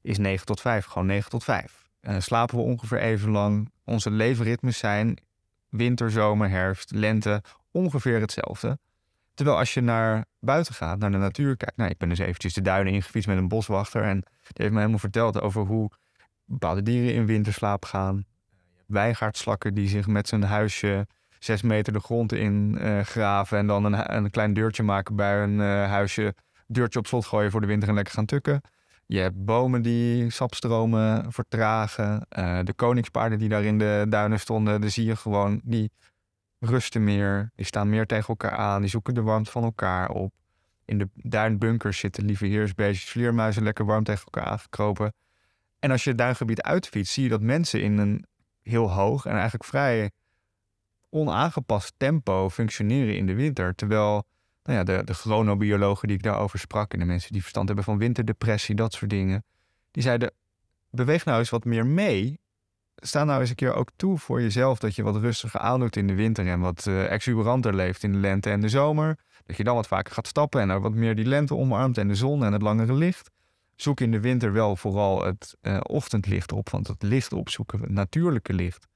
is 0.00 0.18
9 0.18 0.46
tot 0.46 0.60
5, 0.60 0.84
gewoon 0.86 1.06
9 1.06 1.30
tot 1.30 1.44
5. 1.44 1.85
Uh, 2.08 2.16
slapen 2.18 2.56
we 2.56 2.62
ongeveer 2.62 2.98
even 2.98 3.30
lang. 3.30 3.70
Onze 3.84 4.10
leefritmes 4.10 4.78
zijn 4.78 5.18
winter, 5.68 6.10
zomer, 6.10 6.50
herfst, 6.50 6.90
lente 6.90 7.42
ongeveer 7.70 8.20
hetzelfde. 8.20 8.78
Terwijl 9.34 9.58
als 9.58 9.74
je 9.74 9.80
naar 9.80 10.24
buiten 10.40 10.74
gaat, 10.74 10.98
naar 10.98 11.10
de 11.10 11.16
natuur 11.16 11.56
kijkt. 11.56 11.76
Nou, 11.76 11.90
ik 11.90 11.98
ben 11.98 12.08
dus 12.08 12.18
eventjes 12.18 12.54
de 12.54 12.62
duinen 12.62 12.92
ingefietst 12.92 13.28
met 13.28 13.38
een 13.38 13.48
boswachter. 13.48 14.02
En 14.02 14.20
die 14.20 14.52
heeft 14.52 14.70
me 14.70 14.78
helemaal 14.78 14.98
verteld 14.98 15.40
over 15.40 15.62
hoe 15.62 15.90
bepaalde 16.44 16.82
dieren 16.82 17.14
in 17.14 17.26
winterslaap 17.26 17.84
gaan. 17.84 18.24
Wijngaardslakken 18.86 19.74
die 19.74 19.88
zich 19.88 20.06
met 20.06 20.28
zijn 20.28 20.42
huisje 20.42 21.06
zes 21.38 21.62
meter 21.62 21.92
de 21.92 22.00
grond 22.00 22.32
in 22.32 22.78
uh, 22.80 23.00
graven. 23.00 23.58
En 23.58 23.66
dan 23.66 23.84
een, 23.84 24.14
een, 24.14 24.30
klein 24.30 24.54
deurtje 24.54 24.82
maken 24.82 25.16
bij 25.16 25.42
een 25.42 25.58
uh, 25.58 25.66
huisje. 25.88 26.34
Deurtje 26.66 26.98
op 26.98 27.06
slot 27.06 27.26
gooien 27.26 27.50
voor 27.50 27.60
de 27.60 27.66
winter 27.66 27.88
en 27.88 27.94
lekker 27.94 28.14
gaan 28.14 28.26
tukken. 28.26 28.60
Je 29.06 29.18
hebt 29.18 29.44
bomen 29.44 29.82
die 29.82 30.30
sapstromen 30.30 31.32
vertragen. 31.32 32.26
Uh, 32.38 32.60
de 32.62 32.72
koningspaarden 32.72 33.38
die 33.38 33.48
daar 33.48 33.64
in 33.64 33.78
de 33.78 34.06
duinen 34.08 34.40
stonden. 34.40 34.80
Dan 34.80 34.90
zie 34.90 35.04
je 35.04 35.16
gewoon, 35.16 35.60
die 35.64 35.90
rusten 36.58 37.04
meer. 37.04 37.50
Die 37.54 37.66
staan 37.66 37.88
meer 37.88 38.06
tegen 38.06 38.28
elkaar 38.28 38.50
aan. 38.50 38.80
Die 38.80 38.90
zoeken 38.90 39.14
de 39.14 39.22
warmte 39.22 39.50
van 39.50 39.62
elkaar 39.62 40.10
op. 40.10 40.32
In 40.84 40.98
de 40.98 41.08
duinbunkers 41.14 41.98
zitten 41.98 42.24
lieve 42.24 42.46
heersbeestjes, 42.46 43.10
vleermuizen 43.10 43.62
lekker 43.62 43.84
warm 43.84 44.04
tegen 44.04 44.24
elkaar 44.24 44.50
aangekropen. 44.52 45.12
En 45.78 45.90
als 45.90 46.04
je 46.04 46.08
het 46.08 46.18
duingebied 46.18 46.62
uitfietst, 46.62 47.12
zie 47.12 47.22
je 47.22 47.28
dat 47.28 47.40
mensen 47.40 47.82
in 47.82 47.98
een 47.98 48.26
heel 48.62 48.90
hoog 48.92 49.24
en 49.26 49.32
eigenlijk 49.32 49.64
vrij 49.64 50.10
onaangepast 51.10 51.94
tempo 51.96 52.48
functioneren 52.48 53.16
in 53.16 53.26
de 53.26 53.34
winter. 53.34 53.74
Terwijl 53.74 54.24
nou 54.66 54.78
ja, 54.78 54.84
de, 54.84 55.04
de 55.04 55.14
chronobiologen 55.14 56.08
die 56.08 56.16
ik 56.16 56.22
daarover 56.22 56.58
sprak 56.58 56.92
en 56.92 56.98
de 56.98 57.04
mensen 57.04 57.32
die 57.32 57.40
verstand 57.40 57.66
hebben 57.66 57.84
van 57.84 57.98
winterdepressie, 57.98 58.74
dat 58.74 58.92
soort 58.92 59.10
dingen, 59.10 59.44
die 59.90 60.02
zeiden: 60.02 60.32
beweeg 60.90 61.24
nou 61.24 61.38
eens 61.38 61.50
wat 61.50 61.64
meer 61.64 61.86
mee 61.86 62.40
sta 62.96 63.24
nou 63.24 63.40
eens 63.40 63.50
een 63.50 63.56
keer 63.56 63.74
ook 63.74 63.90
toe 63.96 64.18
voor 64.18 64.42
jezelf 64.42 64.78
dat 64.78 64.94
je 64.94 65.02
wat 65.02 65.16
rustiger 65.16 65.60
aandoet 65.60 65.96
in 65.96 66.06
de 66.06 66.14
winter 66.14 66.46
en 66.46 66.60
wat 66.60 66.86
uh, 66.88 67.10
exuberanter 67.12 67.74
leeft 67.74 68.02
in 68.02 68.12
de 68.12 68.18
lente 68.18 68.50
en 68.50 68.60
de 68.60 68.68
zomer. 68.68 69.18
Dat 69.44 69.56
je 69.56 69.64
dan 69.64 69.74
wat 69.74 69.86
vaker 69.86 70.14
gaat 70.14 70.26
stappen 70.26 70.60
en 70.60 70.70
er 70.70 70.80
wat 70.80 70.94
meer 70.94 71.14
die 71.14 71.24
lente 71.24 71.54
omarmt 71.54 71.98
en 71.98 72.08
de 72.08 72.14
zon 72.14 72.44
en 72.44 72.52
het 72.52 72.62
langere 72.62 72.92
licht. 72.92 73.30
Zoek 73.76 74.00
in 74.00 74.10
de 74.10 74.20
winter 74.20 74.52
wel 74.52 74.76
vooral 74.76 75.24
het 75.24 75.56
uh, 75.62 75.78
ochtendlicht 75.82 76.52
op, 76.52 76.68
want 76.68 76.86
het 76.86 77.02
licht 77.02 77.32
opzoeken, 77.32 77.80
het 77.80 77.90
natuurlijke 77.90 78.52
licht, 78.52 78.86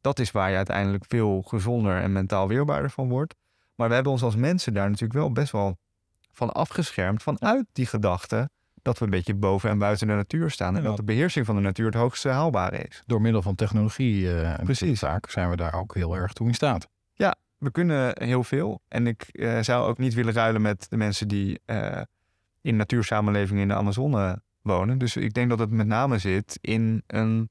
dat 0.00 0.18
is 0.18 0.30
waar 0.30 0.50
je 0.50 0.56
uiteindelijk 0.56 1.04
veel 1.08 1.42
gezonder 1.42 2.00
en 2.00 2.12
mentaal 2.12 2.48
weerbaarder 2.48 2.90
van 2.90 3.08
wordt. 3.08 3.34
Maar 3.76 3.88
we 3.88 3.94
hebben 3.94 4.12
ons 4.12 4.22
als 4.22 4.36
mensen 4.36 4.74
daar 4.74 4.90
natuurlijk 4.90 5.18
wel 5.18 5.32
best 5.32 5.52
wel 5.52 5.78
van 6.32 6.52
afgeschermd 6.52 7.22
vanuit 7.22 7.66
die 7.72 7.86
gedachte 7.86 8.50
dat 8.82 8.98
we 8.98 9.04
een 9.04 9.10
beetje 9.10 9.34
boven 9.34 9.70
en 9.70 9.78
buiten 9.78 10.06
de 10.06 10.14
natuur 10.14 10.50
staan. 10.50 10.76
En 10.76 10.82
dat 10.82 10.96
de 10.96 11.02
beheersing 11.02 11.46
van 11.46 11.54
de 11.54 11.60
natuur 11.60 11.86
het 11.86 11.94
hoogste 11.94 12.28
haalbare 12.28 12.78
is. 12.78 13.02
Door 13.06 13.20
middel 13.20 13.42
van 13.42 13.54
technologie 13.54 14.22
uh, 14.22 14.58
en 14.58 14.64
Precies. 14.64 14.98
zaak 14.98 15.30
zijn 15.30 15.50
we 15.50 15.56
daar 15.56 15.74
ook 15.74 15.94
heel 15.94 16.16
erg 16.16 16.32
toe 16.32 16.46
in 16.48 16.54
staat. 16.54 16.88
Ja, 17.14 17.36
we 17.58 17.70
kunnen 17.70 18.22
heel 18.22 18.44
veel. 18.44 18.80
En 18.88 19.06
ik 19.06 19.28
uh, 19.32 19.58
zou 19.60 19.88
ook 19.88 19.98
niet 19.98 20.14
willen 20.14 20.32
ruilen 20.32 20.62
met 20.62 20.86
de 20.88 20.96
mensen 20.96 21.28
die 21.28 21.60
uh, 21.66 22.00
in 22.60 22.76
natuursamenlevingen 22.76 23.62
in 23.62 23.68
de 23.68 23.74
Amazone 23.74 24.42
wonen. 24.62 24.98
Dus 24.98 25.16
ik 25.16 25.34
denk 25.34 25.48
dat 25.48 25.58
het 25.58 25.70
met 25.70 25.86
name 25.86 26.18
zit 26.18 26.58
in 26.60 27.02
een 27.06 27.50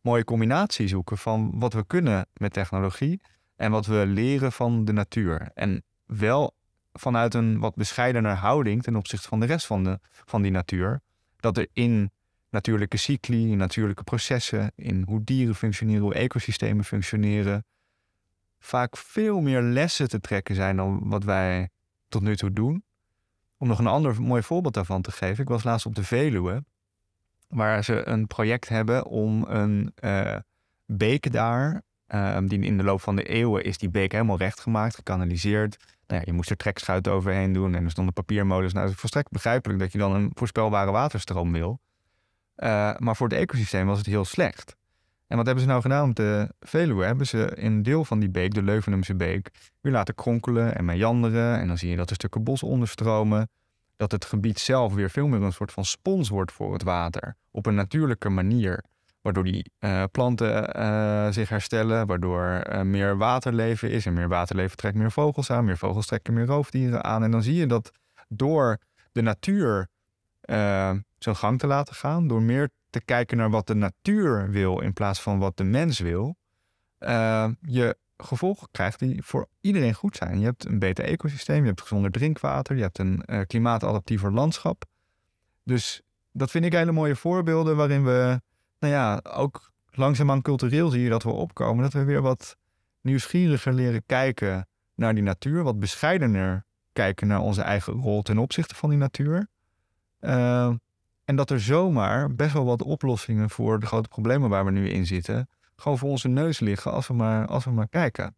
mooie 0.00 0.24
combinatie 0.24 0.88
zoeken 0.88 1.18
van 1.18 1.50
wat 1.54 1.72
we 1.72 1.86
kunnen 1.86 2.26
met 2.34 2.52
technologie 2.52 3.20
en 3.56 3.70
wat 3.70 3.86
we 3.86 4.06
leren 4.06 4.52
van 4.52 4.84
de 4.84 4.92
natuur. 4.92 5.50
En 5.54 5.84
wel 6.04 6.54
vanuit 6.92 7.34
een 7.34 7.58
wat 7.58 7.74
bescheidener 7.74 8.34
houding 8.34 8.82
ten 8.82 8.96
opzichte 8.96 9.28
van 9.28 9.40
de 9.40 9.46
rest 9.46 9.66
van, 9.66 9.84
de, 9.84 9.98
van 10.10 10.42
die 10.42 10.50
natuur. 10.50 11.00
Dat 11.36 11.56
er 11.56 11.66
in 11.72 12.10
natuurlijke 12.50 12.96
cycli, 12.96 13.50
in 13.50 13.56
natuurlijke 13.56 14.02
processen, 14.02 14.72
in 14.74 15.02
hoe 15.06 15.24
dieren 15.24 15.54
functioneren, 15.54 16.02
hoe 16.02 16.14
ecosystemen 16.14 16.84
functioneren, 16.84 17.64
vaak 18.58 18.96
veel 18.96 19.40
meer 19.40 19.62
lessen 19.62 20.08
te 20.08 20.20
trekken 20.20 20.54
zijn 20.54 20.76
dan 20.76 21.08
wat 21.08 21.24
wij 21.24 21.68
tot 22.08 22.22
nu 22.22 22.36
toe 22.36 22.52
doen. 22.52 22.84
Om 23.56 23.68
nog 23.68 23.78
een 23.78 23.86
ander 23.86 24.22
mooi 24.22 24.42
voorbeeld 24.42 24.74
daarvan 24.74 25.02
te 25.02 25.10
geven. 25.10 25.42
Ik 25.42 25.48
was 25.48 25.64
laatst 25.64 25.86
op 25.86 25.94
de 25.94 26.04
Veluwe, 26.04 26.64
waar 27.48 27.84
ze 27.84 28.06
een 28.06 28.26
project 28.26 28.68
hebben 28.68 29.06
om 29.06 29.44
een 29.48 29.92
uh, 30.00 30.36
beek 30.86 31.32
daar, 31.32 31.82
uh, 32.14 32.38
die 32.44 32.60
in 32.60 32.76
de 32.76 32.84
loop 32.84 33.00
van 33.00 33.16
de 33.16 33.22
eeuwen 33.22 33.64
is 33.64 33.78
die 33.78 33.90
beek 33.90 34.12
helemaal 34.12 34.38
recht 34.38 34.60
gemaakt, 34.60 34.94
gekanaliseerd, 34.94 35.76
nou 36.06 36.20
ja, 36.20 36.26
je 36.26 36.32
moest 36.32 36.50
er 36.50 36.56
trekschuiten 36.56 37.12
overheen 37.12 37.52
doen 37.52 37.74
en 37.74 37.84
er 37.84 37.90
stonden 37.90 38.14
papiermolens. 38.14 38.72
Nou, 38.72 38.84
het 38.84 38.94
is 38.94 39.00
volstrekt 39.00 39.30
begrijpelijk 39.30 39.78
dat 39.78 39.92
je 39.92 39.98
dan 39.98 40.14
een 40.14 40.30
voorspelbare 40.34 40.90
waterstroom 40.90 41.52
wil. 41.52 41.80
Uh, 42.56 42.96
maar 42.96 43.16
voor 43.16 43.28
het 43.28 43.38
ecosysteem 43.38 43.86
was 43.86 43.98
het 43.98 44.06
heel 44.06 44.24
slecht. 44.24 44.76
En 45.26 45.36
wat 45.36 45.46
hebben 45.46 45.64
ze 45.64 45.70
nou 45.70 45.82
gedaan 45.82 46.08
op 46.08 46.16
de 46.16 46.52
Veluwe? 46.60 47.04
Hebben 47.04 47.26
ze 47.26 47.62
een 47.64 47.82
deel 47.82 48.04
van 48.04 48.18
die 48.18 48.30
beek, 48.30 48.54
de 48.54 48.62
Leuvenumse 48.62 49.14
beek, 49.14 49.50
weer 49.80 49.92
laten 49.92 50.14
kronkelen 50.14 50.76
en 50.76 50.84
meanderen. 50.84 51.58
En 51.58 51.66
dan 51.66 51.78
zie 51.78 51.90
je 51.90 51.96
dat 51.96 52.10
er 52.10 52.14
stukken 52.14 52.44
bos 52.44 52.62
onderstromen. 52.62 53.48
Dat 53.96 54.12
het 54.12 54.24
gebied 54.24 54.58
zelf 54.58 54.94
weer 54.94 55.10
veel 55.10 55.26
meer 55.26 55.42
een 55.42 55.52
soort 55.52 55.72
van 55.72 55.84
spons 55.84 56.28
wordt 56.28 56.52
voor 56.52 56.72
het 56.72 56.82
water. 56.82 57.36
Op 57.50 57.66
een 57.66 57.74
natuurlijke 57.74 58.28
manier 58.28 58.84
waardoor 59.26 59.44
die 59.44 59.70
uh, 59.80 60.04
planten 60.10 60.78
uh, 60.78 61.30
zich 61.30 61.48
herstellen, 61.48 62.06
waardoor 62.06 62.66
uh, 62.70 62.80
meer 62.80 63.16
waterleven 63.16 63.90
is. 63.90 64.06
En 64.06 64.12
meer 64.12 64.28
waterleven 64.28 64.76
trekt 64.76 64.96
meer 64.96 65.10
vogels 65.10 65.50
aan, 65.50 65.64
meer 65.64 65.76
vogels 65.76 66.06
trekken 66.06 66.34
meer 66.34 66.46
roofdieren 66.46 67.04
aan. 67.04 67.22
En 67.22 67.30
dan 67.30 67.42
zie 67.42 67.54
je 67.54 67.66
dat 67.66 67.92
door 68.28 68.78
de 69.12 69.22
natuur 69.22 69.88
zijn 71.18 71.36
gang 71.36 71.58
te 71.58 71.66
laten 71.66 71.94
gaan, 71.94 72.28
door 72.28 72.42
meer 72.42 72.70
te 72.90 73.00
kijken 73.04 73.36
naar 73.36 73.50
wat 73.50 73.66
de 73.66 73.74
natuur 73.74 74.50
wil 74.50 74.80
in 74.80 74.92
plaats 74.92 75.22
van 75.22 75.38
wat 75.38 75.56
de 75.56 75.64
mens 75.64 75.98
wil, 75.98 76.36
je 77.60 77.96
gevolgen 78.16 78.68
krijgt 78.70 78.98
die 78.98 79.22
voor 79.22 79.48
iedereen 79.60 79.94
goed 79.94 80.16
zijn. 80.16 80.38
Je 80.38 80.44
hebt 80.44 80.66
een 80.66 80.78
beter 80.78 81.04
ecosysteem, 81.04 81.60
je 81.60 81.66
hebt 81.68 81.80
gezonder 81.80 82.10
drinkwater, 82.10 82.76
je 82.76 82.82
hebt 82.82 82.98
een 82.98 83.24
klimaatadaptiever 83.46 84.32
landschap. 84.32 84.84
Dus 85.64 86.02
dat 86.32 86.50
vind 86.50 86.64
ik 86.64 86.72
hele 86.72 86.92
mooie 86.92 87.16
voorbeelden 87.16 87.76
waarin 87.76 88.04
we 88.04 88.40
nou 88.90 88.98
ja, 88.98 89.20
ook 89.32 89.72
langzaamaan 89.90 90.42
cultureel 90.42 90.90
zie 90.90 91.02
je 91.02 91.08
dat 91.08 91.22
we 91.22 91.30
opkomen. 91.30 91.82
Dat 91.82 91.92
we 91.92 92.04
weer 92.04 92.22
wat 92.22 92.56
nieuwsgieriger 93.00 93.72
leren 93.72 94.02
kijken 94.06 94.68
naar 94.94 95.14
die 95.14 95.22
natuur. 95.22 95.62
Wat 95.62 95.78
bescheidener 95.78 96.64
kijken 96.92 97.26
naar 97.26 97.40
onze 97.40 97.62
eigen 97.62 97.92
rol 97.92 98.22
ten 98.22 98.38
opzichte 98.38 98.74
van 98.74 98.90
die 98.90 98.98
natuur. 98.98 99.48
Uh, 100.20 100.74
en 101.24 101.36
dat 101.36 101.50
er 101.50 101.60
zomaar 101.60 102.34
best 102.34 102.52
wel 102.52 102.64
wat 102.64 102.82
oplossingen 102.82 103.50
voor 103.50 103.80
de 103.80 103.86
grote 103.86 104.08
problemen 104.08 104.50
waar 104.50 104.64
we 104.64 104.70
nu 104.70 104.88
in 104.88 105.06
zitten, 105.06 105.48
gewoon 105.76 105.98
voor 105.98 106.10
onze 106.10 106.28
neus 106.28 106.60
liggen 106.60 106.92
als 106.92 107.06
we 107.06 107.14
maar, 107.14 107.46
als 107.46 107.64
we 107.64 107.70
maar 107.70 107.88
kijken. 107.88 108.36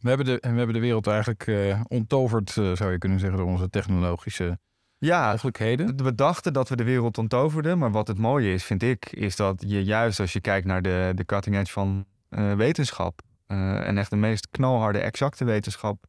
We 0.00 0.08
hebben 0.08 0.26
de, 0.26 0.38
we 0.40 0.56
hebben 0.56 0.74
de 0.74 0.80
wereld 0.80 1.06
eigenlijk 1.06 1.46
uh, 1.46 1.80
onttoverd, 1.88 2.56
uh, 2.56 2.76
zou 2.76 2.92
je 2.92 2.98
kunnen 2.98 3.18
zeggen, 3.18 3.38
door 3.38 3.48
onze 3.48 3.70
technologische 3.70 4.58
ja, 4.98 5.30
mogelijkheden. 5.30 6.04
We 6.04 6.14
dachten 6.14 6.52
dat 6.52 6.68
we 6.68 6.76
de 6.76 6.84
wereld 6.84 7.18
onttoverden. 7.18 7.78
Maar 7.78 7.90
wat 7.90 8.08
het 8.08 8.18
mooie 8.18 8.52
is, 8.52 8.64
vind 8.64 8.82
ik, 8.82 9.12
is 9.12 9.36
dat 9.36 9.64
je 9.66 9.84
juist 9.84 10.20
als 10.20 10.32
je 10.32 10.40
kijkt 10.40 10.66
naar 10.66 10.82
de, 10.82 11.12
de 11.14 11.24
cutting 11.24 11.56
edge 11.56 11.72
van 11.72 12.04
uh, 12.30 12.54
wetenschap. 12.54 13.22
Uh, 13.48 13.86
en 13.88 13.98
echt 13.98 14.10
de 14.10 14.16
meest 14.16 14.48
knalharde, 14.50 14.98
exacte 14.98 15.44
wetenschap. 15.44 16.04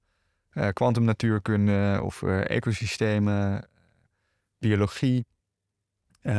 Kwantumnatuurkunde 0.73 1.93
uh, 1.95 2.03
of 2.03 2.23
ecosystemen, 2.23 3.67
biologie. 4.59 5.25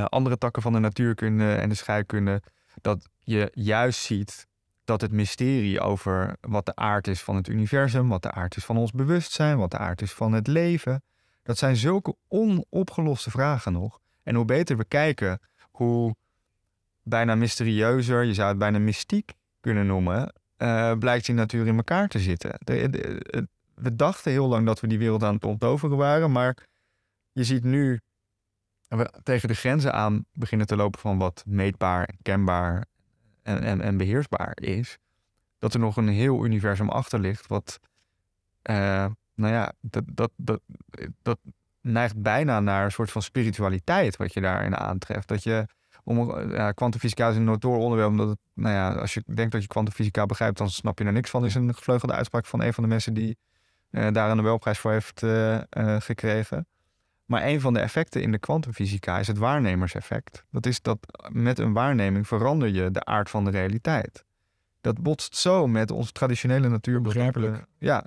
andere 0.04 0.38
takken 0.38 0.62
van 0.62 0.72
de 0.72 0.78
natuurkunde 0.78 1.54
en 1.54 1.68
de 1.68 1.74
scheikunde. 1.74 2.42
Dat 2.80 3.08
je 3.18 3.50
juist 3.52 4.00
ziet 4.00 4.46
dat 4.84 5.00
het 5.00 5.12
mysterie 5.12 5.80
over 5.80 6.36
wat 6.40 6.66
de 6.66 6.74
aard 6.74 7.06
is 7.06 7.22
van 7.22 7.36
het 7.36 7.48
universum, 7.48 8.08
wat 8.08 8.22
de 8.22 8.30
aard 8.30 8.56
is 8.56 8.64
van 8.64 8.76
ons 8.76 8.90
bewustzijn, 8.92 9.58
wat 9.58 9.70
de 9.70 9.78
aard 9.78 10.02
is 10.02 10.12
van 10.12 10.32
het 10.32 10.46
leven, 10.46 11.02
dat 11.46 11.58
zijn 11.58 11.76
zulke 11.76 12.16
onopgeloste 12.28 13.30
vragen 13.30 13.72
nog. 13.72 14.00
En 14.22 14.34
hoe 14.34 14.44
beter 14.44 14.76
we 14.76 14.84
kijken, 14.84 15.40
hoe 15.70 16.14
bijna 17.02 17.34
mysterieuzer, 17.34 18.24
je 18.24 18.34
zou 18.34 18.48
het 18.48 18.58
bijna 18.58 18.78
mystiek 18.78 19.32
kunnen 19.60 19.86
noemen, 19.86 20.32
uh, 20.58 20.92
blijkt 20.98 21.26
die 21.26 21.34
natuur 21.34 21.66
in 21.66 21.76
elkaar 21.76 22.08
te 22.08 22.18
zitten. 22.18 22.58
we 23.74 23.96
dachten 23.96 24.30
heel 24.30 24.46
lang 24.46 24.66
dat 24.66 24.80
we 24.80 24.86
die 24.86 24.98
wereld 24.98 25.22
aan 25.22 25.34
het 25.34 25.44
onttoveren 25.44 25.96
waren, 25.96 26.32
maar 26.32 26.66
je 27.32 27.44
ziet 27.44 27.64
nu 27.64 28.00
tegen 29.22 29.48
de 29.48 29.54
grenzen 29.54 29.92
aan 29.92 30.24
beginnen 30.32 30.66
te 30.66 30.76
lopen 30.76 31.00
van 31.00 31.18
wat 31.18 31.42
meetbaar, 31.46 32.14
kenbaar 32.22 32.86
en, 33.42 33.62
en, 33.62 33.80
en 33.80 33.96
beheersbaar 33.96 34.56
is, 34.60 34.98
dat 35.58 35.74
er 35.74 35.80
nog 35.80 35.96
een 35.96 36.08
heel 36.08 36.44
universum 36.44 36.88
achter 36.88 37.20
ligt, 37.20 37.46
wat, 37.46 37.80
uh, 38.70 39.06
nou 39.36 39.52
ja, 39.52 39.72
dat, 39.80 40.04
dat, 40.06 40.30
dat, 40.36 40.60
dat 41.22 41.38
neigt 41.80 42.22
bijna 42.22 42.60
naar 42.60 42.84
een 42.84 42.92
soort 42.92 43.10
van 43.10 43.22
spiritualiteit 43.22 44.16
wat 44.16 44.32
je 44.32 44.40
daarin 44.40 44.76
aantreft. 44.76 45.28
Dat 45.28 45.42
je, 45.42 45.66
om, 46.04 46.50
ja, 46.50 46.72
kwantumfysica 46.72 47.28
is 47.28 47.36
een 47.36 47.44
notoor 47.44 47.78
onderwerp, 47.78 48.10
omdat 48.10 48.28
het, 48.28 48.38
nou 48.54 48.74
ja, 48.74 48.94
als 48.94 49.14
je 49.14 49.22
denkt 49.34 49.52
dat 49.52 49.62
je 49.62 49.68
kwantumfysica 49.68 50.26
begrijpt, 50.26 50.58
dan 50.58 50.70
snap 50.70 50.98
je 50.98 51.04
er 51.04 51.12
niks 51.12 51.30
van. 51.30 51.44
is 51.44 51.54
een 51.54 51.74
gevleugelde 51.74 52.14
uitspraak 52.14 52.46
van 52.46 52.62
een 52.62 52.72
van 52.72 52.82
de 52.82 52.88
mensen 52.88 53.14
die 53.14 53.38
uh, 53.90 54.12
daar 54.12 54.30
een 54.30 54.36
Nobelprijs 54.36 54.78
voor 54.78 54.92
heeft 54.92 55.22
uh, 55.22 55.60
gekregen. 55.98 56.66
Maar 57.24 57.44
een 57.44 57.60
van 57.60 57.74
de 57.74 57.80
effecten 57.80 58.22
in 58.22 58.32
de 58.32 58.38
kwantumfysica 58.38 59.18
is 59.18 59.26
het 59.26 59.38
waarnemerseffect. 59.38 60.44
Dat 60.50 60.66
is 60.66 60.82
dat 60.82 60.98
met 61.28 61.58
een 61.58 61.72
waarneming 61.72 62.26
verander 62.26 62.68
je 62.68 62.90
de 62.90 63.04
aard 63.04 63.30
van 63.30 63.44
de 63.44 63.50
realiteit. 63.50 64.24
Dat 64.80 65.02
botst 65.02 65.36
zo 65.36 65.66
met 65.66 65.90
onze 65.90 66.12
traditionele 66.12 66.68
natuur. 66.68 67.00
Begrijpelijk. 67.00 67.64
Ja, 67.78 68.04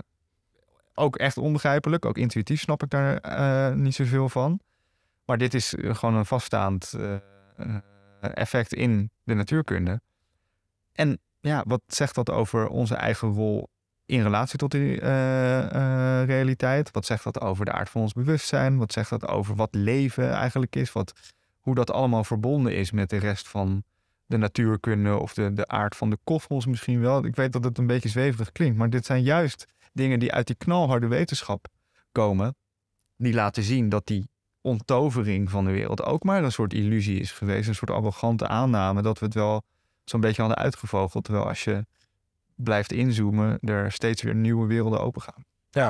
ook 1.00 1.16
echt 1.16 1.38
onbegrijpelijk. 1.38 2.06
Ook 2.06 2.18
intuïtief 2.18 2.60
snap 2.60 2.84
ik 2.84 2.89
daar 2.89 3.20
uh, 3.26 3.76
niet 3.76 3.95
zoveel 3.95 4.30
van. 4.30 4.60
Maar 5.26 5.38
dit 5.38 5.54
is 5.54 5.74
gewoon 5.78 6.16
een 6.16 6.26
vaststaand 6.26 6.93
uh, 6.97 7.16
effect 8.22 8.74
in 8.74 9.12
de 9.24 9.34
natuurkunde. 9.34 10.02
En 10.93 11.20
ja, 11.39 11.64
wat 11.68 11.82
zegt 11.88 12.16
dat 12.16 12.30
over 12.30 12.68
onze 12.68 12.95
eigen 12.95 13.34
rol 13.34 13.70
in 14.06 14.22
relatie 14.24 14.58
tot 14.58 14.72
die 14.72 15.00
realiteit? 16.24 16.91
Wat 16.91 17.06
zegt 17.06 17.24
dat 17.24 17.41
over 17.41 17.66
de 17.66 17.72
aard 17.72 17.89
van 17.89 18.02
ons 18.02 18.14
bewustzijn? 18.14 18.78
Wat 18.78 18.93
zegt 18.93 19.10
dat 19.10 19.28
over 19.28 19.56
wat 19.56 19.76
leven 19.76 20.32
eigenlijk 20.32 20.76
is? 20.76 20.91
Wat, 20.91 21.34
hoe 21.60 21.76
dat 21.76 21.91
allemaal 21.91 22.24
verbonden 22.24 22.76
is 22.76 22.91
met 22.91 23.10
de 23.10 23.18
rest 23.18 23.47
van 23.47 23.84
de 24.26 24.38
natuurkunde 24.38 25.18
of 25.18 25.34
de, 25.34 25.54
de 25.54 25.68
aard 25.68 25.95
van 25.95 26.10
de 26.10 26.18
kosmos 26.24 26.66
misschien 26.66 27.02
wel. 27.02 27.26
Ik 27.26 27.36
weet 27.36 27.54
dat 27.54 27.64
het 27.64 27.78
een 27.78 27.88
beetje 27.88 28.10
zweverig 28.10 28.52
klinkt, 28.52 28.78
maar 28.78 28.89
dit 28.89 29.06
zijn 29.06 29.24
juist 29.24 29.66
dingen 29.94 30.20
die 30.20 30.32
uit 30.32 30.48
die 30.48 30.56
knalharde 30.56 31.08
wetenschap 31.08 31.68
komen. 32.12 32.56
Die 33.16 33.34
laten 33.34 33.64
zien 33.64 33.90
dat 33.90 34.08
die 34.08 34.30
onttovering 34.62 35.50
van 35.50 35.66
de 35.66 35.72
wereld 35.72 36.04
ook 36.04 36.24
maar 36.24 36.44
een 36.44 36.52
soort 36.52 36.74
illusie 36.74 37.20
is 37.20 37.32
geweest. 37.32 37.68
Een 37.68 37.76
soort 37.76 37.92
arrogante 37.92 38.48
aanname 38.48 39.02
dat 39.02 39.20
we 39.20 39.26
het 39.26 39.34
wel 39.34 39.62
zo'n 40.04 40.22
beetje 40.22 40.42
hadden 40.42 40.60
uitgevogeld. 40.60 41.24
Terwijl 41.24 41.48
als 41.48 41.64
je 41.64 41.86
blijft 42.56 42.92
inzoomen, 42.92 43.60
er 43.60 43.92
steeds 43.92 44.22
weer 44.22 44.36
nieuwe 44.36 44.68
werelden 44.68 45.02
open 45.02 45.22
gaan. 45.22 45.46
Ja, 45.70 45.90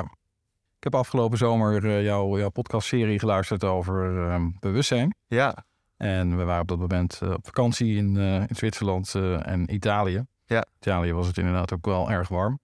ik 0.76 0.86
heb 0.92 0.94
afgelopen 0.94 1.38
zomer 1.38 1.84
uh, 1.84 2.02
jouw, 2.04 2.38
jouw 2.38 2.48
podcastserie 2.48 3.18
geluisterd 3.18 3.64
over 3.64 4.12
uh, 4.14 4.46
bewustzijn. 4.60 5.14
Ja. 5.26 5.64
En 5.96 6.36
we 6.36 6.44
waren 6.44 6.62
op 6.62 6.68
dat 6.68 6.78
moment 6.78 7.20
uh, 7.22 7.30
op 7.30 7.44
vakantie 7.44 7.96
in, 7.96 8.16
in 8.16 8.56
Zwitserland 8.56 9.14
en 9.42 9.74
Italië. 9.74 10.24
Ja. 10.46 10.66
Italië 10.76 11.12
was 11.12 11.26
het 11.26 11.38
inderdaad 11.38 11.72
ook 11.72 11.86
wel 11.86 12.10
erg 12.10 12.28
warm. 12.28 12.58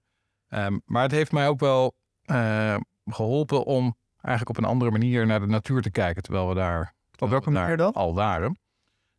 Um, 0.56 0.82
maar 0.84 1.02
het 1.02 1.10
heeft 1.10 1.32
mij 1.32 1.48
ook 1.48 1.60
wel 1.60 1.96
geholpen 3.04 3.64
om 3.64 3.96
eigenlijk 4.20 4.58
op 4.58 4.64
een 4.64 4.70
andere 4.70 4.90
manier 4.90 5.26
naar 5.26 5.40
de 5.40 5.46
natuur 5.46 5.82
te 5.82 5.90
kijken. 5.90 6.22
Terwijl 6.22 6.48
we 6.48 6.54
daar... 6.54 6.94
Op 7.18 7.28
welke 7.28 7.50
manier 7.50 7.76
dan? 7.76 7.92
Al 7.92 8.14
waren. 8.14 8.58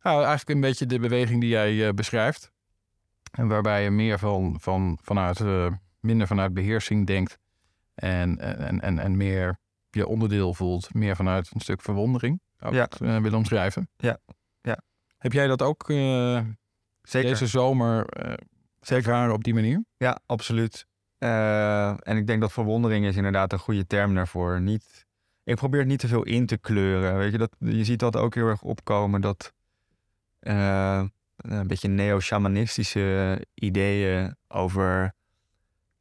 Nou, 0.02 0.16
eigenlijk 0.18 0.48
een 0.48 0.60
beetje 0.60 0.86
de 0.86 0.98
beweging 0.98 1.40
die 1.40 1.50
jij 1.50 1.94
beschrijft. 1.94 2.52
En 3.30 3.48
waarbij 3.48 3.82
je 3.82 3.90
meer 3.90 4.18
van, 4.18 4.56
van, 4.60 4.98
vanuit, 5.02 5.40
uh, 5.40 5.72
minder 6.00 6.26
vanuit 6.26 6.54
beheersing 6.54 7.06
denkt. 7.06 7.38
En, 7.94 8.38
en, 8.38 8.80
en, 8.80 8.98
en 8.98 9.16
meer 9.16 9.58
je 9.90 10.06
onderdeel 10.06 10.54
voelt. 10.54 10.94
Meer 10.94 11.16
vanuit 11.16 11.50
een 11.54 11.60
stuk 11.60 11.82
verwondering. 11.82 12.40
Zou 12.56 12.74
ja. 12.74 12.82
het 12.82 13.00
uh, 13.00 13.16
willen 13.16 13.38
omschrijven. 13.38 13.88
Ja. 13.96 14.18
ja. 14.60 14.80
Heb 15.18 15.32
jij 15.32 15.46
dat 15.46 15.62
ook 15.62 15.84
Zeker. 15.86 17.28
deze 17.28 17.46
zomer 17.46 18.06
Zeker. 18.80 19.30
op 19.30 19.44
die 19.44 19.54
manier? 19.54 19.84
Ja, 19.96 20.18
absoluut. 20.26 20.86
En 21.18 22.16
ik 22.16 22.26
denk 22.26 22.40
dat 22.40 22.52
verwondering 22.52 23.06
is 23.06 23.16
inderdaad 23.16 23.52
een 23.52 23.58
goede 23.58 23.86
term 23.86 24.14
daarvoor. 24.14 24.60
Niet, 24.60 25.06
ik 25.44 25.56
probeer 25.56 25.80
het 25.80 25.88
niet 25.88 25.98
te 25.98 26.08
veel 26.08 26.22
in 26.22 26.46
te 26.46 26.58
kleuren. 26.58 27.16
Weet 27.16 27.32
je, 27.32 27.38
dat, 27.38 27.56
je 27.58 27.84
ziet 27.84 27.98
dat 27.98 28.16
ook 28.16 28.34
heel 28.34 28.46
erg 28.46 28.62
opkomen. 28.62 29.20
Dat 29.20 29.52
een 30.38 31.66
beetje 31.66 31.88
neo-shamanistische 31.88 33.46
ideeën 33.54 34.36
over 34.48 35.14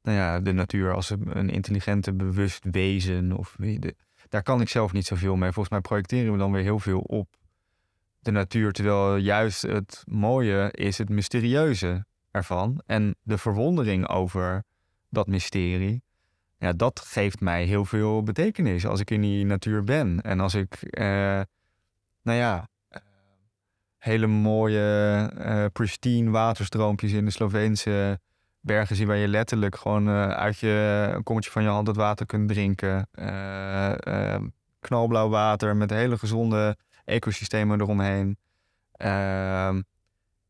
nou 0.01 0.17
ja, 0.17 0.39
de 0.39 0.51
natuur 0.51 0.93
als 0.93 1.09
een 1.09 1.49
intelligente, 1.49 2.13
bewust 2.13 2.65
wezen. 2.71 3.37
Of, 3.37 3.57
daar 4.29 4.43
kan 4.43 4.61
ik 4.61 4.69
zelf 4.69 4.93
niet 4.93 5.05
zoveel 5.05 5.35
mee. 5.35 5.51
Volgens 5.51 5.69
mij 5.69 5.81
projecteren 5.81 6.31
we 6.31 6.37
dan 6.37 6.51
weer 6.51 6.63
heel 6.63 6.79
veel 6.79 6.99
op 6.99 7.27
de 8.19 8.31
natuur. 8.31 8.71
Terwijl 8.71 9.15
juist 9.15 9.61
het 9.61 10.03
mooie 10.07 10.71
is 10.71 10.97
het 10.97 11.09
mysterieuze 11.09 12.05
ervan. 12.31 12.81
En 12.85 13.15
de 13.21 13.37
verwondering 13.37 14.07
over 14.07 14.63
dat 15.09 15.27
mysterie. 15.27 16.01
Ja, 16.57 16.73
dat 16.73 16.99
geeft 16.99 17.39
mij 17.39 17.63
heel 17.63 17.85
veel 17.85 18.23
betekenis 18.23 18.85
als 18.85 18.99
ik 18.99 19.11
in 19.11 19.21
die 19.21 19.45
natuur 19.45 19.83
ben. 19.83 20.21
En 20.21 20.39
als 20.39 20.53
ik, 20.53 20.73
eh, 20.81 21.41
nou 22.21 22.37
ja, 22.37 22.67
hele 23.97 24.27
mooie, 24.27 25.31
uh, 25.37 25.65
pristine 25.73 26.29
waterstroompjes 26.29 27.11
in 27.11 27.25
de 27.25 27.31
Sloveense 27.31 28.19
bergen 28.59 28.95
zien... 28.95 29.07
waar 29.07 29.17
je 29.17 29.27
letterlijk 29.27 29.75
gewoon 29.75 30.07
uh, 30.07 30.27
uit 30.27 30.57
je 30.59 31.19
kommetje 31.23 31.51
van 31.51 31.63
je 31.63 31.69
hand 31.69 31.87
het 31.87 31.95
water 31.95 32.25
kunt 32.25 32.49
drinken. 32.49 33.09
Uh, 33.13 34.35
knalblauw 34.79 35.29
water 35.29 35.75
met 35.75 35.89
hele 35.89 36.17
gezonde 36.17 36.77
ecosystemen 37.05 37.81
eromheen. 37.81 38.37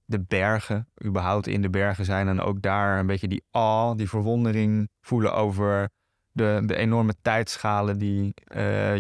De 0.09 0.19
bergen, 0.19 0.87
überhaupt 1.05 1.47
in 1.47 1.61
de 1.61 1.69
bergen 1.69 2.05
zijn... 2.05 2.27
en 2.27 2.41
ook 2.41 2.61
daar 2.61 2.99
een 2.99 3.07
beetje 3.07 3.27
die 3.27 3.43
awe, 3.51 3.95
die 3.95 4.09
verwondering 4.09 4.89
voelen 5.01 5.33
over... 5.33 5.89
De, 6.31 6.61
de 6.65 6.75
enorme 6.75 7.15
tijdschalen 7.21 7.97
die 7.97 8.33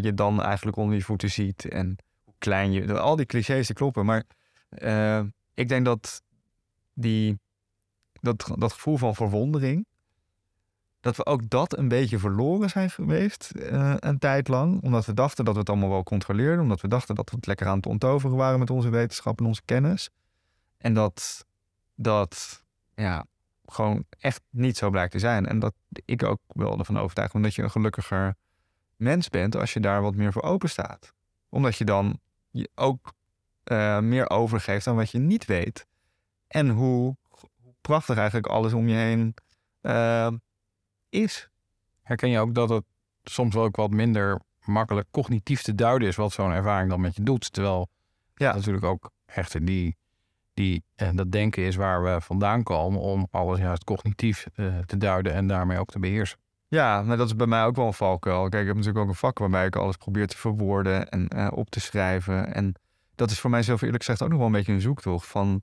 je 0.01 0.11
dan 0.15 0.41
eigenlijk 0.41 0.77
onder 0.77 0.95
je 0.95 1.03
voeten 1.03 1.29
ziet... 1.29 1.65
en 1.65 1.95
hoe 2.23 2.33
klein 2.37 2.71
je... 2.71 2.99
Al 2.99 3.15
die 3.15 3.25
clichés 3.25 3.67
die 3.67 3.75
kloppen, 3.75 4.05
maar 4.05 4.23
uh, 4.69 5.19
ik 5.53 5.69
denk 5.69 5.85
dat 5.85 6.21
die, 6.93 7.39
dat, 8.21 8.51
dat 8.55 8.73
gevoel 8.73 8.97
van 8.97 9.15
verwondering, 9.15 9.85
dat 10.99 11.15
we 11.15 11.25
ook 11.25 11.49
dat 11.49 11.77
een 11.77 11.87
beetje 11.87 12.19
verloren 12.19 12.69
zijn 12.69 12.89
geweest 12.89 13.51
uh, 13.55 13.93
een 13.99 14.19
tijd 14.19 14.47
lang. 14.47 14.81
Omdat 14.83 15.05
we 15.05 15.13
dachten 15.13 15.45
dat 15.45 15.53
we 15.53 15.59
het 15.59 15.69
allemaal 15.69 15.89
wel 15.89 16.03
controleerden. 16.03 16.61
Omdat 16.61 16.81
we 16.81 16.87
dachten 16.87 17.15
dat 17.15 17.29
we 17.29 17.35
het 17.35 17.45
lekker 17.45 17.67
aan 17.67 17.77
het 17.77 17.85
ontoveren 17.85 18.37
waren 18.37 18.59
met 18.59 18.69
onze 18.69 18.89
wetenschap 18.89 19.39
en 19.39 19.45
onze 19.45 19.61
kennis. 19.65 20.09
En 20.77 20.93
dat 20.93 21.45
dat 21.95 22.63
ja, 22.95 23.25
gewoon 23.65 24.05
echt 24.19 24.41
niet 24.49 24.77
zo 24.77 24.89
blijkt 24.89 25.11
te 25.11 25.19
zijn. 25.19 25.45
En 25.45 25.59
dat 25.59 25.73
ik 26.05 26.23
ook 26.23 26.39
wel 26.47 26.79
ervan 26.79 26.99
overtuigd 26.99 27.33
ben 27.33 27.41
dat 27.41 27.55
je 27.55 27.61
een 27.61 27.71
gelukkiger 27.71 28.35
mens 28.95 29.29
bent 29.29 29.55
als 29.55 29.73
je 29.73 29.79
daar 29.79 30.01
wat 30.01 30.15
meer 30.15 30.31
voor 30.31 30.41
open 30.41 30.69
staat. 30.69 31.13
Omdat 31.49 31.77
je 31.77 31.85
dan 31.85 32.19
je 32.49 32.69
ook 32.75 33.13
uh, 33.63 33.99
meer 33.99 34.29
overgeeft 34.29 34.87
aan 34.87 34.95
wat 34.95 35.11
je 35.11 35.17
niet 35.17 35.45
weet. 35.45 35.85
En 36.47 36.69
hoe, 36.69 37.15
hoe 37.61 37.73
prachtig 37.81 38.17
eigenlijk 38.17 38.47
alles 38.47 38.73
om 38.73 38.87
je 38.87 38.95
heen 38.95 39.33
uh, 39.81 40.31
is. 41.09 41.49
Herken 42.01 42.29
je 42.29 42.39
ook 42.39 42.53
dat 42.53 42.69
het 42.69 42.85
soms 43.23 43.53
wel 43.55 43.63
ook 43.63 43.75
wat 43.75 43.91
minder 43.91 44.41
makkelijk 44.63 45.07
cognitief 45.11 45.61
te 45.61 45.75
duiden 45.75 46.07
is 46.07 46.15
wat 46.15 46.31
zo'n 46.31 46.51
ervaring 46.51 46.89
dan 46.89 47.01
met 47.01 47.15
je 47.15 47.23
doet? 47.23 47.53
Terwijl 47.53 47.89
ja. 48.35 48.53
natuurlijk 48.53 48.85
ook 48.85 49.11
echt 49.25 49.65
die, 49.65 49.97
die, 50.57 50.83
en 50.95 51.15
dat 51.15 51.31
denken 51.31 51.63
is 51.63 51.75
waar 51.75 52.03
we 52.03 52.21
vandaan 52.21 52.63
komen 52.63 52.99
om 52.99 53.27
alles 53.31 53.59
juist 53.59 53.83
cognitief 53.83 54.47
uh, 54.55 54.77
te 54.85 54.97
duiden 54.97 55.33
en 55.33 55.47
daarmee 55.47 55.79
ook 55.79 55.89
te 55.89 55.99
beheersen. 55.99 56.37
Ja, 56.67 57.01
maar 57.01 57.17
dat 57.17 57.27
is 57.27 57.35
bij 57.35 57.47
mij 57.47 57.63
ook 57.63 57.75
wel 57.75 57.85
een 57.85 57.93
valkuil. 57.93 58.49
Kijk, 58.49 58.61
ik 58.61 58.67
heb 58.67 58.75
natuurlijk 58.75 59.03
ook 59.03 59.09
een 59.09 59.15
vak 59.15 59.39
waarbij 59.39 59.65
ik 59.65 59.75
alles 59.75 59.97
probeer 59.97 60.27
te 60.27 60.37
verwoorden 60.37 61.09
en 61.09 61.27
uh, 61.35 61.47
op 61.51 61.69
te 61.69 61.79
schrijven. 61.79 62.53
En 62.53 62.73
dat 63.15 63.31
is 63.31 63.39
voor 63.39 63.49
mij 63.49 63.63
zelf 63.63 63.81
eerlijk 63.81 64.03
gezegd 64.03 64.21
ook 64.21 64.29
nog 64.29 64.37
wel 64.37 64.47
een 64.47 64.53
beetje 64.53 64.73
een 64.73 64.81
zoektocht. 64.81 65.27
Van, 65.27 65.61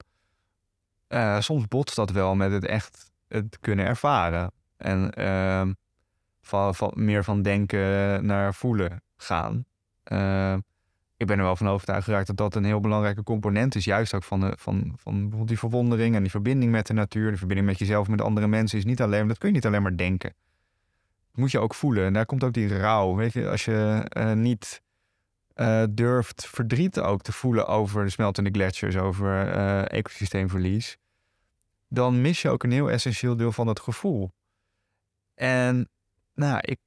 soms 1.38 1.68
botst 1.68 1.96
dat 1.96 2.10
wel 2.10 2.34
met 2.34 2.52
het 2.52 2.64
echt 2.64 3.12
het 3.28 3.58
kunnen 3.60 3.86
ervaren. 3.86 4.52
En 4.76 5.12
uh, 5.18 5.66
van, 6.40 6.92
meer 6.94 7.24
van 7.24 7.42
denken 7.42 8.26
naar 8.26 8.54
voelen 8.54 9.02
gaan. 9.16 9.64
Ik 11.24 11.30
ben 11.30 11.38
er 11.38 11.44
wel 11.44 11.56
van 11.56 11.68
overtuigd 11.68 12.04
geraakt 12.04 12.26
dat 12.26 12.36
dat 12.36 12.54
een 12.54 12.64
heel 12.64 12.80
belangrijke 12.80 13.22
component 13.22 13.74
is. 13.74 13.84
Juist 13.84 14.14
ook 14.14 14.22
van, 14.22 14.40
de, 14.40 14.54
van, 14.58 14.92
van 14.96 15.14
bijvoorbeeld 15.20 15.48
die 15.48 15.58
verwondering 15.58 16.14
en 16.14 16.20
die 16.20 16.30
verbinding 16.30 16.72
met 16.72 16.86
de 16.86 16.92
natuur. 16.92 17.30
De 17.30 17.36
verbinding 17.36 17.68
met 17.68 17.78
jezelf, 17.78 18.08
met 18.08 18.20
andere 18.20 18.46
mensen 18.46 18.78
is 18.78 18.84
niet 18.84 19.02
alleen, 19.02 19.28
dat 19.28 19.38
kun 19.38 19.48
je 19.48 19.54
niet 19.54 19.66
alleen 19.66 19.82
maar 19.82 19.96
denken. 19.96 20.34
Dat 21.30 21.40
moet 21.40 21.50
je 21.50 21.58
ook 21.58 21.74
voelen. 21.74 22.04
En 22.04 22.12
daar 22.12 22.26
komt 22.26 22.44
ook 22.44 22.52
die 22.52 22.78
rouw. 22.78 23.14
Weet 23.14 23.32
je, 23.32 23.48
als 23.48 23.64
je 23.64 24.10
uh, 24.16 24.32
niet 24.32 24.82
uh, 25.56 25.84
durft 25.90 26.46
verdriet 26.46 27.00
ook 27.00 27.22
te 27.22 27.32
voelen 27.32 27.66
over 27.66 28.04
de 28.04 28.10
smeltende 28.10 28.50
gletsjers, 28.50 28.96
over 28.96 29.56
uh, 29.56 29.92
ecosysteemverlies, 29.92 30.96
dan 31.88 32.20
mis 32.20 32.42
je 32.42 32.50
ook 32.50 32.62
een 32.62 32.72
heel 32.72 32.90
essentieel 32.90 33.36
deel 33.36 33.52
van 33.52 33.66
het 33.66 33.80
gevoel. 33.80 34.30
En 35.34 35.88
nou, 36.34 36.58
ik 36.60 36.78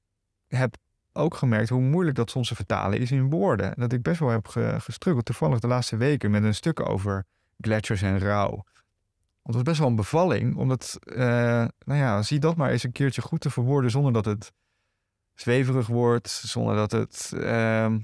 heb 0.47 0.75
ook 1.17 1.35
gemerkt 1.35 1.69
hoe 1.69 1.81
moeilijk 1.81 2.15
dat 2.15 2.29
soms 2.29 2.47
te 2.47 2.55
vertalen 2.55 2.99
is 2.99 3.11
in 3.11 3.29
woorden. 3.29 3.73
Dat 3.77 3.93
ik 3.93 4.01
best 4.01 4.19
wel 4.19 4.29
heb 4.29 4.47
ge 4.47 4.75
gestruggeld 4.79 5.25
toevallig 5.25 5.59
de 5.59 5.67
laatste 5.67 5.97
weken 5.97 6.31
met 6.31 6.43
een 6.43 6.55
stuk 6.55 6.89
over 6.89 7.25
gletsjers 7.61 8.01
en 8.01 8.19
rouw. 8.19 8.63
Want 9.41 9.55
het 9.55 9.55
was 9.55 9.63
best 9.63 9.79
wel 9.79 9.87
een 9.87 9.95
bevalling, 9.95 10.55
omdat, 10.55 10.99
uh, 11.05 11.17
nou 11.85 11.99
ja, 11.99 12.21
zie 12.21 12.39
dat 12.39 12.55
maar 12.55 12.71
eens 12.71 12.83
een 12.83 12.91
keertje 12.91 13.21
goed 13.21 13.41
te 13.41 13.49
verwoorden 13.49 13.91
zonder 13.91 14.13
dat 14.13 14.25
het 14.25 14.51
zweverig 15.33 15.87
wordt, 15.87 16.29
zonder 16.29 16.75
dat 16.75 16.91
het 16.91 17.31
uh, 17.35 17.95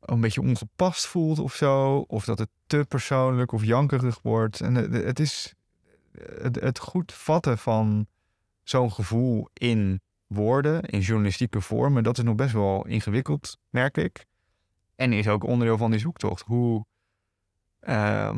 een 0.00 0.20
beetje 0.20 0.40
ongepast 0.40 1.06
voelt 1.06 1.38
of 1.38 1.54
zo, 1.54 1.96
of 1.96 2.24
dat 2.24 2.38
het 2.38 2.48
te 2.66 2.84
persoonlijk 2.88 3.52
of 3.52 3.64
jankerig 3.64 4.18
wordt. 4.22 4.60
En 4.60 4.74
het 4.74 5.20
is 5.20 5.54
het, 6.40 6.60
het 6.60 6.78
goed 6.78 7.12
vatten 7.12 7.58
van 7.58 8.06
zo'n 8.62 8.92
gevoel 8.92 9.48
in 9.52 10.00
woorden, 10.32 10.82
in 10.82 11.00
journalistieke 11.00 11.60
vormen, 11.60 12.02
dat 12.02 12.18
is 12.18 12.24
nog 12.24 12.34
best 12.34 12.52
wel 12.52 12.86
ingewikkeld, 12.86 13.58
merk 13.70 13.96
ik. 13.96 14.26
En 14.94 15.12
is 15.12 15.28
ook 15.28 15.44
onderdeel 15.44 15.76
van 15.76 15.90
die 15.90 16.00
zoektocht. 16.00 16.42
Hoe 16.42 16.84
uh, 17.80 18.34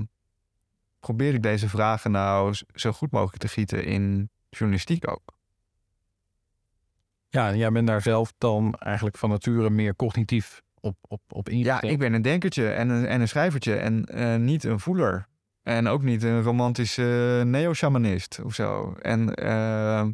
probeer 1.01 1.35
ik 1.35 1.43
deze 1.43 1.69
vragen 1.69 2.11
nou 2.11 2.55
zo 2.75 2.93
goed 2.93 3.11
mogelijk 3.11 3.43
te 3.43 3.49
gieten 3.49 3.85
in 3.85 4.31
journalistiek 4.51 5.11
ook? 5.11 5.35
Ja, 7.29 7.49
en 7.49 7.57
jij 7.57 7.71
bent 7.71 7.87
daar 7.87 8.03
zelf 8.03 8.33
dan 8.39 8.75
eigenlijk 8.75 9.17
van 9.17 9.31
nature 9.31 9.71
meer 9.71 9.97
cognitief 9.97 10.63
op, 10.81 10.97
op, 11.09 11.21
op 11.29 11.49
ingesteld. 11.49 11.83
Ja, 11.83 11.89
ik 11.89 11.99
ben 11.99 12.13
een 12.13 12.23
denkertje 12.23 12.71
en 12.71 12.89
een, 12.89 13.07
en 13.07 13.21
een 13.21 13.29
schrijvertje 13.29 13.77
en 13.77 14.09
uh, 14.15 14.37
niet 14.37 14.65
een 14.65 14.81
voeler. 14.81 15.29
En 15.63 15.87
ook 15.87 16.03
niet 16.03 16.23
een 16.23 16.43
romantische 16.43 17.43
neo-shamanist 17.47 18.41
of 18.45 18.55
zo. 18.55 18.93
En 18.93 19.43
uh, 19.45 20.07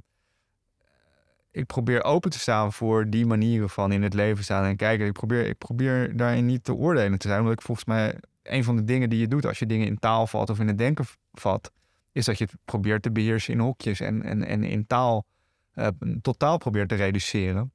ik 1.51 1.66
probeer 1.66 2.05
open 2.05 2.30
te 2.30 2.38
staan 2.38 2.72
voor 2.72 3.11
die 3.11 3.26
manieren 3.26 3.70
van 3.70 3.92
in 3.92 4.03
het 4.03 4.14
leven 4.14 4.44
staan 4.44 4.64
en 4.64 4.76
kijken. 4.76 5.07
Ik 5.07 5.12
probeer, 5.12 5.46
ik 5.46 5.59
probeer 5.59 6.16
daarin 6.16 6.46
niet 6.46 6.64
te 6.64 6.74
oordelen 6.74 7.18
te 7.18 7.28
zijn. 7.28 7.40
Omdat 7.40 7.59
ik 7.59 7.62
volgens 7.62 7.86
mij 7.86 8.14
een 8.42 8.64
van 8.64 8.76
de 8.76 8.84
dingen 8.84 9.11
die 9.11 9.18
je 9.18 9.28
doet 9.28 9.46
als 9.46 9.59
je 9.59 9.66
dingen 9.66 9.86
in 9.86 9.98
taal 9.98 10.26
vat 10.26 10.51
of 10.51 10.61
in 10.61 10.68
het 10.68 10.78
denken 10.78 11.05
vat, 11.32 11.72
is 12.12 12.24
dat 12.24 12.38
je 12.38 12.44
het 12.44 12.55
probeert 12.64 13.03
te 13.03 13.11
beheersen 13.11 13.53
in 13.55 13.61
hokjes 13.61 14.01
en, 14.01 14.22
en, 14.22 14.44
en 14.44 14.64
in 14.64 14.86
taal 14.86 15.26
uh, 15.74 15.86
totaal 16.22 16.59
probeert 16.59 16.88
te 16.88 16.94
reduceren. 16.94 17.72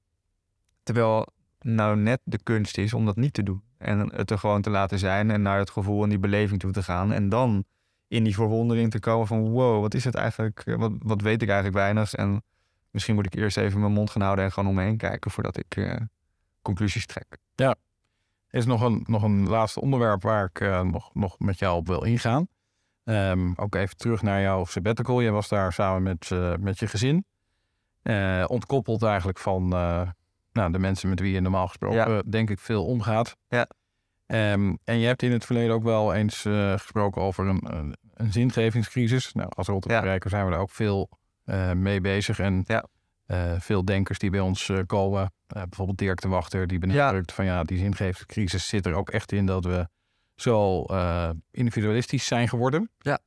Terwijl 0.83 1.27
nou 1.59 1.97
net 1.97 2.19
de 2.23 2.39
kunst 2.43 2.77
is 2.77 2.93
om 2.93 3.05
dat 3.05 3.15
niet 3.15 3.33
te 3.33 3.43
doen. 3.43 3.63
En 3.77 4.15
het 4.15 4.31
er 4.31 4.39
gewoon 4.39 4.61
te 4.61 4.69
laten 4.69 4.99
zijn 4.99 5.31
en 5.31 5.41
naar 5.41 5.59
het 5.59 5.69
gevoel 5.69 6.03
en 6.03 6.09
die 6.09 6.19
beleving 6.19 6.59
toe 6.59 6.71
te 6.71 6.83
gaan. 6.83 7.11
En 7.11 7.29
dan 7.29 7.63
in 8.07 8.23
die 8.23 8.33
verwondering 8.33 8.91
te 8.91 8.99
komen 8.99 9.27
van 9.27 9.49
wow, 9.49 9.81
wat 9.81 9.93
is 9.93 10.03
het 10.03 10.15
eigenlijk? 10.15 10.63
Wat, 10.65 10.91
wat 10.99 11.21
weet 11.21 11.41
ik 11.41 11.47
eigenlijk 11.47 11.77
weinig? 11.77 12.13
En 12.13 12.43
misschien 12.95 13.15
moet 13.15 13.25
ik 13.25 13.35
eerst 13.35 13.57
even 13.57 13.79
mijn 13.79 13.91
mond 13.91 14.09
gaan 14.09 14.21
houden 14.21 14.45
en 14.45 14.51
gewoon 14.51 14.69
om 14.69 14.75
me 14.75 14.83
heen 14.83 14.97
kijken 14.97 15.31
voordat 15.31 15.57
ik 15.57 15.75
uh, 15.75 15.95
conclusies 16.61 17.05
trek. 17.05 17.37
Ja, 17.55 17.75
er 18.47 18.59
is 18.59 18.65
nog 18.65 18.81
een, 18.81 19.03
nog 19.07 19.23
een 19.23 19.47
laatste 19.49 19.81
onderwerp 19.81 20.21
waar 20.21 20.45
ik 20.45 20.59
uh, 20.59 20.81
nog, 20.81 21.13
nog 21.13 21.39
met 21.39 21.59
jou 21.59 21.77
op 21.77 21.87
wil 21.87 22.03
ingaan. 22.03 22.47
Um, 23.03 23.53
ook 23.55 23.75
even 23.75 23.97
terug 23.97 24.21
naar 24.21 24.41
jouw 24.41 24.65
sabbatical. 24.65 25.21
Je 25.21 25.31
was 25.31 25.47
daar 25.47 25.73
samen 25.73 26.03
met, 26.03 26.29
uh, 26.29 26.53
met 26.59 26.79
je 26.79 26.87
gezin. 26.87 27.25
ontkoppeld 28.47 29.03
eigenlijk 29.03 29.37
van 29.37 29.67
nou, 30.51 30.71
de 30.71 30.79
mensen 30.79 31.09
met 31.09 31.19
wie 31.19 31.33
je 31.33 31.39
normaal 31.39 31.67
gesproken 31.67 32.13
ja. 32.13 32.21
denk 32.25 32.49
ik 32.49 32.59
veel 32.59 32.85
omgaat. 32.85 33.37
Ja. 33.47 33.67
Um, 34.27 34.77
en 34.83 34.97
je 34.97 35.05
hebt 35.05 35.23
in 35.23 35.31
het 35.31 35.45
verleden 35.45 35.75
ook 35.75 35.83
wel 35.83 36.13
eens 36.13 36.41
gesproken 36.75 37.21
over 37.21 37.47
een, 37.47 37.75
een, 37.75 37.95
een, 38.13 38.31
zingevingscrisis. 38.31 39.33
Nou, 39.33 39.49
als 39.55 39.67
Rotterdamrijker 39.67 40.29
ja. 40.29 40.35
zijn 40.35 40.45
we 40.45 40.51
daar 40.51 40.61
ook 40.61 40.71
veel 40.71 41.09
uh, 41.45 41.71
mee 41.71 42.01
bezig. 42.01 42.39
En 42.39 42.63
ja. 42.67 42.85
uh, 43.27 43.59
veel 43.59 43.85
denkers 43.85 44.19
die 44.19 44.29
bij 44.29 44.39
ons 44.39 44.67
uh, 44.67 44.79
komen, 44.85 45.33
bijvoorbeeld 45.47 45.97
Dirk 45.97 46.21
de 46.21 46.27
Wachter, 46.27 46.67
die 46.67 46.79
benadrukt 46.79 47.29
ja. 47.29 47.35
van 47.35 47.45
ja, 47.45 47.63
die 47.63 47.77
zingevingscrisis 47.77 48.67
zit 48.67 48.85
er 48.85 48.93
ook 48.93 49.09
echt 49.09 49.31
in 49.31 49.45
dat 49.45 49.65
we 49.65 49.87
zo 50.35 50.85
individualistisch 51.51 52.25
zijn 52.25 52.49
geworden. 52.49 52.89
Ja. 52.97 53.19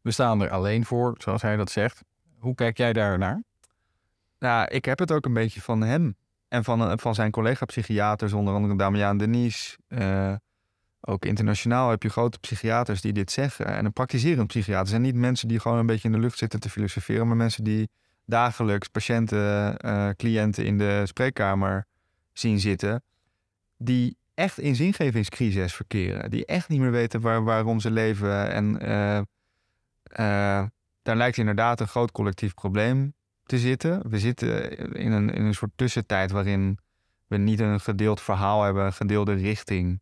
We 0.00 0.10
staan 0.10 0.40
er 0.40 0.50
alleen 0.50 0.84
voor, 0.84 1.14
zoals 1.18 1.42
hij 1.42 1.56
dat 1.56 1.70
zegt. 1.70 2.02
Hoe 2.38 2.54
kijk 2.54 2.76
jij 2.76 2.92
daar 2.92 3.18
naar? 3.18 3.42
Nou, 4.38 4.68
ik 4.68 4.84
heb 4.84 4.98
het 4.98 5.12
ook 5.12 5.24
een 5.24 5.34
beetje 5.34 5.60
van 5.60 5.80
hem 5.80 6.16
en 6.48 6.64
van, 6.64 6.98
van 6.98 7.14
zijn 7.14 7.30
collega-psychiaters, 7.30 8.32
onder 8.32 8.54
andere 8.54 8.76
Damian 8.76 9.18
Denies. 9.18 9.76
Ook 11.00 11.24
internationaal 11.24 11.90
heb 11.90 12.02
je 12.02 12.08
grote 12.08 12.38
psychiaters 12.38 13.00
die 13.00 13.12
dit 13.12 13.30
zeggen. 13.30 13.66
En 13.66 13.84
een 13.84 13.92
praktiserend 13.92 14.46
psychiater 14.46 14.88
zijn 14.88 15.02
niet 15.02 15.14
mensen 15.14 15.48
die 15.48 15.60
gewoon 15.60 15.78
een 15.78 15.86
beetje 15.86 16.08
in 16.08 16.14
de 16.14 16.20
lucht 16.20 16.38
zitten 16.38 16.60
te 16.60 16.70
filosoferen, 16.70 17.26
maar 17.26 17.36
mensen 17.36 17.64
die 17.64 17.88
dagelijks 18.26 18.88
patiënten, 18.88 19.76
uh, 19.86 20.08
cliënten 20.16 20.64
in 20.64 20.78
de 20.78 21.02
spreekkamer 21.04 21.86
zien 22.32 22.60
zitten, 22.60 23.02
die 23.76 24.16
echt 24.34 24.58
in 24.58 24.74
zingevingscrisis 24.74 25.74
verkeren, 25.74 26.30
die 26.30 26.46
echt 26.46 26.68
niet 26.68 26.80
meer 26.80 26.90
weten 26.90 27.20
waar, 27.20 27.44
waarom 27.44 27.80
ze 27.80 27.90
leven. 27.90 28.50
En 28.50 28.78
uh, 28.82 29.16
uh, 29.16 30.66
daar 31.02 31.16
lijkt 31.16 31.36
inderdaad 31.36 31.80
een 31.80 31.88
groot 31.88 32.12
collectief 32.12 32.54
probleem 32.54 33.14
te 33.44 33.58
zitten. 33.58 34.10
We 34.10 34.18
zitten 34.18 34.76
in 34.94 35.12
een, 35.12 35.30
in 35.30 35.44
een 35.44 35.54
soort 35.54 35.72
tussentijd 35.74 36.30
waarin 36.30 36.78
we 37.26 37.36
niet 37.36 37.60
een 37.60 37.80
gedeeld 37.80 38.20
verhaal 38.20 38.62
hebben, 38.62 38.84
een 38.84 38.92
gedeelde 38.92 39.34
richting. 39.34 40.00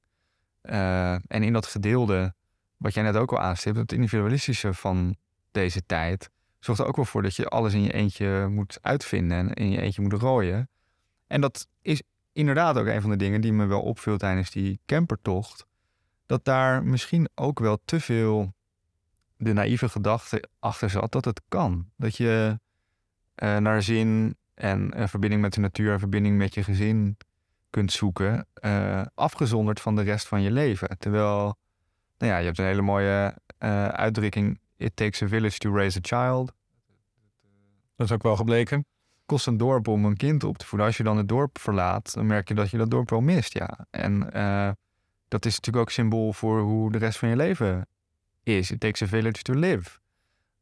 Uh, 0.70 1.12
en 1.12 1.42
in 1.42 1.52
dat 1.52 1.66
gedeelde, 1.66 2.34
wat 2.76 2.94
jij 2.94 3.02
net 3.02 3.16
ook 3.16 3.32
al 3.32 3.40
aanstipt, 3.40 3.76
het 3.76 3.92
individualistische 3.92 4.74
van 4.74 5.16
deze 5.50 5.86
tijd, 5.86 6.30
zorgt 6.60 6.80
er 6.80 6.86
ook 6.86 6.96
wel 6.96 7.04
voor 7.04 7.22
dat 7.22 7.36
je 7.36 7.48
alles 7.48 7.74
in 7.74 7.82
je 7.82 7.92
eentje 7.92 8.46
moet 8.50 8.78
uitvinden 8.82 9.38
en 9.38 9.54
in 9.54 9.70
je 9.70 9.80
eentje 9.80 10.02
moet 10.02 10.12
rooien. 10.12 10.68
En 11.26 11.40
dat 11.40 11.68
is 11.82 12.02
inderdaad 12.32 12.78
ook 12.78 12.86
een 12.86 13.00
van 13.00 13.10
de 13.10 13.16
dingen 13.16 13.40
die 13.40 13.52
me 13.52 13.66
wel 13.66 13.82
opviel 13.82 14.16
tijdens 14.16 14.50
die 14.50 14.80
campertocht. 14.86 15.66
Dat 16.26 16.44
daar 16.44 16.84
misschien 16.84 17.28
ook 17.34 17.58
wel 17.58 17.78
te 17.84 18.00
veel 18.00 18.54
de 19.36 19.52
naïeve 19.52 19.88
gedachte 19.88 20.48
achter 20.58 20.90
zat 20.90 21.12
dat 21.12 21.24
het 21.24 21.40
kan. 21.48 21.90
Dat 21.96 22.16
je 22.16 22.60
uh, 23.42 23.56
naar 23.56 23.82
zin 23.82 24.36
en 24.54 25.08
verbinding 25.08 25.42
met 25.42 25.54
de 25.54 25.60
natuur, 25.60 25.98
verbinding 25.98 26.36
met 26.36 26.54
je 26.54 26.64
gezin 26.64 27.16
kunt 27.70 27.92
zoeken, 27.92 28.46
uh, 28.64 29.02
afgezonderd 29.14 29.80
van 29.80 29.96
de 29.96 30.02
rest 30.02 30.28
van 30.28 30.42
je 30.42 30.50
leven. 30.50 30.98
Terwijl, 30.98 31.56
nou 32.18 32.32
ja, 32.32 32.38
je 32.38 32.44
hebt 32.44 32.58
een 32.58 32.64
hele 32.64 32.82
mooie 32.82 33.36
uh, 33.58 33.88
uitdrukking: 33.88 34.60
It 34.76 34.96
takes 34.96 35.22
a 35.22 35.28
village 35.28 35.58
to 35.58 35.74
raise 35.74 35.98
a 35.98 36.00
child. 36.02 36.52
Dat 37.96 38.06
is 38.06 38.12
ook 38.12 38.22
wel 38.22 38.36
gebleken. 38.36 38.86
Kost 39.26 39.46
een 39.46 39.56
dorp 39.56 39.88
om 39.88 40.04
een 40.04 40.16
kind 40.16 40.44
op 40.44 40.58
te 40.58 40.66
voeden. 40.66 40.86
Als 40.86 40.96
je 40.96 41.02
dan 41.02 41.16
het 41.16 41.28
dorp 41.28 41.58
verlaat, 41.58 42.14
dan 42.14 42.26
merk 42.26 42.48
je 42.48 42.54
dat 42.54 42.70
je 42.70 42.76
dat 42.76 42.90
dorp 42.90 43.10
wel 43.10 43.20
mist, 43.20 43.54
ja. 43.54 43.86
En 43.90 44.30
uh, 44.34 44.70
dat 45.28 45.44
is 45.44 45.54
natuurlijk 45.54 45.84
ook 45.84 45.90
symbool 45.90 46.32
voor 46.32 46.60
hoe 46.60 46.92
de 46.92 46.98
rest 46.98 47.18
van 47.18 47.28
je 47.28 47.36
leven 47.36 47.88
is. 48.42 48.70
It 48.70 48.80
takes 48.80 49.02
a 49.02 49.06
village 49.06 49.42
to 49.42 49.54
live. 49.54 49.98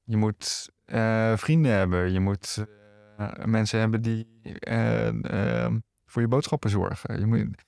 Je 0.04 0.16
moet 0.16 0.70
vrienden 1.36 1.72
hebben, 1.72 2.12
je 2.12 2.20
moet 2.20 2.64
mensen 3.44 3.78
hebben 3.78 4.02
die 4.02 4.28
voor 6.06 6.22
je 6.22 6.28
boodschappen 6.28 6.70
zorgen. 6.70 7.18
Je, 7.18 7.26
moet, 7.26 7.64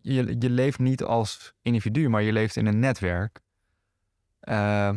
je, 0.00 0.36
je 0.38 0.50
leeft 0.50 0.78
niet 0.78 1.02
als 1.02 1.52
individu, 1.62 2.08
maar 2.08 2.22
je 2.22 2.32
leeft 2.32 2.56
in 2.56 2.66
een 2.66 2.78
netwerk. 2.78 3.40
Uh, 4.42 4.90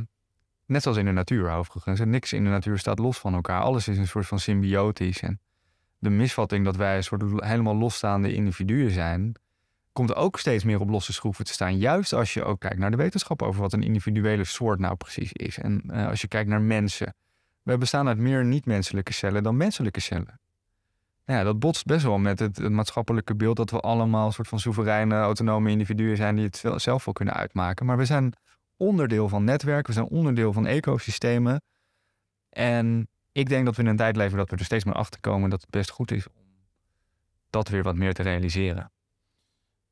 net 0.65 0.81
zoals 0.81 0.97
in 0.97 1.05
de 1.05 1.11
natuur 1.11 1.49
overigens. 1.49 1.99
En 1.99 2.09
niks 2.09 2.33
in 2.33 2.43
de 2.43 2.49
natuur 2.49 2.77
staat 2.77 2.99
los 2.99 3.19
van 3.19 3.33
elkaar. 3.33 3.61
Alles 3.61 3.87
is 3.87 3.97
een 3.97 4.07
soort 4.07 4.27
van 4.27 4.39
symbiotisch. 4.39 5.21
En 5.21 5.39
de 5.99 6.09
misvatting 6.09 6.65
dat 6.65 6.75
wij 6.75 6.95
een 6.95 7.03
soort 7.03 7.23
helemaal 7.35 7.75
losstaande 7.75 8.33
individuen 8.33 8.91
zijn, 8.91 9.35
komt 9.91 10.15
ook 10.15 10.39
steeds 10.39 10.63
meer 10.63 10.79
op 10.79 10.89
losse 10.89 11.13
schroeven 11.13 11.45
te 11.45 11.53
staan. 11.53 11.77
Juist 11.77 12.13
als 12.13 12.33
je 12.33 12.43
ook 12.43 12.59
kijkt 12.59 12.77
naar 12.77 12.91
de 12.91 12.97
wetenschap 12.97 13.41
over 13.41 13.61
wat 13.61 13.73
een 13.73 13.83
individuele 13.83 14.43
soort 14.43 14.79
nou 14.79 14.95
precies 14.95 15.33
is. 15.33 15.57
En 15.57 15.83
uh, 15.85 16.07
als 16.07 16.21
je 16.21 16.27
kijkt 16.27 16.49
naar 16.49 16.61
mensen. 16.61 17.15
We 17.63 17.77
bestaan 17.77 18.07
uit 18.07 18.17
meer 18.17 18.45
niet-menselijke 18.45 19.13
cellen 19.13 19.43
dan 19.43 19.57
menselijke 19.57 19.99
cellen 19.99 20.39
ja, 21.33 21.43
dat 21.43 21.59
botst 21.59 21.85
best 21.85 22.03
wel 22.03 22.17
met 22.17 22.39
het, 22.39 22.69
maatschappelijke 22.69 23.35
beeld 23.35 23.57
dat 23.57 23.71
we 23.71 23.79
allemaal 23.79 24.25
een 24.25 24.33
soort 24.33 24.47
van 24.47 24.59
soevereine, 24.59 25.15
autonome 25.15 25.69
individuen 25.69 26.15
zijn 26.17 26.35
die 26.35 26.45
het 26.45 26.81
zelf 26.81 27.05
wel 27.05 27.13
kunnen 27.13 27.33
uitmaken. 27.33 27.85
Maar 27.85 27.97
we 27.97 28.05
zijn 28.05 28.33
onderdeel 28.77 29.29
van 29.29 29.43
netwerken, 29.43 29.93
we 29.93 29.99
zijn 29.99 30.17
onderdeel 30.17 30.53
van 30.53 30.65
ecosystemen. 30.65 31.61
En 32.49 33.09
ik 33.31 33.49
denk 33.49 33.65
dat 33.65 33.75
we 33.75 33.81
in 33.81 33.87
een 33.87 33.95
tijd 33.95 34.15
leven 34.15 34.37
dat 34.37 34.49
we 34.49 34.55
er 34.55 34.65
steeds 34.65 34.83
meer 34.83 34.93
achter 34.93 35.19
komen 35.19 35.49
dat 35.49 35.61
het 35.61 35.69
best 35.69 35.89
goed 35.89 36.11
is 36.11 36.27
om 36.27 36.45
dat 37.49 37.67
weer 37.67 37.83
wat 37.83 37.95
meer 37.95 38.13
te 38.13 38.21
realiseren. 38.21 38.91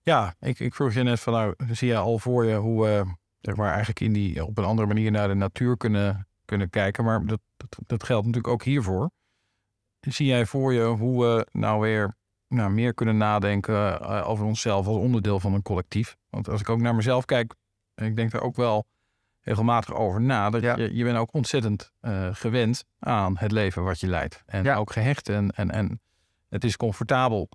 Ja, 0.02 0.36
ik, 0.40 0.60
ik 0.60 0.76
vroeg 0.76 0.94
je 0.94 1.04
net 1.04 1.20
van 1.20 1.34
nou, 1.34 1.56
zie 1.72 1.88
je 1.88 1.98
al 1.98 2.20
voor 2.20 2.46
je 2.46 2.56
hoe 2.56 2.84
we 2.84 3.16
zeg 3.42 3.56
maar, 3.56 3.70
eigenlijk 3.70 4.00
in 4.00 4.14
die, 4.14 4.46
op 4.46 4.58
een 4.58 4.64
andere 4.64 4.88
manier 4.88 5.12
naar 5.12 5.28
de 5.28 5.34
natuur 5.34 5.78
kunnen, 5.78 6.28
kunnen 6.46 6.70
kijken. 6.70 7.04
Maar 7.04 7.26
dat, 7.26 7.40
dat 7.88 8.04
geldt 8.04 8.26
natuurlijk 8.26 8.54
ook 8.54 8.64
hiervoor 8.64 9.12
zie 10.08 10.26
jij 10.26 10.45
voor 10.45 10.74
je 10.74 10.84
hoe 10.84 11.24
we 11.26 11.47
nou 11.51 11.80
weer 11.80 12.16
nou, 12.47 12.72
meer 12.72 12.93
kunnen 12.93 13.18
nadenken 13.18 14.01
eh, 14.01 14.30
over 14.30 14.45
onszelf 14.45 14.88
als 14.88 14.97
onderdeel 14.97 15.39
van 15.39 15.53
een 15.53 15.62
collectief? 15.62 16.18
Want 16.30 16.49
als 16.49 16.62
ik 16.62 16.70
ook 16.70 16.80
naar 16.80 16.95
mezelf 16.95 17.26
kijk, 17.26 17.53
ik 17.95 18.16
denk 18.16 18.32
daar 18.32 18.41
ook 18.41 18.55
wel 18.55 18.86
regelmatig 19.41 19.93
over 19.93 20.22
na. 20.22 20.49
Dat 20.49 20.62
je, 20.62 20.95
je 20.95 21.03
bent 21.03 21.18
ook 21.18 21.34
ontzettend 21.34 21.91
uh, 22.01 22.28
gewend 22.32 22.86
aan 22.99 23.38
het 23.38 23.51
leven 23.51 23.84
wat 23.84 23.99
je 23.99 24.08
leidt. 24.08 24.43
En 24.45 24.76
ook 24.76 24.91
gehecht 24.91 25.30
en, 25.30 25.51
en, 25.51 25.72
en 25.72 26.01
Het 26.49 26.64
is 26.64 26.78
comfortabel 26.78 27.49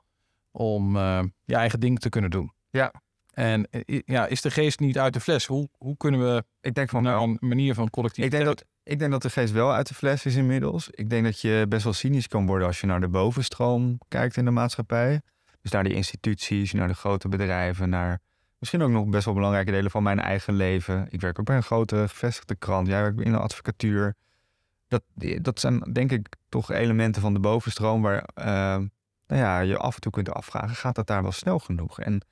om 0.50 0.96
eh, 0.96 1.22
je 1.44 1.54
eigen 1.54 1.80
ding 1.80 1.98
te 1.98 2.08
kunnen 2.08 2.30
doen. 2.30 2.52
Ja. 2.70 2.92
En 3.32 3.68
eh, 3.70 4.00
ja, 4.04 4.26
is 4.26 4.40
de 4.40 4.50
geest 4.50 4.80
niet 4.80 4.98
uit 4.98 5.12
de 5.12 5.20
fles? 5.20 5.46
Hoe, 5.46 5.68
hoe 5.78 5.96
kunnen 5.96 6.20
we 6.20 6.44
Ik 6.60 6.74
denk 6.74 6.88
van 6.88 7.02
naar 7.02 7.14
wel. 7.14 7.22
een 7.22 7.36
manier 7.40 7.74
van 7.74 7.90
collectief... 7.90 8.24
Ik 8.24 8.30
denk, 8.30 8.44
dat, 8.44 8.64
ik 8.82 8.98
denk 8.98 9.10
dat 9.10 9.22
de 9.22 9.30
geest 9.30 9.52
wel 9.52 9.72
uit 9.72 9.88
de 9.88 9.94
fles 9.94 10.24
is 10.24 10.34
inmiddels. 10.34 10.88
Ik 10.90 11.10
denk 11.10 11.24
dat 11.24 11.40
je 11.40 11.66
best 11.68 11.84
wel 11.84 11.92
cynisch 11.92 12.28
kan 12.28 12.46
worden 12.46 12.66
als 12.66 12.80
je 12.80 12.86
naar 12.86 13.00
de 13.00 13.08
bovenstroom 13.08 13.98
kijkt 14.08 14.36
in 14.36 14.44
de 14.44 14.50
maatschappij. 14.50 15.20
Dus 15.60 15.70
naar 15.70 15.84
de 15.84 15.92
instituties, 15.92 16.72
naar 16.72 16.88
de 16.88 16.94
grote 16.94 17.28
bedrijven, 17.28 17.88
naar 17.88 18.20
misschien 18.58 18.82
ook 18.82 18.90
nog 18.90 19.06
best 19.06 19.24
wel 19.24 19.34
belangrijke 19.34 19.70
delen 19.70 19.90
van 19.90 20.02
mijn 20.02 20.20
eigen 20.20 20.54
leven. 20.54 21.06
Ik 21.10 21.20
werk 21.20 21.38
ook 21.38 21.46
bij 21.46 21.56
een 21.56 21.62
grote 21.62 22.08
gevestigde 22.08 22.54
krant. 22.54 22.86
Jij 22.86 23.02
werkt 23.02 23.20
in 23.20 23.32
de 23.32 23.38
advocatuur. 23.38 24.14
Dat, 24.88 25.02
dat 25.40 25.60
zijn 25.60 25.78
denk 25.78 26.12
ik 26.12 26.28
toch 26.48 26.70
elementen 26.70 27.22
van 27.22 27.32
de 27.32 27.40
bovenstroom 27.40 28.02
waar 28.02 28.24
eh, 28.34 28.44
nou 29.26 29.40
ja, 29.40 29.60
je 29.60 29.76
af 29.76 29.94
en 29.94 30.00
toe 30.00 30.12
kunt 30.12 30.30
afvragen, 30.30 30.76
gaat 30.76 30.94
dat 30.94 31.06
daar 31.06 31.22
wel 31.22 31.32
snel 31.32 31.58
genoeg? 31.58 32.00
En 32.00 32.22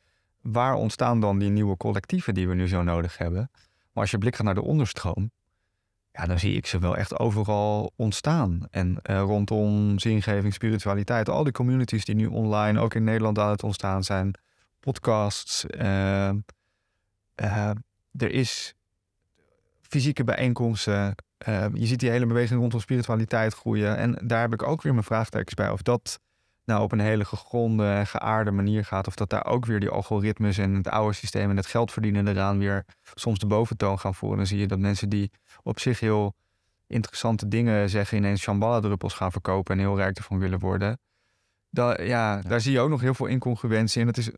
waar 0.43 0.75
ontstaan 0.75 1.21
dan 1.21 1.39
die 1.39 1.51
nieuwe 1.51 1.77
collectieven 1.77 2.35
die 2.35 2.49
we 2.49 2.55
nu 2.55 2.69
zo 2.69 2.83
nodig 2.83 3.19
hebben? 3.19 3.51
Maar 3.93 4.03
als 4.03 4.11
je 4.11 4.19
blik 4.19 4.37
gaat 4.37 4.45
naar 4.45 4.55
de 4.55 4.63
onderstroom, 4.63 5.31
ja, 6.13 6.25
dan 6.27 6.39
zie 6.39 6.57
ik 6.57 6.67
ze 6.67 6.79
wel 6.79 6.97
echt 6.97 7.19
overal 7.19 7.93
ontstaan. 7.97 8.67
En 8.71 8.99
eh, 9.03 9.21
rondom 9.21 9.99
zingeving, 9.99 10.55
spiritualiteit, 10.55 11.29
al 11.29 11.45
die 11.45 11.53
communities 11.53 12.05
die 12.05 12.15
nu 12.15 12.27
online, 12.27 12.81
ook 12.81 12.95
in 12.95 13.05
Nederland 13.05 13.39
aan 13.39 13.51
het 13.51 13.63
ontstaan 13.63 14.05
zijn, 14.05 14.35
podcasts. 14.81 15.67
eh, 15.67 16.29
eh, 17.35 17.71
er 18.13 18.31
is 18.31 18.75
fysieke 19.81 20.25
bijeenkomsten. 20.25 21.15
eh, 21.39 21.67
je 21.75 21.87
ziet 21.87 22.01
die 22.01 22.11
hele 22.11 22.27
beweging 22.27 22.61
rondom 22.61 22.81
spiritualiteit 22.81 23.55
groeien. 23.55 23.97
En 23.97 24.19
daar 24.23 24.41
heb 24.41 24.53
ik 24.53 24.63
ook 24.63 24.83
weer 24.83 24.93
mijn 24.93 25.05
vraagtekens 25.05 25.55
bij. 25.55 25.71
Of 25.71 25.83
dat 25.83 26.21
nou 26.65 26.83
op 26.83 26.93
een 26.93 27.01
hele 27.01 27.25
gegronde 27.25 27.87
en 27.87 28.07
geaarde 28.07 28.51
manier 28.51 28.85
gaat. 28.85 29.07
Of 29.07 29.15
dat 29.15 29.31
daar 29.31 29.47
ook 29.47 29.67
weer 29.67 29.81
die 29.81 29.89
algoritmes 29.89 30.59
en 30.59 30.75
het 30.75 30.89
oude 30.89 31.15
systeem 31.15 31.51
en 31.51 31.57
het 31.57 31.67
geld 31.67 31.93
verdienen 31.93 32.29
eraan 32.29 32.59
weer 32.59 32.85
soms 33.15 33.39
de 33.39 33.47
boventoon 33.47 33.99
gaan 33.99 34.15
voeren. 34.15 34.39
Dan 34.39 34.47
zie 34.47 34.59
je 34.59 34.67
dat 34.67 34.79
mensen 34.79 35.09
die 35.09 35.31
op 35.63 35.79
zich 35.79 36.01
heel 36.01 36.35
interessante 36.87 37.49
dingen 37.49 37.91
zeggen, 37.91 38.17
ineens 38.17 38.41
Shambhala-druppels 38.41 39.15
gaan 39.15 39.33
verkopen 39.33 39.75
en 39.75 39.81
heel 39.81 39.97
rijk 39.97 40.17
ervan 40.17 40.39
willen 40.39 40.59
worden. 40.59 40.99
Da, 41.71 42.03
ja, 42.03 42.41
daar 42.41 42.61
zie 42.61 42.73
je 42.73 42.81
ook 42.81 42.91
nog 42.91 43.01
heel 43.01 43.15
veel 43.15 43.27
incongruentie 43.27 44.01
in. 44.01 44.07
Het 44.07 44.19
is 44.19 44.31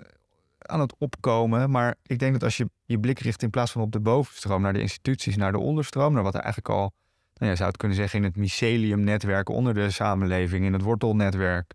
aan 0.58 0.80
het 0.80 0.94
opkomen, 0.98 1.70
maar 1.70 1.94
ik 2.02 2.18
denk 2.18 2.32
dat 2.32 2.42
als 2.42 2.56
je 2.56 2.70
je 2.84 3.00
blik 3.00 3.18
richt 3.18 3.42
in 3.42 3.50
plaats 3.50 3.72
van 3.72 3.82
op 3.82 3.92
de 3.92 4.00
bovenstroom, 4.00 4.62
naar 4.62 4.72
de 4.72 4.80
instituties, 4.80 5.36
naar 5.36 5.52
de 5.52 5.58
onderstroom, 5.58 6.12
naar 6.12 6.22
wat 6.22 6.34
er 6.34 6.40
eigenlijk 6.40 6.74
al, 6.74 6.92
nou 7.34 7.50
ja, 7.50 7.56
zou 7.56 7.68
het 7.68 7.78
kunnen 7.78 7.96
zeggen, 7.96 8.18
in 8.18 8.24
het 8.24 8.36
mycelium-netwerk 8.36 9.48
onder 9.48 9.74
de 9.74 9.90
samenleving, 9.90 10.64
in 10.64 10.72
het 10.72 10.82
wortelnetwerk, 10.82 11.72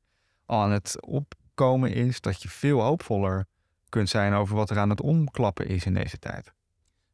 aan 0.48 0.72
het 0.72 0.98
opkomen 1.02 1.94
is, 1.94 2.22
dat 2.22 2.42
je 2.42 2.50
veel 2.50 2.82
hoopvoller 2.82 3.46
kunt 3.90 4.10
zijn 4.10 4.34
over 4.34 4.56
wat 4.56 4.70
er 4.70 4.78
aan 4.80 4.90
het 4.90 5.02
omklappen 5.02 5.68
is 5.68 5.86
in 5.86 5.94
deze 5.94 6.18
tijd. 6.20 6.54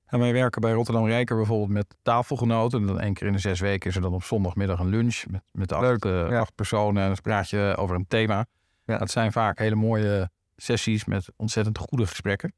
En 0.05 0.19
wij 0.19 0.33
werken 0.33 0.61
bij 0.61 0.71
Rotterdam 0.71 1.05
Rijker 1.05 1.35
bijvoorbeeld 1.35 1.69
met 1.69 1.95
tafelgenoten. 2.01 2.79
En 2.79 2.87
dan 2.87 2.99
één 2.99 3.13
keer 3.13 3.27
in 3.27 3.33
de 3.33 3.39
zes 3.39 3.59
weken 3.59 3.89
is 3.89 3.95
er 3.95 4.01
dan 4.01 4.13
op 4.13 4.23
zondagmiddag 4.23 4.79
een 4.79 4.87
lunch 4.89 5.23
met, 5.29 5.41
met 5.51 5.71
acht, 5.71 5.81
Leuk, 5.81 6.05
eh, 6.05 6.29
ja. 6.29 6.39
acht 6.39 6.55
personen. 6.55 7.01
En 7.01 7.07
dan 7.07 7.21
praat 7.21 7.49
je 7.49 7.73
over 7.77 7.95
een 7.95 8.07
thema. 8.07 8.45
Ja. 8.85 8.97
Dat 8.97 9.11
zijn 9.11 9.31
vaak 9.31 9.57
hele 9.57 9.75
mooie 9.75 10.29
sessies 10.55 11.05
met 11.05 11.29
ontzettend 11.35 11.77
goede 11.77 12.07
gesprekken. 12.07 12.53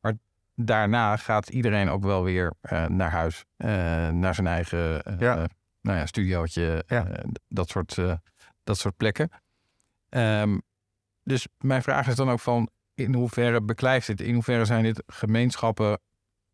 Maar 0.00 0.14
daarna 0.54 1.16
gaat 1.16 1.48
iedereen 1.48 1.88
ook 1.88 2.02
wel 2.04 2.22
weer 2.22 2.52
eh, 2.60 2.86
naar 2.86 3.10
huis. 3.10 3.44
eh, 3.56 3.68
naar 4.08 4.34
zijn 4.34 4.46
eigen 4.46 5.02
Ja. 5.18 5.46
nou 5.80 5.98
ja, 5.98 6.06
studiootje. 6.06 6.84
Ja. 6.86 7.06
dat, 7.48 7.68
soort, 7.68 7.96
dat 8.64 8.78
soort 8.78 8.96
plekken. 8.96 9.30
Ehm, 10.08 10.58
dus 11.22 11.46
mijn 11.58 11.82
vraag 11.82 12.06
is 12.06 12.14
dan 12.14 12.30
ook 12.30 12.40
van... 12.40 12.68
in 12.94 13.14
hoeverre 13.14 13.62
beklijft 13.62 14.06
dit? 14.06 14.20
In 14.20 14.34
hoeverre 14.34 14.64
zijn 14.64 14.82
dit 14.82 15.02
gemeenschappen 15.06 16.00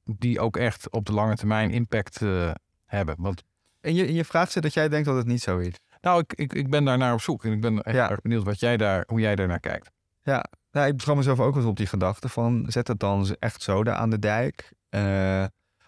die 0.05 0.41
ook 0.41 0.57
echt 0.57 0.91
op 0.91 1.07
de 1.07 1.13
lange 1.13 1.37
termijn 1.37 1.71
impact 1.71 2.23
eh, 2.23 2.51
hebben. 2.85 3.15
Want 3.19 3.43
En 3.81 3.95
je, 3.95 4.13
je 4.15 4.25
vraagt 4.25 4.53
ze 4.53 4.61
dat 4.61 4.75
jij 4.75 4.89
denkt 4.89 5.07
dat 5.07 5.17
het 5.17 5.27
niet 5.27 5.43
zo 5.43 5.59
is. 5.59 5.75
nou, 6.01 6.21
ik, 6.21 6.33
ik, 6.33 6.53
ik 6.53 6.71
ben 6.71 6.85
daar 6.85 6.99
naar 6.99 7.13
op 7.13 7.21
zoek 7.21 7.45
en 7.45 7.53
ik 7.53 7.61
ben 7.61 7.83
echt 7.83 7.97
Ja. 7.97 8.11
erg 8.11 8.21
benieuwd 8.21 8.45
wat 8.45 8.61
jij 8.61 8.77
daar, 8.77 9.05
hoe 9.07 9.21
jij 9.21 9.35
daar 9.35 9.47
naar 9.47 9.61
kijkt. 9.61 9.91
Ja, 10.23 10.45
nou, 10.71 10.87
ik 10.89 10.97
beschouw 10.97 11.15
mezelf 11.15 11.41
ook 11.41 11.55
wel 11.55 11.63
eens 11.63 11.71
op 11.71 11.77
die 11.77 11.87
gedachte 11.87 12.29
van 12.29 12.65
zet 12.69 12.89
het 12.89 13.01
dan 13.01 13.37
echt 13.39 13.63
zo 13.63 13.85
daar 13.85 13.95
aan 13.95 14.11
de 14.11 14.19
dijk. 14.19 14.73
Eh, 14.89 15.45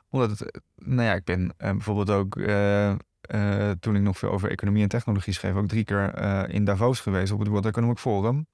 omdat 0.08 0.38
het, 0.38 0.60
nou 0.76 1.02
ja, 1.02 1.14
ik 1.14 1.24
ben 1.24 1.54
eh, 1.56 1.70
bijvoorbeeld 1.70 2.10
ook 2.10 2.36
eh, 2.36 2.94
eh, 3.26 3.70
toen 3.80 3.96
ik 3.96 4.02
nog 4.02 4.18
veel 4.18 4.30
over 4.30 4.50
economie 4.50 4.82
en 4.82 4.88
technologie 4.88 5.32
schreef, 5.32 5.54
ook 5.54 5.68
drie 5.68 5.84
keer 5.84 6.14
eh, 6.14 6.54
in 6.54 6.64
Davos 6.64 7.00
geweest 7.00 7.32
op 7.32 7.38
het 7.38 7.48
World 7.48 7.66
Economic 7.66 7.98
Forum. 7.98 8.46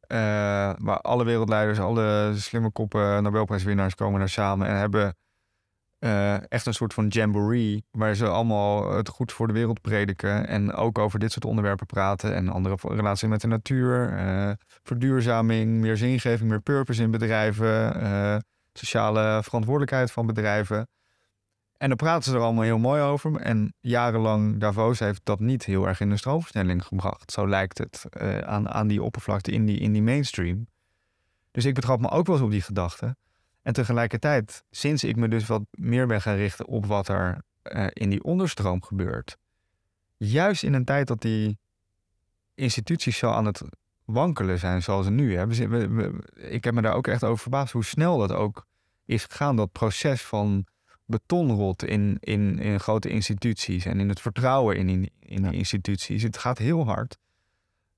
Eh, 0.00 0.18
waar 0.78 1.00
alle 1.00 1.24
wereldleiders, 1.24 1.78
alle 1.78 2.32
slimme 2.36 2.70
koppen, 2.70 3.22
Nobelprijswinnaars 3.22 3.94
komen 3.94 4.18
daar 4.18 4.28
samen 4.28 4.66
en 4.66 4.76
hebben 4.76 5.16
echt 6.48 6.66
een 6.66 6.74
soort 6.74 6.94
van 6.94 7.06
jamboree. 7.06 7.84
Waar 7.90 8.14
ze 8.14 8.28
allemaal 8.28 8.96
het 8.96 9.08
goed 9.08 9.32
voor 9.32 9.46
de 9.46 9.52
wereld 9.52 9.80
prediken. 9.80 10.46
En 10.46 10.72
ook 10.72 10.98
over 10.98 11.18
dit 11.18 11.32
soort 11.32 11.44
onderwerpen 11.44 11.86
praten. 11.86 12.34
En 12.34 12.48
andere 12.48 12.76
relatie 12.80 13.28
met 13.28 13.40
de 13.40 13.46
natuur. 13.46 14.14
verduurzaming, 14.82 15.80
meer 15.80 15.96
zingeving, 15.96 16.50
meer 16.50 16.60
purpose 16.60 17.02
in 17.02 17.10
bedrijven. 17.10 18.42
sociale 18.72 19.42
verantwoordelijkheid 19.42 20.12
van 20.12 20.26
bedrijven. 20.26 20.88
En 21.78 21.88
dan 21.88 21.96
praten 21.96 22.30
ze 22.30 22.36
er 22.36 22.42
allemaal 22.42 22.64
heel 22.64 22.78
mooi 22.78 23.02
over. 23.02 23.36
En 23.36 23.74
jarenlang 23.80 24.58
Davos 24.60 24.98
heeft 24.98 25.20
dat 25.24 25.40
niet 25.40 25.64
heel 25.64 25.86
erg 25.88 26.00
in 26.00 26.10
de 26.10 26.16
stroomversnelling 26.16 26.84
gebracht. 26.84 27.32
Zo 27.32 27.48
lijkt 27.48 27.78
het 27.78 28.04
eh, 28.10 28.38
aan, 28.38 28.68
aan 28.68 28.86
die 28.86 29.02
oppervlakte 29.02 29.50
in 29.50 29.66
die, 29.66 29.78
in 29.78 29.92
die 29.92 30.02
mainstream. 30.02 30.66
Dus 31.50 31.64
ik 31.64 31.74
betrap 31.74 32.00
me 32.00 32.10
ook 32.10 32.26
wel 32.26 32.36
eens 32.36 32.44
op 32.44 32.50
die 32.50 32.62
gedachte. 32.62 33.16
En 33.62 33.72
tegelijkertijd, 33.72 34.64
sinds 34.70 35.04
ik 35.04 35.16
me 35.16 35.28
dus 35.28 35.46
wat 35.46 35.62
meer 35.70 36.06
ben 36.06 36.22
gaan 36.22 36.36
richten 36.36 36.66
op 36.66 36.86
wat 36.86 37.08
er 37.08 37.42
eh, 37.62 37.86
in 37.92 38.10
die 38.10 38.22
onderstroom 38.24 38.82
gebeurt. 38.82 39.36
Juist 40.16 40.62
in 40.62 40.72
een 40.74 40.84
tijd 40.84 41.06
dat 41.06 41.20
die 41.20 41.58
instituties 42.54 43.18
zo 43.18 43.30
aan 43.30 43.44
het 43.44 43.62
wankelen 44.04 44.58
zijn 44.58 44.82
zoals 44.82 45.04
ze 45.04 45.10
nu. 45.10 45.46
We- 45.46 46.22
ik 46.34 46.64
heb 46.64 46.74
me 46.74 46.82
daar 46.82 46.94
ook 46.94 47.06
echt 47.06 47.24
over 47.24 47.38
verbaasd 47.38 47.72
hoe 47.72 47.84
snel 47.84 48.18
dat 48.18 48.32
ook 48.32 48.66
is 49.04 49.24
gegaan. 49.24 49.56
Dat 49.56 49.72
proces 49.72 50.22
van 50.22 50.66
betonrot 51.06 51.84
in, 51.84 52.16
in, 52.20 52.58
in 52.58 52.80
grote 52.80 53.08
instituties 53.08 53.84
en 53.84 54.00
in 54.00 54.08
het 54.08 54.20
vertrouwen 54.20 54.76
in, 54.76 54.88
in, 54.88 55.10
in 55.20 55.42
die 55.42 55.52
instituties. 55.52 56.22
Het 56.22 56.38
gaat 56.38 56.58
heel 56.58 56.84
hard. 56.84 57.18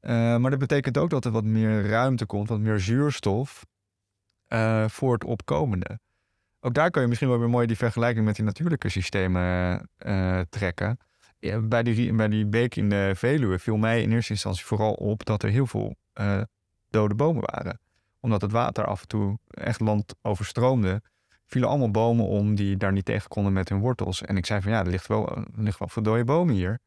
Eh, 0.00 0.36
maar 0.36 0.50
dat 0.50 0.58
betekent 0.58 0.98
ook 0.98 1.10
dat 1.10 1.24
er 1.24 1.30
wat 1.30 1.44
meer 1.44 1.88
ruimte 1.88 2.26
komt, 2.26 2.48
wat 2.48 2.60
meer 2.60 2.78
zuurstof 2.78 3.66
eh, 4.46 4.88
voor 4.88 5.12
het 5.12 5.24
opkomende. 5.24 5.98
Ook 6.60 6.74
daar 6.74 6.90
kan 6.90 7.02
je 7.02 7.08
misschien 7.08 7.28
wel 7.28 7.38
weer 7.38 7.50
mooi 7.50 7.66
die 7.66 7.76
vergelijking 7.76 8.24
met 8.24 8.36
die 8.36 8.44
natuurlijke 8.44 8.88
systemen 8.88 9.88
eh, 9.96 10.40
trekken. 10.50 10.98
Ja, 11.38 11.60
bij, 11.60 11.82
die, 11.82 12.12
bij 12.12 12.28
die 12.28 12.46
beek 12.46 12.76
in 12.76 12.88
de 12.88 13.12
Veluwe 13.16 13.58
viel 13.58 13.76
mij 13.76 14.02
in 14.02 14.12
eerste 14.12 14.32
instantie 14.32 14.64
vooral 14.64 14.92
op 14.92 15.24
dat 15.24 15.42
er 15.42 15.50
heel 15.50 15.66
veel 15.66 15.96
dode 16.90 17.14
bomen 17.14 17.44
waren. 17.52 17.80
Omdat 18.20 18.40
het 18.40 18.52
water 18.52 18.84
af 18.84 19.00
en 19.00 19.08
toe 19.08 19.38
echt 19.48 19.80
land 19.80 20.14
overstroomde, 20.22 21.02
vielen 21.48 21.68
allemaal 21.68 21.90
bomen 21.90 22.26
om 22.26 22.54
die 22.54 22.76
daar 22.76 22.92
niet 22.92 23.04
tegen 23.04 23.28
konden 23.28 23.52
met 23.52 23.68
hun 23.68 23.80
wortels. 23.80 24.22
En 24.22 24.36
ik 24.36 24.46
zei 24.46 24.60
van 24.60 24.72
ja, 24.72 24.78
er 24.78 24.90
ligt 24.90 25.06
wel, 25.06 25.36
er 25.36 25.44
ligt 25.56 25.78
wel 25.78 25.88
veel 25.88 26.02
dode 26.02 26.24
bomen 26.24 26.54
hier. 26.54 26.78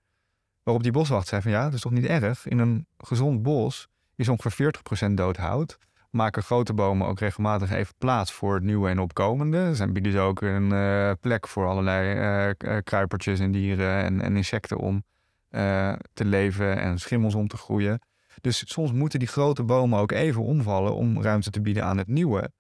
Waarop 0.64 0.84
die 0.84 0.92
boswacht 0.92 1.28
zei 1.28 1.42
van 1.42 1.52
ja, 1.52 1.64
dat 1.64 1.74
is 1.74 1.82
toch 1.82 1.92
niet 1.92 2.06
erg. 2.06 2.48
In 2.48 2.60
een 2.60 2.86
gezond 2.98 3.44
bos 3.44 3.88
is 4.16 4.30
ongeveer 4.30 4.74
40% 5.10 5.14
dood 5.14 5.38
hout 5.38 5.78
maken 6.12 6.44
grote 6.44 6.74
bomen 6.74 7.08
ook 7.08 7.20
regelmatig 7.20 7.72
even 7.72 7.94
plaats 7.98 8.32
voor 8.32 8.54
het 8.54 8.64
nieuwe 8.64 8.90
en 8.90 9.00
opkomende. 9.00 9.76
Ze 9.76 9.92
bieden 9.92 10.12
ze 10.12 10.20
ook 10.20 10.42
een 10.42 10.72
eh, 10.72 11.12
plek 11.20 11.48
voor 11.48 11.68
allerlei 11.68 12.56
eh, 12.58 12.78
kruipertjes 12.84 13.40
en 13.40 13.52
dieren 13.52 14.04
en, 14.04 14.22
en 14.22 14.36
insecten 14.36 14.78
om 14.78 15.04
te 16.14 16.26
leven 16.26 16.78
en 16.78 17.00
schimmels 17.00 17.36
om 17.36 17.48
te 17.48 17.58
groeien. 17.58 18.00
Dus 18.42 18.64
soms 18.72 18.92
moeten 18.92 19.20
die 19.20 19.28
grote 19.28 19.64
bomen 19.64 20.00
ook 20.00 20.12
even 20.12 20.44
omvallen 20.44 20.96
om 20.96 21.22
ruimte 21.22 21.50
te 21.50 21.62
bieden 21.62 21.86
aan 21.86 21.98
het 21.98 22.08
nieuwe. 22.08 22.52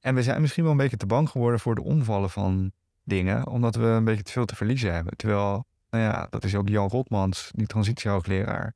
En 0.00 0.14
we 0.14 0.22
zijn 0.22 0.40
misschien 0.40 0.62
wel 0.62 0.72
een 0.72 0.78
beetje 0.78 0.96
te 0.96 1.06
bang 1.06 1.30
geworden 1.30 1.60
voor 1.60 1.74
de 1.74 1.82
omvallen 1.82 2.30
van 2.30 2.72
dingen, 3.02 3.46
omdat 3.46 3.74
we 3.74 3.84
een 3.84 4.04
beetje 4.04 4.22
te 4.22 4.32
veel 4.32 4.44
te 4.44 4.56
verliezen 4.56 4.94
hebben. 4.94 5.16
Terwijl, 5.16 5.66
nou 5.90 6.04
ja, 6.04 6.26
dat 6.30 6.44
is 6.44 6.54
ook 6.54 6.68
Jan 6.68 6.88
Rotmans, 6.88 7.50
die 7.54 7.66
transitiehoogleraar. 7.66 8.74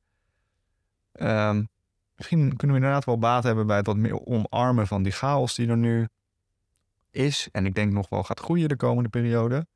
Ehm 1.11 1.63
misschien 2.21 2.57
kunnen 2.57 2.77
we 2.77 2.83
inderdaad 2.83 3.05
wel 3.05 3.17
baat 3.17 3.43
hebben 3.43 3.67
bij 3.67 3.77
het 3.77 3.85
wat 3.85 3.97
meer 3.97 4.25
omarmen 4.25 4.87
van 4.87 5.03
die 5.03 5.11
chaos 5.11 5.55
die 5.55 5.67
er 5.67 5.77
nu 5.77 6.07
is. 7.11 7.49
En 7.51 7.65
ik 7.65 7.75
denk 7.75 7.91
nog 7.91 8.09
wel 8.09 8.23
gaat 8.23 8.39
groeien 8.39 8.69
de 8.69 8.75
komende 8.75 9.09
periode. 9.09 9.67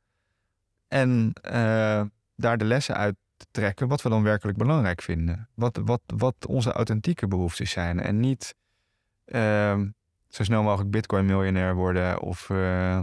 En 0.87 1.33
eh, 1.41 2.01
daar 2.35 2.57
de 2.57 2.65
lessen 2.65 2.95
uit 2.95 3.15
te 3.37 3.45
trekken 3.51 3.87
wat 3.87 4.01
we 4.01 4.09
dan 4.09 4.23
werkelijk 4.23 4.57
belangrijk 4.57 5.01
vinden. 5.01 5.49
Wat, 5.53 5.79
wat, 5.83 6.01
wat 6.05 6.35
onze 6.47 6.71
authentieke 6.71 7.27
behoeftes 7.27 7.71
zijn. 7.71 7.99
En 7.99 8.19
niet 8.19 8.55
ehm, 9.25 9.89
zo 10.35 10.43
snel 10.43 10.63
mogelijk 10.63 10.91
bitcoin-miljonair 10.91 11.75
worden 11.75 12.21
of 12.21 12.49
eh, 12.49 13.01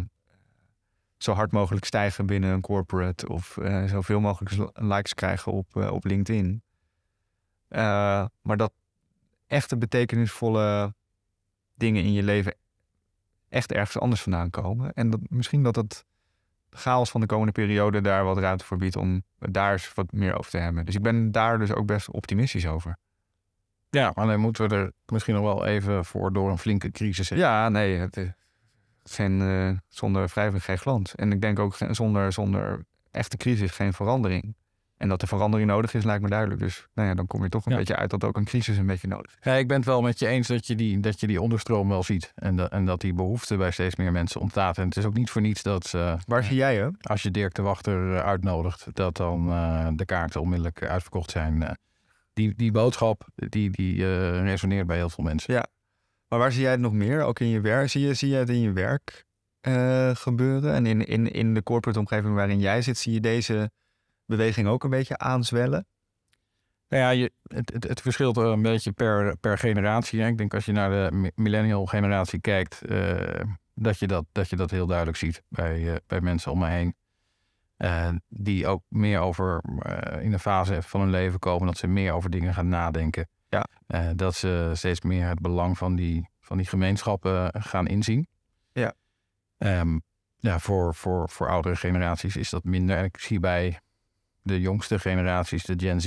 zo 1.18 1.32
hard 1.32 1.52
mogelijk 1.52 1.84
stijgen 1.84 2.26
binnen 2.26 2.50
een 2.50 2.60
corporate 2.60 3.28
of 3.28 3.56
eh, 3.56 3.84
zoveel 3.84 4.20
mogelijk 4.20 4.70
likes 4.74 5.14
krijgen 5.14 5.52
op, 5.52 5.76
eh, 5.76 5.92
op 5.92 6.04
LinkedIn. 6.04 6.62
Maar 8.42 8.56
dat 8.56 8.72
echte 9.46 9.76
betekenisvolle 9.76 10.94
dingen 11.74 12.02
in 12.02 12.12
je 12.12 12.22
leven 12.22 12.54
echt 13.48 13.72
ergens 13.72 13.98
anders 13.98 14.22
vandaan 14.22 14.50
komen. 14.50 14.92
En 14.92 15.10
dat, 15.10 15.20
misschien 15.28 15.62
dat 15.62 15.76
het 15.76 16.04
chaos 16.70 17.10
van 17.10 17.20
de 17.20 17.26
komende 17.26 17.52
periode 17.52 18.00
daar 18.00 18.24
wat 18.24 18.38
ruimte 18.38 18.64
voor 18.64 18.76
biedt 18.76 18.96
om 18.96 19.22
daar 19.38 19.72
eens 19.72 19.94
wat 19.94 20.12
meer 20.12 20.38
over 20.38 20.50
te 20.50 20.58
hebben. 20.58 20.84
Dus 20.84 20.94
ik 20.94 21.02
ben 21.02 21.32
daar 21.32 21.58
dus 21.58 21.72
ook 21.72 21.86
best 21.86 22.10
optimistisch 22.10 22.66
over. 22.66 22.98
Ja, 23.96 24.12
maar 24.14 24.26
dan 24.26 24.40
moeten 24.40 24.68
we 24.68 24.74
er 24.74 24.92
misschien 25.06 25.34
nog 25.34 25.42
wel 25.44 25.66
even 25.66 26.04
voor 26.04 26.32
door 26.32 26.50
een 26.50 26.58
flinke 26.58 26.90
crisis 26.90 27.28
heen. 27.28 27.38
Ja, 27.38 27.68
nee, 27.68 27.96
het, 27.98 28.14
het 28.14 28.34
zijn 29.02 29.40
eh, 29.40 29.70
zonder 29.88 30.28
wrijving 30.34 30.64
geen 30.64 30.78
glans. 30.78 31.14
En 31.14 31.32
ik 31.32 31.40
denk 31.40 31.58
ook 31.58 31.76
zonder, 31.90 32.32
zonder 32.32 32.84
echte 33.10 33.36
crisis 33.36 33.70
geen 33.70 33.92
verandering. 33.92 34.54
En 34.96 35.08
dat 35.08 35.22
er 35.22 35.28
verandering 35.28 35.70
nodig 35.70 35.94
is, 35.94 36.04
lijkt 36.04 36.22
me 36.22 36.28
duidelijk. 36.28 36.60
Dus 36.60 36.86
nou 36.94 37.08
ja, 37.08 37.14
dan 37.14 37.26
kom 37.26 37.42
je 37.42 37.48
toch 37.48 37.66
een 37.66 37.72
Ja. 37.72 37.78
beetje 37.78 37.96
uit 37.96 38.10
dat 38.10 38.24
ook 38.24 38.36
een 38.36 38.44
crisis 38.44 38.76
een 38.76 38.86
beetje 38.86 39.08
nodig 39.08 39.30
is. 39.32 39.38
Ja, 39.42 39.52
ik 39.54 39.68
ben 39.68 39.76
het 39.76 39.86
wel 39.86 40.02
met 40.02 40.18
je 40.18 40.26
eens 40.26 40.48
dat 40.48 40.66
je 40.66 40.74
die, 40.74 41.00
dat 41.00 41.20
je 41.20 41.26
die 41.26 41.40
onderstroom 41.40 41.88
wel 41.88 42.02
ziet. 42.02 42.32
En, 42.34 42.56
dat 42.56 42.70
en 42.70 42.84
dat 42.84 43.00
die 43.00 43.14
behoefte 43.14 43.56
bij 43.56 43.70
steeds 43.70 43.96
meer 43.96 44.12
mensen 44.12 44.40
ontstaat. 44.40 44.78
En 44.78 44.84
het 44.84 44.96
is 44.96 45.04
ook 45.04 45.14
niet 45.14 45.30
voor 45.30 45.40
niets 45.42 45.62
dat 45.62 45.92
eh, 45.94 46.14
Waar 46.26 46.44
zie 46.44 46.56
jij 46.56 46.76
hem? 46.76 46.96
als 47.00 47.22
je 47.22 47.30
Dirk 47.30 47.54
de 47.54 47.62
Wachter 47.62 48.14
eh, 48.16 48.22
uitnodigt, 48.24 48.86
dat 48.92 49.16
dan 49.16 49.50
eh, 49.50 49.88
de 49.94 50.04
kaarten 50.04 50.40
onmiddellijk 50.40 50.82
uitverkocht 50.82 51.30
zijn. 51.30 51.76
Die, 52.32 52.54
die 52.54 52.72
boodschap, 52.72 53.28
die, 53.34 53.70
die 53.70 53.94
eh, 53.94 54.42
resoneert 54.42 54.86
bij 54.86 54.96
heel 54.96 55.10
veel 55.10 55.24
mensen. 55.24 55.68
Maar 56.28 56.38
waar 56.38 56.52
zie 56.52 56.62
jij 56.62 56.70
het 56.70 56.80
nog 56.80 56.92
meer? 56.92 57.22
Ook 57.22 57.40
in 57.40 57.46
je 57.46 57.60
werk? 57.60 57.88
Zie 57.88 58.06
je, 58.06 58.14
zie 58.14 58.28
je 58.28 58.36
het 58.36 58.48
in 58.48 58.60
je 58.60 58.72
werk 58.72 59.26
eh, 59.60 60.10
gebeuren? 60.14 60.74
En 60.74 60.86
in, 60.86 61.06
in, 61.06 61.32
in 61.32 61.54
de 61.54 61.62
corporate 61.62 61.98
omgeving 61.98 62.34
waarin 62.34 62.58
jij 62.60 62.82
zit, 62.82 62.98
zie 62.98 63.12
je 63.12 63.20
deze 63.20 63.70
beweging 64.26 64.68
ook 64.68 64.84
een 64.84 64.90
beetje 64.90 65.18
aanzwellen? 65.18 65.86
Nou 66.88 67.02
ja, 67.02 67.10
je, 67.10 67.32
het, 67.42 67.72
het, 67.72 67.88
het 67.88 68.00
verschilt 68.00 68.36
een 68.36 68.62
beetje 68.62 68.92
per, 68.92 69.36
per 69.36 69.58
generatie. 69.58 70.20
Hè. 70.20 70.26
Ik 70.26 70.38
denk 70.38 70.54
als 70.54 70.64
je 70.64 70.72
naar 70.72 70.90
de 70.90 71.16
mi- 71.16 71.30
millennial 71.34 71.86
generatie 71.86 72.40
kijkt, 72.40 72.82
eh, 72.82 73.40
dat, 73.74 73.98
je 73.98 74.06
dat, 74.06 74.24
dat 74.32 74.48
je 74.48 74.56
dat 74.56 74.70
heel 74.70 74.86
duidelijk 74.86 75.18
ziet 75.18 75.42
bij, 75.48 76.00
bij 76.06 76.20
mensen 76.20 76.52
om 76.52 76.58
me 76.58 76.68
heen. 76.68 76.94
Eh, 77.82 78.08
die 78.28 78.66
ook 78.66 78.82
meer 78.88 79.20
over 79.20 79.62
eh, 79.78 80.24
in 80.24 80.32
een 80.32 80.38
fase 80.38 80.82
van 80.82 81.00
hun 81.00 81.10
leven 81.10 81.38
komen 81.38 81.66
dat 81.66 81.76
ze 81.76 81.86
meer 81.86 82.12
over 82.12 82.30
dingen 82.30 82.54
gaan 82.54 82.68
nadenken. 82.68 83.28
Ja. 83.48 83.66
Eh, 83.86 84.08
dat 84.16 84.34
ze 84.34 84.70
steeds 84.74 85.00
meer 85.00 85.28
het 85.28 85.40
belang 85.40 85.78
van 85.78 85.96
die, 85.96 86.28
van 86.40 86.56
die 86.56 86.66
gemeenschappen 86.66 87.62
gaan 87.62 87.86
inzien. 87.86 88.26
Ja. 88.72 88.94
Ehm, 89.58 89.98
ja, 90.36 90.58
voor, 90.58 90.94
voor, 90.94 91.28
voor 91.28 91.48
oudere 91.48 91.76
generaties 91.76 92.36
is 92.36 92.50
dat 92.50 92.64
minder. 92.64 92.96
En 92.96 93.04
ik 93.04 93.18
zie 93.18 93.40
bij 93.40 93.80
de 94.42 94.60
jongste 94.60 94.98
generaties, 94.98 95.64
de 95.64 95.74
Gen 95.76 96.00
Z, 96.00 96.06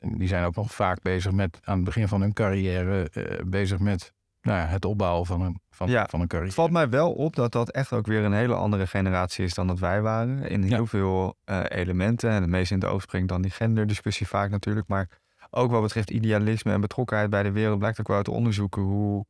die 0.00 0.28
zijn 0.28 0.44
ook 0.44 0.56
nog 0.56 0.74
vaak 0.74 1.02
bezig 1.02 1.32
met 1.32 1.58
aan 1.62 1.76
het 1.76 1.84
begin 1.84 2.08
van 2.08 2.20
hun 2.20 2.32
carrière, 2.32 3.10
bezig 3.46 3.78
met 3.78 4.12
nou 4.46 4.58
ja, 4.58 4.66
het 4.66 4.84
opbouwen 4.84 5.26
van 5.26 5.40
een, 5.40 5.60
van, 5.70 5.88
Ja, 5.88 6.06
van 6.10 6.20
een 6.20 6.26
carrière. 6.26 6.50
Het 6.50 6.60
valt 6.60 6.70
mij 6.70 6.88
wel 6.88 7.12
op 7.12 7.36
dat 7.36 7.52
dat 7.52 7.70
echt 7.70 7.92
ook 7.92 8.06
weer 8.06 8.24
een 8.24 8.32
hele 8.32 8.54
andere 8.54 8.86
generatie 8.86 9.44
is 9.44 9.54
dan 9.54 9.66
dat 9.66 9.78
wij 9.78 10.02
waren. 10.02 10.48
In 10.48 10.62
heel 10.62 10.86
veel 10.86 11.36
eh, 11.44 11.62
elementen. 11.68 12.30
En 12.30 12.40
het 12.40 12.50
meest 12.50 12.70
in 12.70 12.78
het 12.78 12.88
oog 12.88 13.02
springt 13.02 13.28
dan 13.28 13.42
die 13.42 13.50
genderdiscussie 13.50 14.26
vaak 14.26 14.50
natuurlijk. 14.50 14.88
Maar 14.88 15.08
ook 15.50 15.70
wat 15.70 15.82
betreft 15.82 16.10
idealisme 16.10 16.72
en 16.72 16.80
betrokkenheid 16.80 17.30
bij 17.30 17.42
de 17.42 17.52
wereld 17.52 17.78
blijkt 17.78 18.00
ook 18.00 18.08
wel 18.08 18.16
uit 18.16 18.28
onderzoeken 18.28 18.82
hoe, 18.82 19.26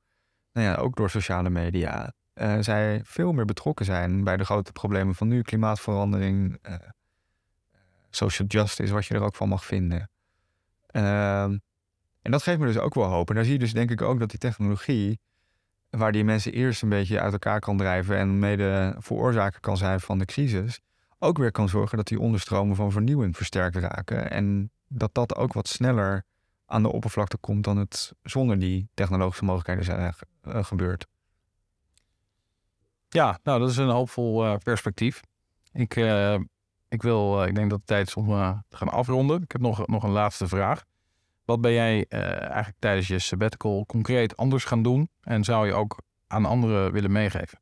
nou 0.53 0.67
ja, 0.67 0.75
ook 0.75 0.97
door 0.97 1.11
sociale 1.11 1.51
media, 1.51 2.13
eh, 2.33 2.57
zij 2.61 3.01
veel 3.05 3.33
meer 3.33 3.45
betrokken 3.45 3.85
zijn 3.85 4.25
bij 4.25 4.37
de 4.37 4.45
grote 4.45 4.73
problemen 4.73 5.15
van 5.15 5.29
nu. 5.29 5.43
Klimaatverandering, 5.43 6.59
eh, 6.63 6.75
social 8.11 8.49
justice, 8.49 8.93
wat 8.93 9.07
je 9.07 9.15
er 9.15 9.23
ook 9.23 9.37
van 9.37 9.49
mag 9.49 9.65
vinden. 9.65 10.11
Ehm, 10.87 11.57
en 12.27 12.33
dat 12.33 12.43
geeft 12.43 12.59
me 12.59 12.67
dus 12.67 12.79
ook 12.79 12.95
wel 12.95 13.05
hoop. 13.05 13.29
En 13.29 13.35
daar 13.35 13.45
zie 13.45 13.53
je 13.53 13.59
dus 13.59 13.73
denk 13.73 13.91
ik 13.91 14.03
ook 14.03 14.19
dat 14.19 14.31
die 14.31 14.39
technologie 14.39 15.19
waar 15.91 16.13
die 16.13 16.25
mensen 16.25 16.53
eerst 16.53 16.83
een 16.83 16.89
beetje 16.89 17.21
uit 17.21 17.33
elkaar 17.33 17.61
kan 17.61 17.77
drijven 17.77 18.17
en 18.17 18.39
mede 18.39 18.95
veroorzaker 18.99 19.61
kan 19.61 19.77
zijn 19.77 20.01
van 20.01 20.19
de 20.19 20.25
crisis, 20.25 20.81
ook 21.19 21.39
weer 21.39 21.51
kan 21.51 21.69
zorgen 21.69 21.97
dat 21.97 22.07
die 22.07 22.21
onderstromen 22.21 22.77
van 22.77 22.93
vernieuwing 22.93 23.37
versterkt 23.37 23.77
raken. 23.77 24.31
En 24.31 24.71
dat 24.89 25.15
dat 25.15 25.37
ook 25.37 25.53
wat 25.53 25.69
sneller 25.69 26.25
aan 26.67 26.83
de 26.83 26.93
oppervlakte 26.93 27.37
komt 27.37 27.65
dan 27.65 27.77
het 27.77 28.13
zonder 28.23 28.59
die 28.59 28.89
technologische 28.95 29.45
mogelijkheden 29.45 29.85
zijn 29.85 30.15
ge- 30.15 30.27
eh, 30.43 30.65
gebeurd. 30.65 31.07
Ja, 33.09 33.39
nou, 33.43 33.61
dat 33.61 33.71
is 33.71 33.77
een 33.77 33.89
hoopvol 33.89 34.45
eh, 34.45 34.57
perspectief. 34.57 35.21
Ik, 35.73 35.97
eh, 35.97 36.39
ik, 36.89 37.03
wil, 37.03 37.43
eh, 37.43 37.49
ik 37.49 37.55
denk 37.55 37.71
dat 37.71 37.79
het 37.79 37.87
tijd 37.87 38.07
is 38.09 38.15
om 38.15 38.31
eh, 38.31 38.59
te 38.69 38.77
gaan 38.77 38.89
afronden. 38.89 39.43
Ik 39.43 39.53
heb 39.53 39.61
nog, 39.61 39.87
nog 39.87 40.03
een 40.03 40.11
laatste 40.11 40.49
vraag. 40.49 40.85
Wat 41.47 41.61
ben 41.61 41.73
jij 41.73 42.07
eh, 42.09 42.41
eigenlijk 42.41 42.77
tijdens 42.79 43.07
je 43.09 43.19
sabbatical 43.19 43.87
concreet 43.87 44.37
anders 44.37 44.65
gaan 44.65 44.83
doen? 44.83 45.09
En 45.21 45.45
zou 45.45 45.67
je 45.67 45.73
ook 45.73 46.03
aan 46.27 46.45
anderen 46.45 46.93
willen 46.93 47.13
meegeven? 47.13 47.61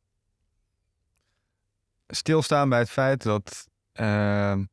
Stilstaan 2.07 2.69
bij 2.69 2.79
het 2.79 2.91
feit 2.91 3.23
dat 3.23 3.69
ehm, 3.93 4.65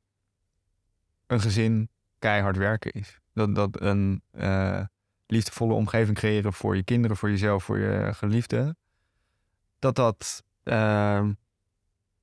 een 1.27 1.41
gezin 1.41 1.89
keihard 2.19 2.57
werken 2.57 2.91
is. 2.91 3.19
Dat, 3.33 3.55
dat 3.55 3.81
een 3.81 4.23
eh, 4.31 4.85
liefdevolle 5.27 5.73
omgeving 5.73 6.17
creëren 6.17 6.53
voor 6.53 6.75
je 6.75 6.83
kinderen, 6.83 7.17
voor 7.17 7.29
jezelf, 7.29 7.63
voor 7.63 7.79
je 7.79 8.13
geliefden. 8.13 8.77
Dat 9.79 9.95
dat, 9.95 10.43
ehm, 10.63 11.33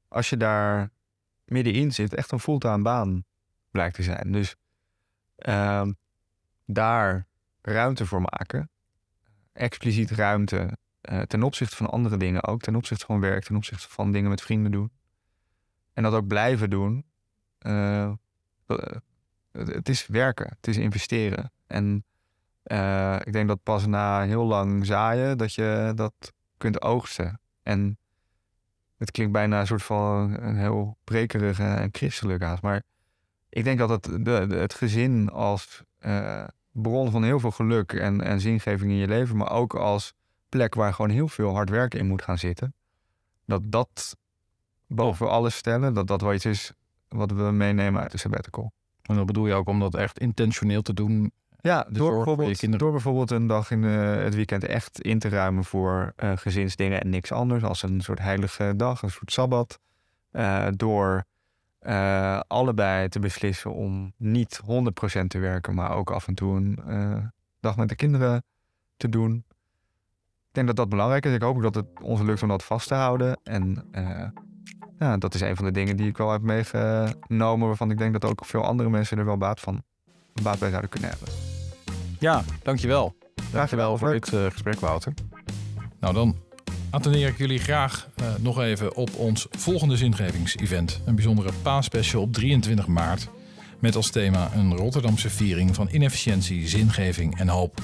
als 0.09 0.30
je 0.30 0.36
daar 0.36 0.91
middenin 1.45 1.93
zit, 1.93 2.14
echt 2.14 2.32
een 2.32 2.41
fulltime 2.41 2.82
baan 2.82 3.24
blijkt 3.70 3.95
te 3.95 4.03
zijn. 4.03 4.32
Dus 4.32 4.57
ehm, 5.36 5.93
daar 6.71 7.27
ruimte 7.62 8.07
voor 8.07 8.21
maken. 8.21 8.71
Expliciet 9.53 10.11
ruimte 10.11 10.79
eh, 11.01 11.21
ten 11.21 11.43
opzichte 11.43 11.77
van 11.77 11.91
andere 11.91 12.16
dingen 12.16 12.45
ook. 12.45 12.61
Ten 12.61 12.77
opzichte 12.77 13.07
van 13.07 13.21
werk, 13.21 13.45
ten 13.45 13.57
opzichte 13.57 13.89
van 13.89 14.12
dingen 14.12 14.31
met 14.31 14.43
vrienden 14.43 14.73
doen. 14.73 14.91
En 15.93 16.03
dat 16.03 16.12
ook 16.12 16.27
blijven 16.27 16.71
doen. 16.71 17.05
Eh, 17.59 18.12
dat- 18.66 19.01
het, 19.53 19.89
is 19.89 20.07
werken, 20.07 20.49
het 20.49 20.66
is 20.66 20.77
investeren. 20.77 21.53
En 21.66 22.05
eh, 22.62 23.16
ik 23.25 23.33
denk 23.33 23.49
dat 23.49 23.62
pas 23.62 23.87
na 23.87 24.23
heel 24.23 24.45
lang 24.45 24.87
zaaien 24.87 25.39
dat 25.39 25.55
je 25.55 25.93
dat 25.95 26.33
kunt 26.57 26.83
oogsten. 26.83 27.41
En 27.62 27.99
het 28.97 29.11
klinkt 29.11 29.33
bijna 29.33 29.61
een 29.61 29.66
soort 29.66 29.83
van 29.83 30.37
een 30.41 30.57
heel 30.57 30.99
brekerige 31.05 31.64
en 31.64 31.89
christelijk 31.93 32.43
haast. 32.43 32.62
Maar 32.62 32.83
ik 33.49 33.64
denk 33.64 33.79
dat 33.79 33.89
het, 33.89 34.27
het 34.51 34.75
gezin 34.75 35.29
als 35.29 35.83
eh, 35.99 36.45
bron 36.83 37.11
van 37.11 37.24
heel 37.24 37.41
veel 37.41 37.51
geluk 37.51 37.93
en, 37.93 38.20
en 38.20 38.41
zingeving 38.41 38.91
in 38.91 38.97
je 38.97 39.09
leven, 39.09 39.37
maar 39.37 39.51
ook 39.51 39.74
als 39.74 40.14
plek 40.49 40.74
waar 40.74 40.95
gewoon 40.95 41.11
heel 41.11 41.29
veel 41.29 41.55
hard 41.55 41.70
werken 41.70 41.99
in 41.99 42.07
moet 42.07 42.22
gaan 42.22 42.39
zitten. 42.39 42.74
Dat 43.47 43.62
dat 43.64 44.16
boven 44.87 45.31
alles 45.31 45.57
stellen, 45.57 45.95
dat 45.95 46.07
dat 46.07 46.20
wel 46.20 46.35
iets 46.35 46.45
is 46.45 46.72
wat 47.09 47.31
we 47.31 47.43
meenemen 47.43 48.03
uit 48.03 48.11
de 48.11 48.18
sabbatical. 48.18 48.72
En 49.03 49.16
dat 49.16 49.26
bedoel 49.26 49.47
je 49.47 49.55
ook 49.55 49.68
om 49.68 49.81
dat 49.81 49.95
echt 49.95 50.18
intentioneel 50.18 50.83
te 50.83 50.95
doen. 50.95 51.33
Ja, 51.61 51.87
door 51.91 52.14
bijvoorbeeld, 52.14 52.79
door 52.79 52.91
bijvoorbeeld 52.91 53.31
een 53.31 53.47
dag 53.47 53.70
in 53.70 53.85
eh, 53.85 54.16
het 54.16 54.35
weekend 54.35 54.64
echt 54.64 55.01
in 55.01 55.18
te 55.18 55.29
ruimen 55.29 55.64
voor 55.64 56.12
eh, 56.16 56.33
gezinsdingen 56.37 57.01
en 57.01 57.09
niks 57.09 57.33
anders. 57.33 57.62
Als 57.62 57.83
een 57.83 58.01
soort 58.01 58.18
heilige 58.18 58.72
dag, 58.76 59.03
een 59.03 59.11
soort 59.11 59.33
sabbat. 59.33 59.79
Eh, 60.31 60.66
door 60.76 61.24
eh, 61.79 62.41
allebei 62.47 63.09
te 63.09 63.18
beslissen 63.18 63.72
om 63.74 64.12
niet 64.16 64.61
100% 65.20 65.26
te 65.26 65.39
werken, 65.39 65.74
maar 65.74 65.91
ook 65.91 66.11
af 66.11 66.26
en 66.29 66.35
toe 66.35 66.57
een 66.57 66.79
eh, 66.87 67.24
dag 67.61 67.76
met 67.76 67.89
de 67.89 67.95
kinderen 67.95 68.45
te 68.97 69.09
doen. 69.09 69.45
Ik 70.49 70.55
denk 70.55 70.66
dat 70.66 70.76
dat 70.76 70.89
belangrijk 70.89 71.26
is. 71.26 71.35
Ik 71.35 71.43
hoop 71.43 71.57
ook 71.57 71.62
dat 71.62 71.74
het 71.74 71.87
ons 72.03 72.20
lukt 72.20 72.43
om 72.43 72.49
dat 72.49 72.64
vast 72.64 72.89
te 72.89 72.95
houden. 72.95 73.41
En 73.43 73.85
eh, 73.91 74.29
ja, 74.99 75.16
dat 75.16 75.35
is 75.35 75.41
een 75.41 75.57
van 75.57 75.64
de 75.64 75.70
dingen 75.70 75.97
die 75.97 76.09
ik 76.09 76.16
wel 76.16 76.33
heb 76.33 76.43
meegenomen, 76.43 77.66
waarvan 77.66 77.91
ik 77.91 77.99
denk 77.99 78.12
dat 78.12 78.24
ook 78.24 78.45
veel 78.45 78.64
andere 78.64 78.89
mensen 78.89 79.18
er 79.18 79.24
wel 79.24 79.39
baat, 79.39 79.61
van, 79.61 79.83
baat 80.43 80.59
bij 80.59 80.68
zouden 80.68 80.91
kunnen 80.91 81.11
hebben. 81.11 81.29
Ja, 82.18 82.43
dankjewel. 82.62 83.16
Dankjewel 83.53 83.99
voor 83.99 84.09
Leuk. 84.09 84.31
dit 84.31 84.53
gesprek, 84.53 84.81
Wouter. 84.81 85.14
Nou, 86.01 86.14
dan 86.14 86.37
attendeer 86.91 87.28
ik 87.28 87.39
jullie 87.39 87.59
graag 87.59 88.09
eh, 88.14 88.26
nog 88.41 88.61
even 88.61 88.97
op 88.97 89.14
ons 89.14 89.47
volgende 89.51 89.97
zingevingsevent. 89.97 91.01
Een 91.05 91.14
bijzondere 91.14 91.53
paasspecial 91.62 92.22
op 92.22 92.32
23 92.32 92.86
maart. 92.86 93.28
Met 93.78 93.97
als 93.97 94.11
thema 94.11 94.51
een 94.55 94.76
Rotterdamse 94.76 95.30
viering 95.30 95.74
van 95.74 95.89
inefficiëntie, 95.91 96.68
zingeving 96.68 97.39
en 97.39 97.49
hoop. 97.49 97.80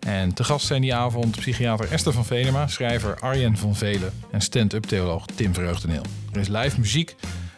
En 0.00 0.34
te 0.34 0.44
gast 0.44 0.66
zijn 0.66 0.80
die 0.80 0.94
avond 0.94 1.36
psychiater 1.36 1.92
Esther 1.92 2.12
van 2.12 2.24
Venema, 2.24 2.66
schrijver 2.66 3.20
Arjen 3.20 3.56
van 3.56 3.76
Velen 3.76 4.12
en 4.30 4.40
stand-up 4.40 4.84
theoloog 4.84 5.26
Tim 5.26 5.54
Vreugdeneel. 5.54 6.02
Er 6.32 6.40
is 6.40 6.48
live 6.48 6.80
muziek, 6.80 7.14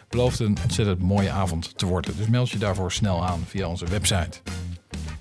belooft 0.09 0.39
een 0.39 0.57
ontzettend 0.63 1.01
mooie 1.01 1.31
avond 1.31 1.77
te 1.77 1.85
worden. 1.85 2.17
Dus 2.17 2.27
meld 2.27 2.49
je 2.49 2.57
daarvoor 2.57 2.91
snel 2.91 3.25
aan 3.25 3.43
via 3.47 3.67
onze 3.67 3.85
website. 3.85 4.39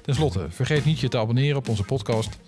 Ten 0.02 0.14
slotte, 0.14 0.46
vergeet 0.50 0.84
niet 0.84 1.00
je 1.00 1.08
te 1.08 1.18
abonneren 1.18 1.56
op 1.56 1.68
onze 1.68 1.82
podcast. 1.82 2.38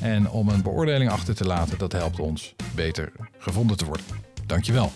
En 0.00 0.30
om 0.30 0.48
een 0.48 0.62
beoordeling 0.62 1.10
achter 1.10 1.34
te 1.34 1.46
laten, 1.46 1.78
dat 1.78 1.92
helpt 1.92 2.20
ons 2.20 2.54
beter 2.74 3.12
gevonden 3.38 3.76
te 3.76 3.84
worden. 3.84 4.06
Dankjewel. 4.46 4.92